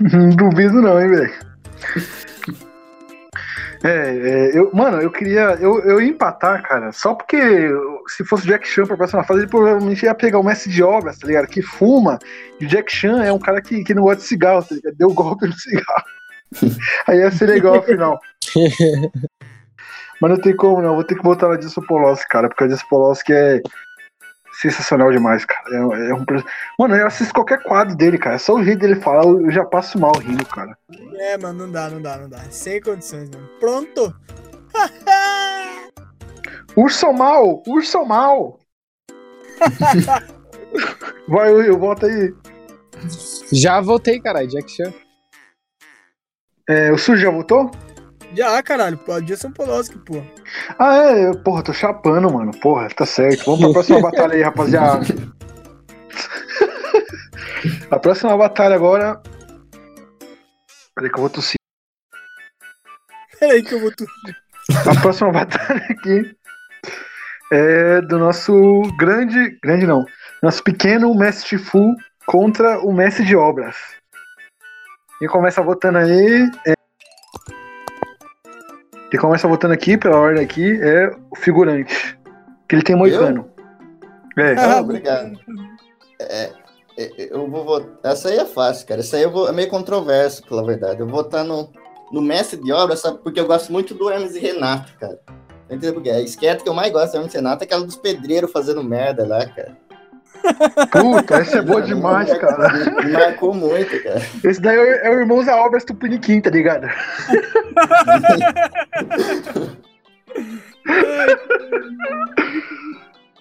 [0.12, 1.49] Não duvido não, hein, velho.
[3.82, 5.56] É, é, eu, mano, eu queria.
[5.58, 7.38] Eu, eu ia empatar, cara, só porque
[8.08, 11.18] se fosse Jack Chan pra próxima fase, ele provavelmente ia pegar o mestre de obras,
[11.18, 11.46] tá ligado?
[11.46, 12.18] Que fuma.
[12.60, 14.94] E o Jack Chan é um cara que, que não gosta de cigarro, tá ligado?
[14.96, 16.04] Deu golpe no cigarro.
[17.06, 18.20] Aí ia ser legal afinal.
[20.20, 20.94] Mas não tem como, não.
[20.94, 23.62] Vou ter que botar no Adilson Poloski, cara, porque o Adilson Poloski é
[24.60, 25.64] sensacional demais, cara.
[25.70, 26.24] É, é um...
[26.78, 28.38] Mano, eu assisto qualquer quadro dele, cara.
[28.38, 30.76] Só o jeito dele falar, eu já passo mal rindo, cara.
[31.18, 32.38] É, mano, não dá, não dá, não dá.
[32.50, 33.48] Sem condições, mano.
[33.58, 34.14] Pronto!
[36.76, 37.62] Urso mal!
[37.66, 38.58] Urso mal!
[41.26, 42.34] Vai, eu, eu volto aí.
[43.52, 44.92] Já votei, caralho, Jack Chan.
[46.68, 47.70] É, o Sujo já votou?
[48.34, 50.22] Já, caralho, pô, Adilson Poloski, pô.
[50.78, 52.52] Ah, é, porra, tô chapando, mano.
[52.60, 53.44] Porra, tá certo.
[53.46, 55.04] Vamos pra próxima batalha aí, rapaziada.
[57.90, 59.20] A próxima batalha agora.
[60.94, 61.56] Peraí que eu vou tossir.
[63.38, 64.04] Peraí que eu vou tu.
[64.86, 66.36] A próxima batalha aqui
[67.52, 69.58] é do nosso grande.
[69.62, 70.04] Grande não.
[70.42, 71.94] Nosso pequeno mestre Fu
[72.26, 73.76] contra o mestre de obras.
[75.18, 76.50] Quem começa votando aí.
[76.66, 76.79] É...
[79.10, 82.18] Quem começa votando aqui, pela ordem aqui, é o figurante.
[82.68, 83.50] Que ele tem moicano.
[84.38, 84.54] É.
[84.56, 85.38] Ah, obrigado.
[86.20, 86.52] É,
[86.96, 88.12] é, eu vou votar.
[88.12, 89.00] Essa aí é fácil, cara.
[89.00, 89.48] Essa aí eu vou...
[89.48, 91.00] é meio controverso, pela verdade.
[91.00, 91.68] Eu vou votar no,
[92.12, 93.18] no mestre de obra, sabe?
[93.18, 95.18] Porque eu gosto muito do Hermes e Renato, cara.
[95.68, 96.10] Não entendo por quê.
[96.10, 98.84] A esquerda que eu mais gosto do Hermes e Renato é aquela dos pedreiros fazendo
[98.84, 99.76] merda lá, cara.
[100.90, 102.68] Puta, essa é boa demais, cara.
[103.12, 104.20] Marcou muito, cara.
[104.44, 106.88] Esse daí é o- é Irmãos a Obras Tupiniquim, tá ligado?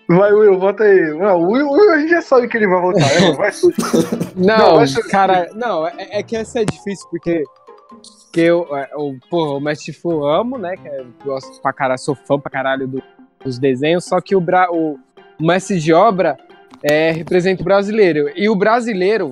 [0.08, 1.14] Vai, Will, vota aí.
[1.14, 3.32] Não, o Will, Will a gente já sabe que ele vai votar, né?
[3.38, 3.52] Vai.
[4.36, 7.44] Não, Não, vai cara, não, é, é que essa é difícil porque
[8.34, 10.76] que eu, é, o, porra, o Mestre Fu eu amo, né?
[10.78, 13.04] Que eu gosto pra caralho, sou fã pra caralho do-
[13.44, 14.98] dos desenhos, só que o, bra, o,
[15.40, 16.38] o Mestre de Obra
[16.84, 18.30] é, representa o brasileiro.
[18.36, 19.32] E o brasileiro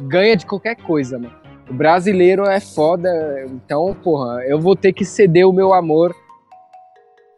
[0.00, 1.34] ganha de qualquer coisa, mano.
[1.68, 6.14] O brasileiro é foda, então, porra, eu vou ter que ceder o meu amor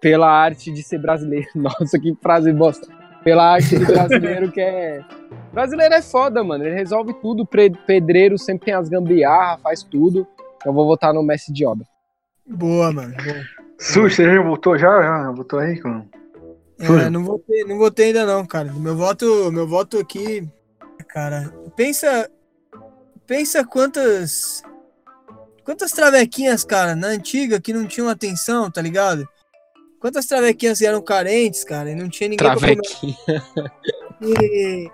[0.01, 1.49] pela arte de ser brasileiro.
[1.55, 2.87] Nossa, que frase bosta.
[3.25, 5.01] Pela arte de brasileiro que é.
[5.53, 6.65] Brasileiro é foda, mano.
[6.65, 7.45] Ele resolve tudo.
[7.45, 10.27] Pedreiro sempre tem as gambiarra, faz tudo.
[10.65, 11.87] Eu vou votar no mestre de obra.
[12.47, 13.15] Boa, mano.
[13.23, 13.45] Boa.
[13.79, 14.79] Sujo, você já votou?
[14.79, 15.03] Já?
[15.03, 15.79] Já votou aí?
[15.83, 16.09] mano?
[16.81, 18.73] É, não votei, não votei ainda não, cara.
[18.73, 20.49] Meu voto, meu voto aqui,
[21.09, 21.53] cara.
[21.77, 22.31] Pensa,
[23.27, 24.63] pensa quantas,
[25.65, 29.29] quantas travequinhas, cara, na antiga que não tinham atenção, tá ligado?
[30.01, 32.77] Quantas travequinhas eram carentes, cara, e não tinha ninguém pra comer.
[32.77, 33.17] Travequinha.
[34.23, 34.91] E,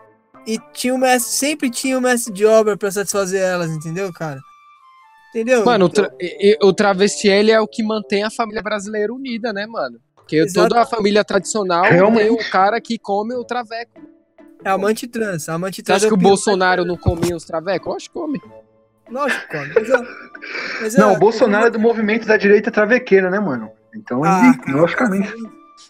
[0.47, 4.41] e tinha o mestre, sempre tinha o mestre de obra pra satisfazer elas, entendeu, cara?
[5.31, 5.65] Entendeu?
[5.65, 9.13] Mano, o, Então, tra e- e- o travestielli é o que mantém a família brasileira
[9.13, 10.01] unida, né, mano?
[10.27, 10.69] Porque Exato.
[10.69, 12.23] toda a família tradicional Realmente.
[12.27, 13.93] tem o cara que come o traveco.
[14.65, 15.49] é amante trans.
[15.49, 16.29] Amante Você trans acha é que o pior.
[16.31, 17.87] Bolsonaro não comia os travecos?
[17.93, 18.41] Lógico que come.
[19.09, 19.73] Lógico, que come.
[19.73, 20.07] Mas, eu-
[20.81, 23.71] mas Não, eu- o Bolsonaro é do movimento da direita travequeira, né, mano?
[23.95, 25.33] Então, Ah, ele, cara, logicamente.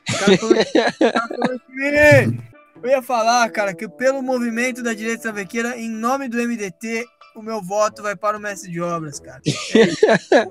[0.07, 2.35] cara cara
[2.83, 7.41] Eu ia falar, cara, que pelo movimento da direita travequeira, em nome do MDT, o
[7.43, 9.41] meu voto vai para o mestre de obras, cara.
[10.31, 10.47] É,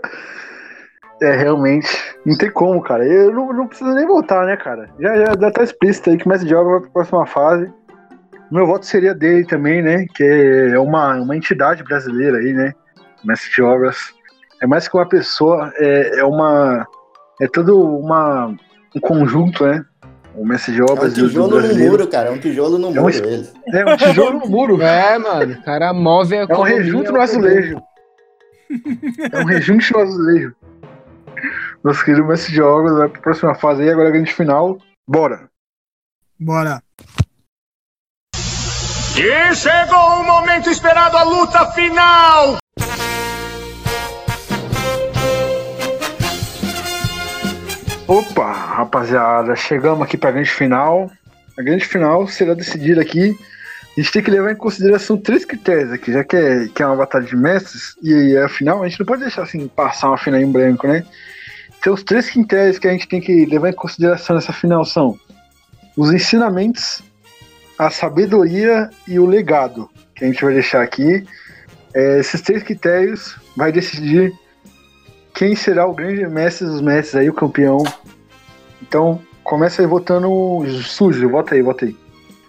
[1.22, 1.88] realmente.
[2.24, 3.06] Não tem como, cara.
[3.06, 4.88] Eu não, não preciso nem votar, né, cara?
[4.98, 7.72] Já, já, já tá explícito aí que o Messi de Obra vai pra próxima fase.
[8.50, 10.06] Meu voto seria dele também, né?
[10.14, 10.24] Que
[10.74, 12.72] é uma, uma entidade brasileira aí, né?
[13.24, 13.96] Mestre de Obras.
[14.60, 16.86] É mais que uma pessoa, é, é uma.
[17.40, 18.54] É todo uma,
[18.94, 19.84] um conjunto, né?
[20.34, 22.28] O Mestre de É um Obras o do tijolo no muro, cara.
[22.28, 23.54] É um tijolo no um muro, eles.
[23.72, 24.78] É um tijolo no muro.
[24.82, 25.54] É, mano.
[25.54, 27.80] O cara move a É um rejunto no azulejo.
[29.32, 30.54] É um rejunte no azulejo.
[31.82, 34.78] Nosso querido Messi de Obras vai pra próxima fase aí, agora a grande final.
[35.08, 35.48] Bora!
[36.38, 36.82] Bora.
[39.16, 42.58] E chegou o momento esperado, a luta final!
[48.06, 51.10] Opa, rapaziada, chegamos aqui pra grande final.
[51.58, 53.38] A grande final será decidida aqui.
[53.96, 56.86] A gente tem que levar em consideração três critérios aqui, já que é, que é
[56.86, 60.08] uma batalha de mestres e é a final, a gente não pode deixar assim passar
[60.08, 61.04] uma final em branco, né?
[61.80, 65.18] Então, os três critérios que a gente tem que levar em consideração nessa final são
[65.96, 67.02] os ensinamentos,
[67.78, 71.26] a sabedoria e o legado, que a gente vai deixar aqui.
[71.94, 74.30] É, esses três critérios vai decidir
[75.34, 77.82] quem será o grande mestre dos mestres aí, o campeão.
[78.82, 80.28] Então, começa aí votando
[80.82, 81.96] sujo, vota aí, vota aí.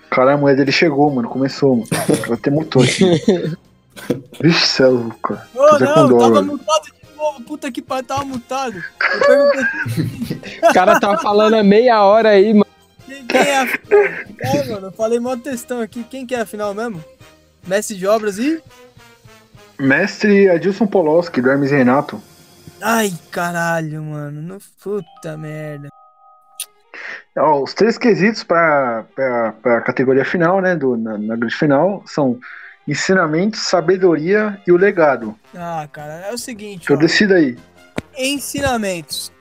[0.10, 1.88] Caralho, a mulher dele chegou, mano, começou, mano.
[2.28, 3.06] Vai ter motor aqui.
[4.42, 5.48] Vixe, céu, cara.
[5.56, 7.01] Ô, até não, tava de
[7.46, 8.76] Puta que pariu, tava mutado.
[8.76, 12.66] Eu perguntei O cara tá falando há meia hora aí, mano.
[13.06, 14.02] quem, quem é a final.
[14.40, 16.04] É, mano, eu falei mó textão aqui.
[16.04, 17.04] Quem que é a final mesmo?
[17.66, 18.62] Mestre de obras e.
[19.80, 22.22] Mestre Adilson Poloski, do Hermes Renato.
[22.82, 24.42] Ai, caralho, mano.
[24.42, 24.58] No...
[24.82, 25.90] Puta merda.
[27.38, 29.06] Ó, os três quesitos para
[29.64, 30.76] a categoria final, né?
[30.76, 32.40] Do, na, na grande final, são
[32.88, 35.36] ensinamentos, sabedoria e o legado.
[35.56, 37.00] Ah, cara, é o seguinte, Então ó.
[37.00, 37.58] decida aí.
[38.18, 39.32] Ensinamentos.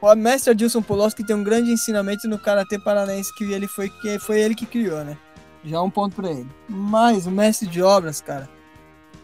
[0.00, 4.18] O mestre Adilson Poloski tem um grande ensinamento no Karatê Paranaense que ele foi, que
[4.20, 5.16] foi ele que criou, né?
[5.64, 6.46] Já um ponto pra ele.
[6.68, 8.48] Mas o mestre de obras, cara.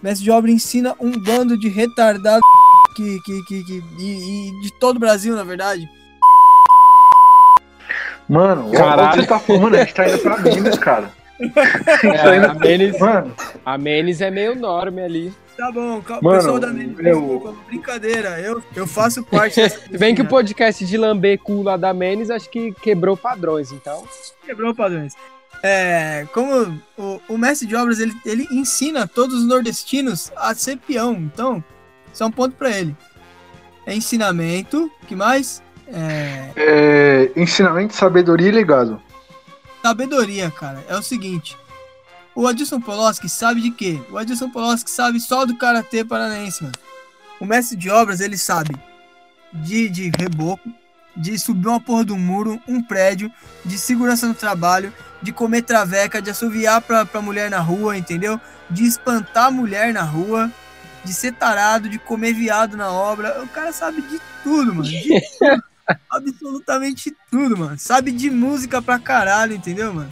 [0.02, 2.42] O mestre de obras ensina um bando de retardados
[2.96, 5.88] que, que, que, que e, e de todo o Brasil, na verdade.
[8.28, 9.08] Mano, Caralho.
[9.08, 9.74] onde você tá falando?
[9.74, 11.10] A gente tá indo pra Minas, cara.
[11.40, 15.34] É, a, Menes, Mano, a Menes é meio enorme ali.
[15.56, 18.40] Tá bom, cal- Mano, pessoal da Menes, eu- desculpa, brincadeira.
[18.40, 22.30] Eu, eu faço parte dessa Vem que o podcast de lamber cu lá da Menes
[22.30, 24.04] acho que quebrou padrões, então.
[24.44, 25.14] Quebrou padrões.
[25.62, 30.76] É, como o, o mestre de obras, ele, ele ensina todos os nordestinos a ser
[30.76, 31.14] peão.
[31.14, 31.62] Então,
[32.12, 32.94] isso é um ponto pra ele.
[33.86, 35.62] É ensinamento, que mais?
[35.86, 39.00] É, é, ensinamento, sabedoria e legado.
[39.84, 40.82] Sabedoria, cara.
[40.88, 41.58] É o seguinte.
[42.34, 44.00] O Adilson Poloski sabe de quê?
[44.10, 46.74] O Adilson Poloski sabe só do Karatê Paranaense, mano.
[47.38, 48.74] O mestre de obras, ele sabe
[49.52, 50.72] de, de reboco,
[51.14, 53.30] de subir uma porra do muro, um prédio,
[53.62, 54.90] de segurança no trabalho,
[55.20, 58.40] de comer traveca, de assoviar pra, pra mulher na rua, entendeu?
[58.70, 60.50] De espantar mulher na rua,
[61.04, 63.42] de ser tarado, de comer viado na obra.
[63.42, 64.88] O cara sabe de tudo, mano.
[64.88, 65.62] De tudo.
[66.10, 67.78] Absolutamente tudo, mano.
[67.78, 70.10] Sabe de música pra caralho, entendeu, mano?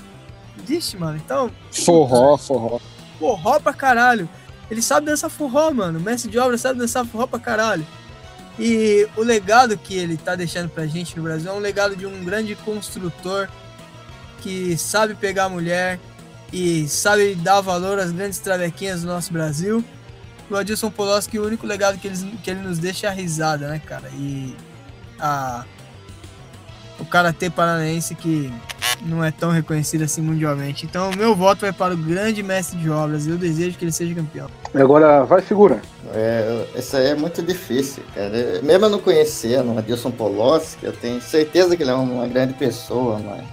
[0.67, 1.17] Vixe, mano.
[1.17, 2.81] Então, Forró, forró.
[3.19, 4.29] forró pra caralho.
[4.71, 5.99] Ele sabe dançar forró, mano.
[5.99, 7.87] O mestre de obra sabe dançar forró pra caralho.
[8.59, 12.07] E o legado que ele tá deixando pra gente no Brasil é um legado de
[12.07, 13.49] um grande construtor
[14.41, 15.99] que sabe pegar a mulher
[16.53, 19.83] e sabe dar valor às grandes travequinhas do nosso Brasil.
[20.51, 23.69] O Adilson Poloski, o único legado que, eles, que ele nos deixa é a risada,
[23.69, 24.11] né, cara?
[24.13, 24.55] E
[25.23, 25.65] a,
[26.99, 28.53] o Karatê Paranaense que
[29.01, 30.85] não é tão reconhecido assim mundialmente.
[30.85, 33.27] Então, o meu voto vai para o grande mestre de obras.
[33.27, 34.49] Eu desejo que ele seja campeão.
[34.75, 35.81] Agora vai, figura.
[36.15, 38.61] É, isso aí é muito difícil, cara.
[38.63, 42.55] Mesmo eu não conhecendo o Adilson Poloski, eu tenho certeza que ele é uma grande
[42.55, 43.45] pessoa, mas.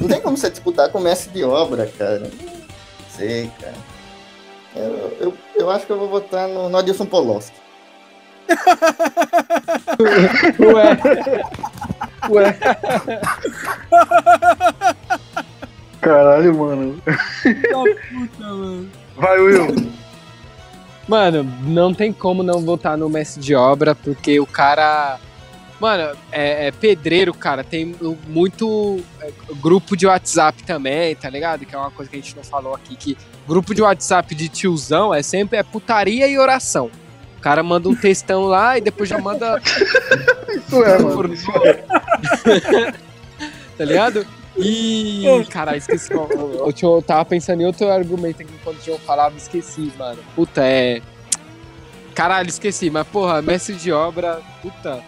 [0.00, 2.20] Não tem como você disputar com o mestre de obra, cara.
[2.20, 3.74] Não sei, cara.
[4.74, 7.56] Eu, eu, eu acho que eu vou votar no, no Adilson Poloski.
[10.60, 10.98] Ué,
[12.30, 12.58] Ué.
[16.00, 17.02] Caralho, mano.
[17.02, 18.88] Puta, mano.
[19.16, 19.90] Vai, Will.
[21.08, 25.18] Mano, não tem como não votar no mestre de obra, porque o cara.
[25.80, 27.64] Mano, é, é pedreiro, cara.
[27.64, 27.94] Tem
[28.26, 31.64] muito é, grupo de WhatsApp também, tá ligado?
[31.64, 32.96] Que é uma coisa que a gente não falou aqui.
[32.96, 33.16] Que
[33.46, 36.90] grupo de WhatsApp de tiozão é sempre é putaria e oração.
[37.38, 39.60] O cara manda um textão lá e depois já manda.
[40.48, 41.32] Isso é, mano.
[41.32, 42.92] Isso é.
[43.78, 44.26] tá ligado?
[44.56, 45.24] E.
[45.48, 46.12] Caralho, esqueci.
[46.12, 50.18] Eu, eu, tava pensando em outro argumento aqui quando o João falava, esqueci, mano.
[50.34, 51.00] Puta, é.
[52.12, 55.00] Caralho, esqueci, mas porra, mestre de obra, puta.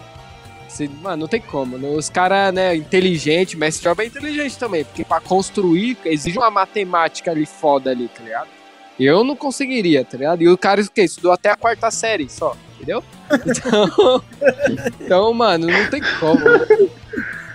[0.68, 1.76] Você, mano, não tem como.
[1.76, 1.88] né?
[1.88, 6.50] Os caras, né, inteligente, mestre de obra é inteligente também, porque pra construir exige uma
[6.50, 8.59] matemática ali foda ali, tá ligado?
[9.04, 10.42] Eu não conseguiria, tá ligado?
[10.42, 11.02] E o cara, o quê?
[11.02, 13.02] Estudou até a quarta série só, entendeu?
[13.46, 14.22] Então,
[15.00, 16.40] então mano, não tem como.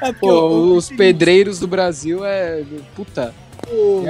[0.02, 2.64] É Pô, o- os pedreiros do Brasil é.
[2.96, 3.34] Puta.
[3.68, 4.06] o,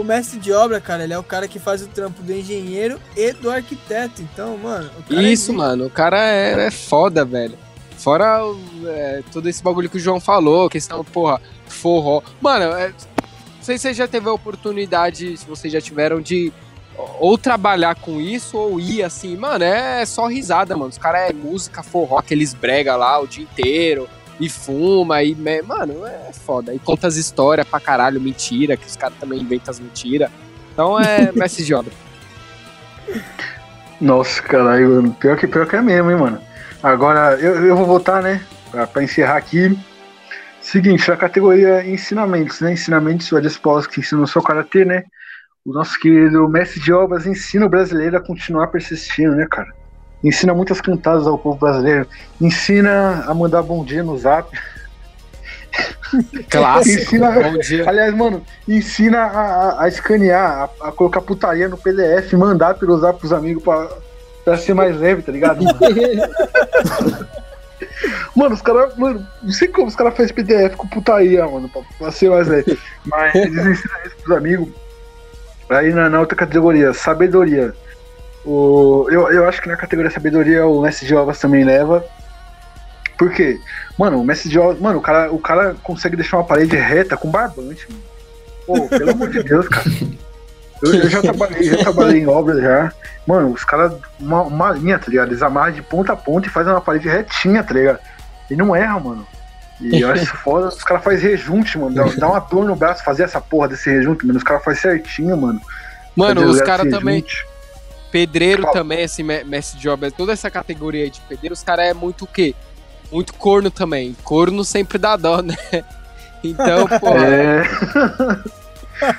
[0.00, 2.98] o mestre de obra, cara, ele é o cara que faz o trampo do engenheiro
[3.16, 4.22] e do arquiteto.
[4.22, 5.58] Então, mano, o cara é Isso, zica.
[5.58, 7.56] mano, o cara é, é foda, velho.
[7.96, 8.40] Fora
[8.86, 12.22] é, todo esse bagulho que o João falou, questão, porra, forró.
[12.40, 12.92] Mano, é,
[13.64, 16.52] sei se você já teve a oportunidade, se vocês já tiveram, de
[17.18, 20.90] ou trabalhar com isso ou ir assim, mano, é só risada, mano.
[20.90, 24.08] Os caras é música, forró, aqueles brega lá o dia inteiro,
[24.38, 25.34] e fuma, e.
[25.34, 26.74] Mano, é foda.
[26.74, 30.30] E conta as histórias pra caralho, mentira, que os caras também inventam as mentiras.
[30.72, 31.92] Então é mestre de obra.
[34.00, 35.14] Nossa, caralho.
[35.20, 36.40] Pior que, pior que é mesmo, hein, mano.
[36.82, 38.44] Agora, eu, eu vou votar, né?
[38.70, 39.78] Pra, pra encerrar aqui.
[40.64, 42.72] Seguinte, a categoria ensinamentos, né?
[42.72, 45.04] Ensinamentos, o Adispós que ensina o seu karatê, né?
[45.64, 49.68] O nosso querido mestre de obras ensina o brasileiro a continuar persistindo, né, cara?
[50.22, 52.08] Ensina muitas cantadas ao povo brasileiro.
[52.40, 54.48] Ensina a mandar bom dia no zap.
[56.48, 57.02] Clássico.
[57.02, 57.86] Ensina, Bom dia.
[57.88, 62.96] Aliás, mano, ensina a, a- a escanear, a, a colocar putaria no PDF, mandar pelo
[62.98, 63.86] zap pros amigos pra,
[64.46, 65.62] pra ser mais leve, tá ligado?
[68.34, 71.82] Mano, os caras, mano, não sei como os caras fazem PDF com putaria, mano, pra,
[71.98, 72.78] pra ser mais leve.
[73.04, 74.68] Mas eles ensinam isso pros amigos.
[75.68, 77.74] Aí na, na outra categoria, sabedoria.
[78.44, 82.04] O, eu, eu acho que na categoria sabedoria o mestre de também leva.
[83.16, 83.58] Por quê?
[83.98, 84.58] Mano, o mestre de.
[84.58, 88.02] Mano, o cara, o cara consegue deixar uma parede reta com barbante, mano.
[88.66, 89.86] Pô, pelo amor de Deus, cara.
[90.84, 92.92] Eu, eu já trabalhei, já trabalhei em obras já.
[93.26, 95.28] Mano, os caras, uma, uma linha, tá ligado?
[95.28, 97.98] Eles amarram de ponta a ponta e fazem uma parede retinha, tá ligado?
[98.50, 99.26] E não erra, mano.
[99.80, 101.94] E eu acho foda, os caras fazem rejunte, mano.
[101.94, 104.38] Dá, dá uma dor no braço fazer essa porra desse rejunte, mano.
[104.38, 105.60] Os caras fazem certinho, mano.
[106.14, 107.24] Mano, Fazer os caras também.
[108.12, 108.74] Pedreiro Fala.
[108.74, 111.92] também, esse me- mestre de obra, toda essa categoria aí de pedreiro, os caras é
[111.94, 112.54] muito o quê?
[113.10, 114.16] Muito corno também.
[114.22, 115.56] Corno sempre dá dó, né?
[116.46, 117.62] Então, pô, É.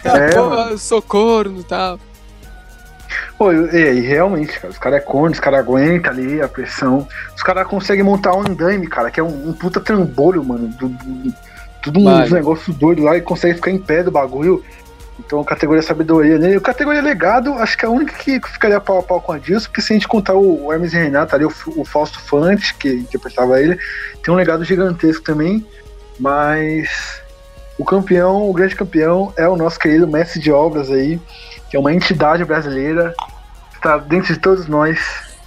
[0.03, 0.71] é, pô, mano.
[0.71, 1.99] eu sou corno e tal.
[3.37, 7.07] Pô, e, e realmente, cara, os caras é corno, os caras aguentam ali a pressão.
[7.35, 10.67] Os caras conseguem montar um andaime, cara, que é um, um puta trambolho, mano.
[10.69, 11.33] Do, do-
[11.81, 14.63] tudo um negócio doido lá e consegue ficar em pé do bagulho.
[15.19, 16.59] Então, categoria sabedoria nele.
[16.59, 19.67] Categoria legado, acho que é a única que ficaria pau a pau com a Dilson,
[19.67, 22.73] porque se a gente contar o, o Hermes e Renato ali, o, o Fausto Fante,
[22.75, 23.77] que interpretava ele,
[24.23, 25.65] tem um legado gigantesco também.
[26.19, 27.21] Mas
[27.77, 31.19] o campeão, o grande campeão, é o nosso querido mestre de obras aí,
[31.69, 33.13] que é uma entidade brasileira,
[33.71, 34.97] que está dentro de todos nós.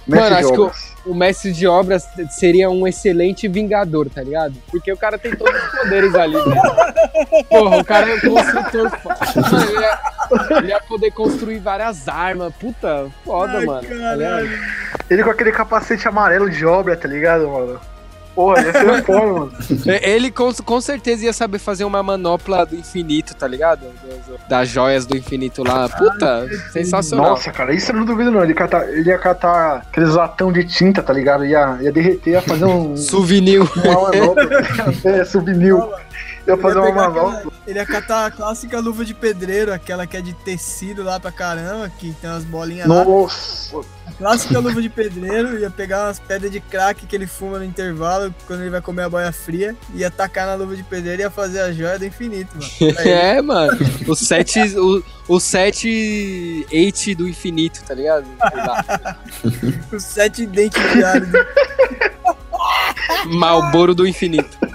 [0.07, 0.95] Mestre Mano, de acho que obras.
[1.05, 4.55] o mestre de obras seria um excelente vingador, tá ligado?
[4.71, 6.61] Porque o cara tem todos os poderes ali, velho.
[7.49, 8.89] Porra, o cara é um construtor.
[8.99, 9.17] foda.
[9.67, 12.53] Ele, ia, ele ia poder construir várias armas.
[12.59, 13.87] Puta, foda, Ai, mano.
[13.87, 15.05] tá?
[15.09, 17.79] Ele com aquele capacete amarelo de obra, tá ligado, mano?
[18.39, 19.51] Porra, ia ser foda, mano.
[19.85, 23.81] É, Ele com, com certeza ia saber fazer uma manopla do infinito, tá ligado?
[24.47, 25.89] Das, joias do infinito lá.
[25.89, 27.31] Puta, sensacional.
[27.31, 28.41] Nossa, cara, isso eu não duvido não.
[28.41, 31.45] Ele, cata- ele ia catar aqueles latão de tinta, tá ligado?
[31.45, 33.61] Ia, ia derreter, ia fazer um, Souvenir.
[33.61, 34.43] uma manopla.
[35.03, 35.75] é, souvenir.
[36.47, 40.07] Ia fazer Ele ia uma aquela- Ele ia catar a clássica luva de pedreiro, aquela
[40.07, 43.03] que é de tecido lá pra caramba, que tem umas bolinhas lá.
[43.05, 47.59] Nossa, A clássica luva de pedreiro, ia pegar umas pedras de crack que ele fuma
[47.59, 51.21] no intervalo, quando ele vai comer a boia fria, ia tacar na luva de pedreiro
[51.21, 52.69] e ia fazer a joia do infinito, mano.
[52.99, 53.77] É, mano.
[54.07, 54.59] O 7.
[54.79, 58.25] O, o 7 8 do infinito, tá ligado?
[58.39, 59.17] Lá.
[59.93, 61.47] os sete dentes de do-
[63.37, 64.57] Malboro do infinito.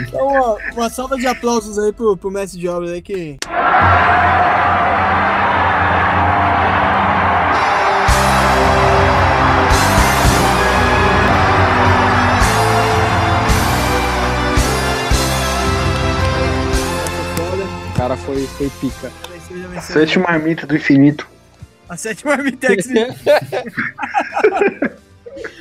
[0.00, 3.36] Então, uma, uma salva de aplausos aí pro, pro mestre de obras aí que.
[17.88, 19.10] O cara foi, foi pica.
[19.30, 19.80] Vencedor.
[19.80, 21.26] Sete marmitas do infinito.
[21.88, 22.88] A sétima Armitex.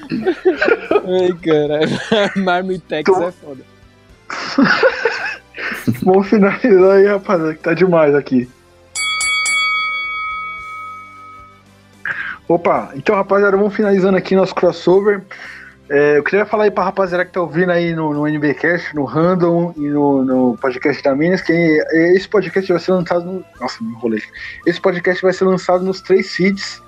[0.10, 1.99] Ai, caralho.
[2.43, 3.64] Marmitex Tô- é foda.
[6.03, 8.49] Vamos finalizar aí, rapaziada, que tá demais aqui.
[12.47, 15.23] Opa, então, rapaziada, vamos finalizando aqui nosso crossover.
[15.89, 19.03] É, eu queria falar aí pra rapaziada que tá ouvindo aí no, no NBcast, no
[19.05, 21.51] Random e no, no podcast da Minas, que
[22.15, 23.45] esse podcast vai ser lançado no.
[23.60, 24.22] Nossa, me enrolei.
[24.65, 26.81] Esse podcast vai ser lançado nos três feeds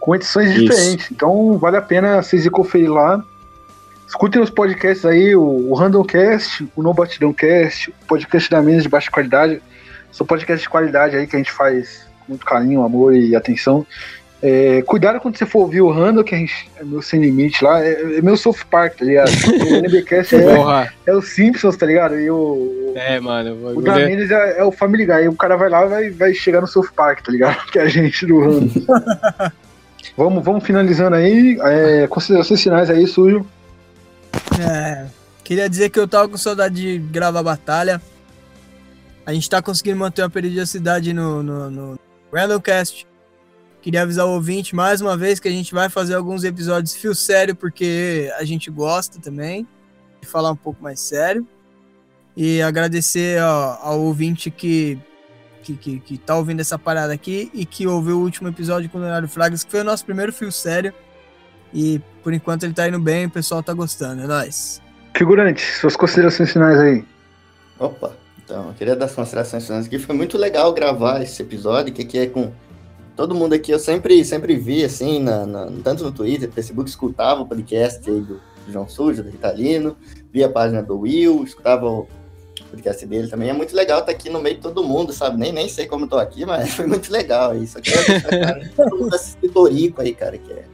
[0.00, 0.60] com edições Isso.
[0.64, 1.10] diferentes.
[1.12, 3.22] Então vale a pena vocês ir conferir lá.
[4.08, 8.82] Escutem os podcasts aí, o, o Randomcast, o No Batidão Cast, o podcast da Minas
[8.82, 9.62] de baixa qualidade.
[10.10, 13.86] São podcasts de qualidade aí que a gente faz com muito carinho, amor e atenção.
[14.42, 17.62] É, cuidado quando você for ouvir o Random, que a gente é meu sem limite
[17.62, 19.30] lá, é, é meu South Park, tá ligado?
[19.70, 22.18] O NBcast é, é o Simpsons, tá ligado?
[22.18, 23.52] E o, É, mano.
[23.54, 25.24] o O da bagulho é- é, o Family Guy.
[25.24, 27.58] E o cara vai lá e vai, vai chegar no South Park, tá ligado?
[27.70, 28.70] Que é a gente do Random.
[30.16, 31.58] vamos, vamos finalizando aí.
[31.62, 33.46] É, considerações finais aí, sujo.
[34.60, 35.06] É,
[35.44, 38.00] queria dizer que eu tava com saudade de gravar batalha.
[39.24, 41.98] A gente tá conseguindo manter uma periodicidade no, no, no
[42.32, 43.06] Randomcast.
[43.82, 47.14] Queria avisar o ouvinte mais uma vez que a gente vai fazer alguns episódios fio
[47.14, 49.66] sério, porque a gente gosta também
[50.20, 51.46] de falar um pouco mais sério.
[52.36, 54.98] E agradecer ao, ao ouvinte que,
[55.76, 58.98] que, que, que tá ouvindo essa parada aqui e que ouviu o último episódio com
[58.98, 60.92] o Leonardo Fragas, que foi o nosso primeiro fio sério.
[61.72, 64.80] E por enquanto ele tá indo bem, o pessoal tá gostando, é nóis.
[65.16, 67.04] Figurante, suas considerações finais aí.
[67.78, 68.12] Opa,
[68.44, 69.98] então, eu queria dar as considerações finais aqui.
[69.98, 72.52] Foi muito legal gravar esse episódio, que aqui é com
[73.16, 73.70] todo mundo aqui.
[73.70, 78.20] Eu sempre, sempre vi, assim, na, na- tanto no Twitter, Facebook, escutava o podcast aí
[78.20, 78.34] do,
[78.66, 79.96] do João Sujo, do Ritalino,
[80.32, 82.08] via a página do Will, escutava o
[82.70, 83.50] podcast dele também.
[83.50, 85.38] É muito legal estar aqui no meio de todo mundo, sabe?
[85.38, 87.76] Nem, nem sei como eu tô aqui, mas foi muito legal isso.
[87.78, 87.90] Aqui
[88.76, 90.64] todo mundo assiste Torico aí, cara, que é.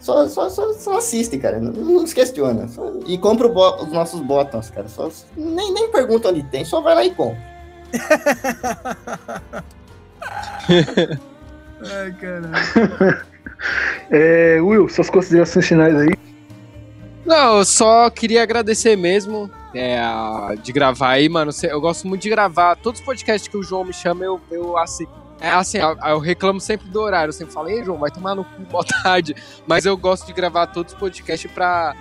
[0.00, 1.60] Só, só, só, só assiste, cara.
[1.60, 2.66] Não, não se questiona.
[2.68, 4.88] Só- e compra bo- os nossos botões, cara.
[4.88, 7.50] Só, nem, nem pergunta onde tem, só vai lá e compra.
[10.68, 13.30] Ai, caralho.
[14.10, 16.08] É, Will, suas considerações finais aí.
[17.26, 20.00] Não, eu só queria agradecer mesmo é,
[20.62, 21.50] de gravar aí, mano.
[21.62, 22.76] Eu gosto muito de gravar.
[22.76, 25.06] Todos os podcasts que o João me chama, eu, eu assim.
[25.40, 27.30] É assim, eu, reclamo sempre do horário.
[27.30, 29.34] Eu sempre falo, ei, João, vai tomar no cu, boa tarde.
[29.66, 31.94] Mas eu gosto de gravar todos os podcasts pra,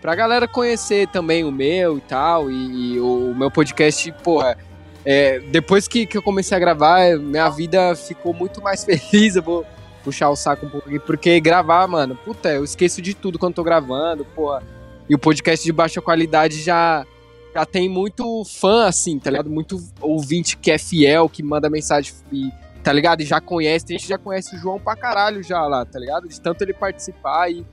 [0.00, 2.50] pra galera conhecer também o meu e tal.
[2.50, 4.58] E, e o, meu podcast, porra.
[5.04, 9.36] é, depois que, que eu comecei a gravar, minha vida ficou muito mais feliz.
[9.36, 9.64] Eu vou
[10.04, 13.64] puxar o saco um aqui, porque gravar, mano, puta, eu esqueço de tudo quando tô
[13.64, 14.62] gravando, porra.
[15.08, 17.06] E o podcast de baixa qualidade já,
[17.54, 19.48] já tem muito fã, assim, tá ligado?
[19.48, 22.50] Muito ouvinte que é fiel, que manda mensagem e,
[22.82, 23.20] tá ligado?
[23.20, 26.28] E já conhece, tem gente já conhece o João pra caralho já lá, tá ligado?
[26.28, 27.64] De tanto ele participar e.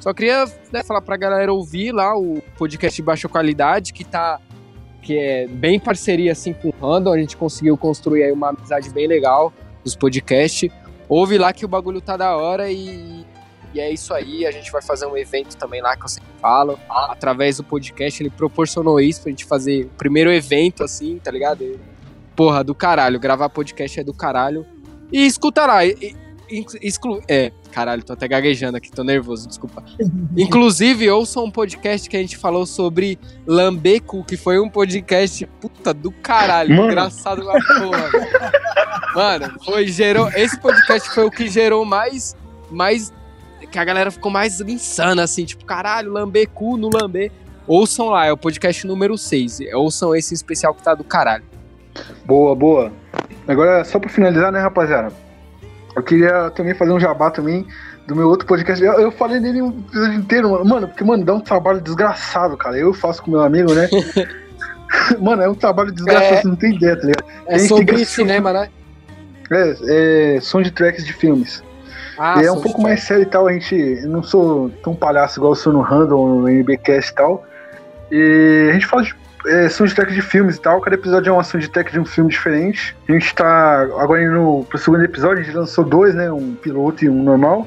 [0.00, 4.40] Só queria né, falar pra galera ouvir lá o podcast de baixa qualidade, que tá.
[5.02, 8.50] Que é bem em parceria assim com o Random, a gente conseguiu construir aí uma
[8.50, 9.52] amizade bem legal
[9.82, 10.70] dos podcasts.
[11.08, 13.24] Ouve lá que o bagulho tá da hora e,
[13.74, 14.46] e é isso aí.
[14.46, 16.78] A gente vai fazer um evento também lá que eu sempre falo.
[16.88, 21.62] Através do podcast, ele proporcionou isso pra gente fazer o primeiro evento, assim, tá ligado?
[21.62, 21.78] E,
[22.34, 23.18] porra, do caralho.
[23.20, 24.66] Gravar podcast é do caralho.
[25.12, 25.84] E escuta lá.
[25.84, 25.96] e-
[26.50, 29.84] e- exclu é, caralho, tô até gaguejando aqui, tô nervoso, desculpa.
[30.36, 33.16] Inclusive, ouçam um podcast que a gente falou sobre
[33.46, 36.74] Lambeco, que foi um podcast, puta, do caralho.
[36.76, 36.90] Mano.
[36.90, 38.10] Engraçado pra porra.
[39.14, 40.28] Mano, foi, gerou.
[40.34, 42.34] Esse podcast foi o que gerou mais.
[42.70, 43.12] mais
[43.66, 47.30] que a galera ficou mais insana, assim, tipo, caralho, lamber cu no lamber.
[47.66, 49.60] Ouçam lá, é o podcast número 6.
[49.74, 51.44] Ouçam esse especial que tá do caralho.
[52.24, 52.92] Boa, boa.
[53.46, 55.12] Agora, só pra finalizar, né, rapaziada?
[55.94, 57.66] Eu queria também fazer um jabá também
[58.06, 58.82] do meu outro podcast.
[58.84, 60.64] Eu, eu falei nele o episódio inteiro, mano.
[60.64, 62.76] Mano, porque, mano, dá um trabalho desgraçado, cara.
[62.76, 63.88] Eu faço com meu amigo, né?
[65.20, 66.42] mano, é um trabalho desgraçado, É.
[66.42, 67.24] você não tem ideia, tá ligado?
[67.46, 68.68] É sobre cinema, né?
[69.50, 71.62] É, é soundtracks de filmes.
[72.22, 73.74] Ah, e é um pouco mais sério e tal, a gente.
[73.74, 77.46] Eu não sou tão palhaço igual eu sou no Random, no NBcast e tal.
[78.12, 79.14] E a gente fala de
[79.46, 80.82] é, soundtrack de filmes e tal.
[80.82, 82.94] Cada episódio é uma soundtrack de um filme diferente.
[83.08, 86.30] A gente tá agora indo pro segundo episódio, a gente lançou dois, né?
[86.30, 87.66] Um piloto e um normal.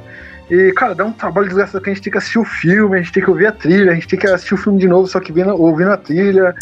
[0.51, 3.01] E, cara, dá um trabalho desgastado que a gente tem que assistir o filme, a
[3.01, 5.07] gente tem que ouvir a trilha, a gente tem que assistir o filme de novo,
[5.07, 6.53] só que vendo, ouvindo a trilha.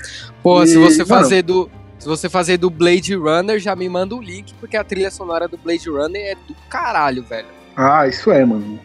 [0.42, 1.70] Pô, se E, você mano- fazer do.
[2.00, 5.48] Se você fazer do Blade Runner, já me manda o link, porque a trilha sonora
[5.48, 7.46] do Blade Runner é do caralho, velho.
[7.76, 8.80] Ah, isso é, mano.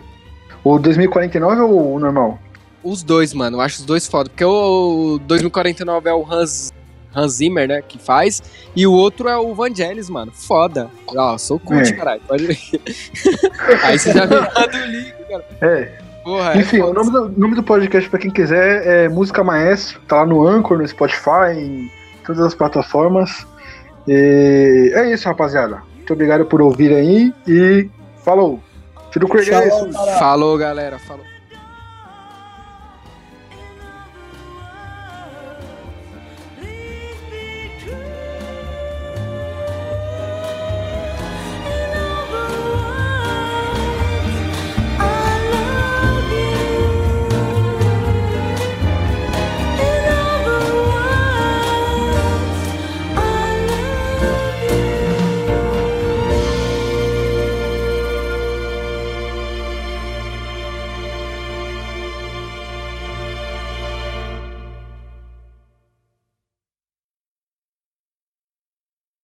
[0.65, 2.39] O 2049 ou o normal?
[2.83, 3.57] Os dois, mano.
[3.57, 4.29] Eu acho os dois foda.
[4.31, 6.73] Porque o 2049 é o Hans,
[7.15, 8.43] Hans Zimmer, né, que faz.
[8.75, 10.33] E o outro é o Vangelis, mano.
[10.33, 10.89] Foda.
[11.17, 11.93] Ó, sou cult, É.
[11.93, 12.21] caralho.
[12.27, 12.59] Pode ver.
[13.85, 14.51] Aí você já me manda
[14.83, 15.45] o link, cara.
[15.61, 15.99] É.
[16.25, 16.91] Porra, é Enfim, foda.
[16.91, 20.01] o nome do, nome do podcast, pra quem quiser, é Música Maestro.
[20.09, 21.91] Tá lá no Anchor, no Spotify, em
[22.25, 23.47] todas as plataformas.
[24.09, 25.83] E é isso, rapaziada.
[25.97, 27.89] Muito obrigado por ouvir aí e
[28.25, 28.61] falou.
[29.17, 30.19] Tira o Craig é.
[30.19, 30.99] Falou, galera.
[30.99, 31.25] Falou.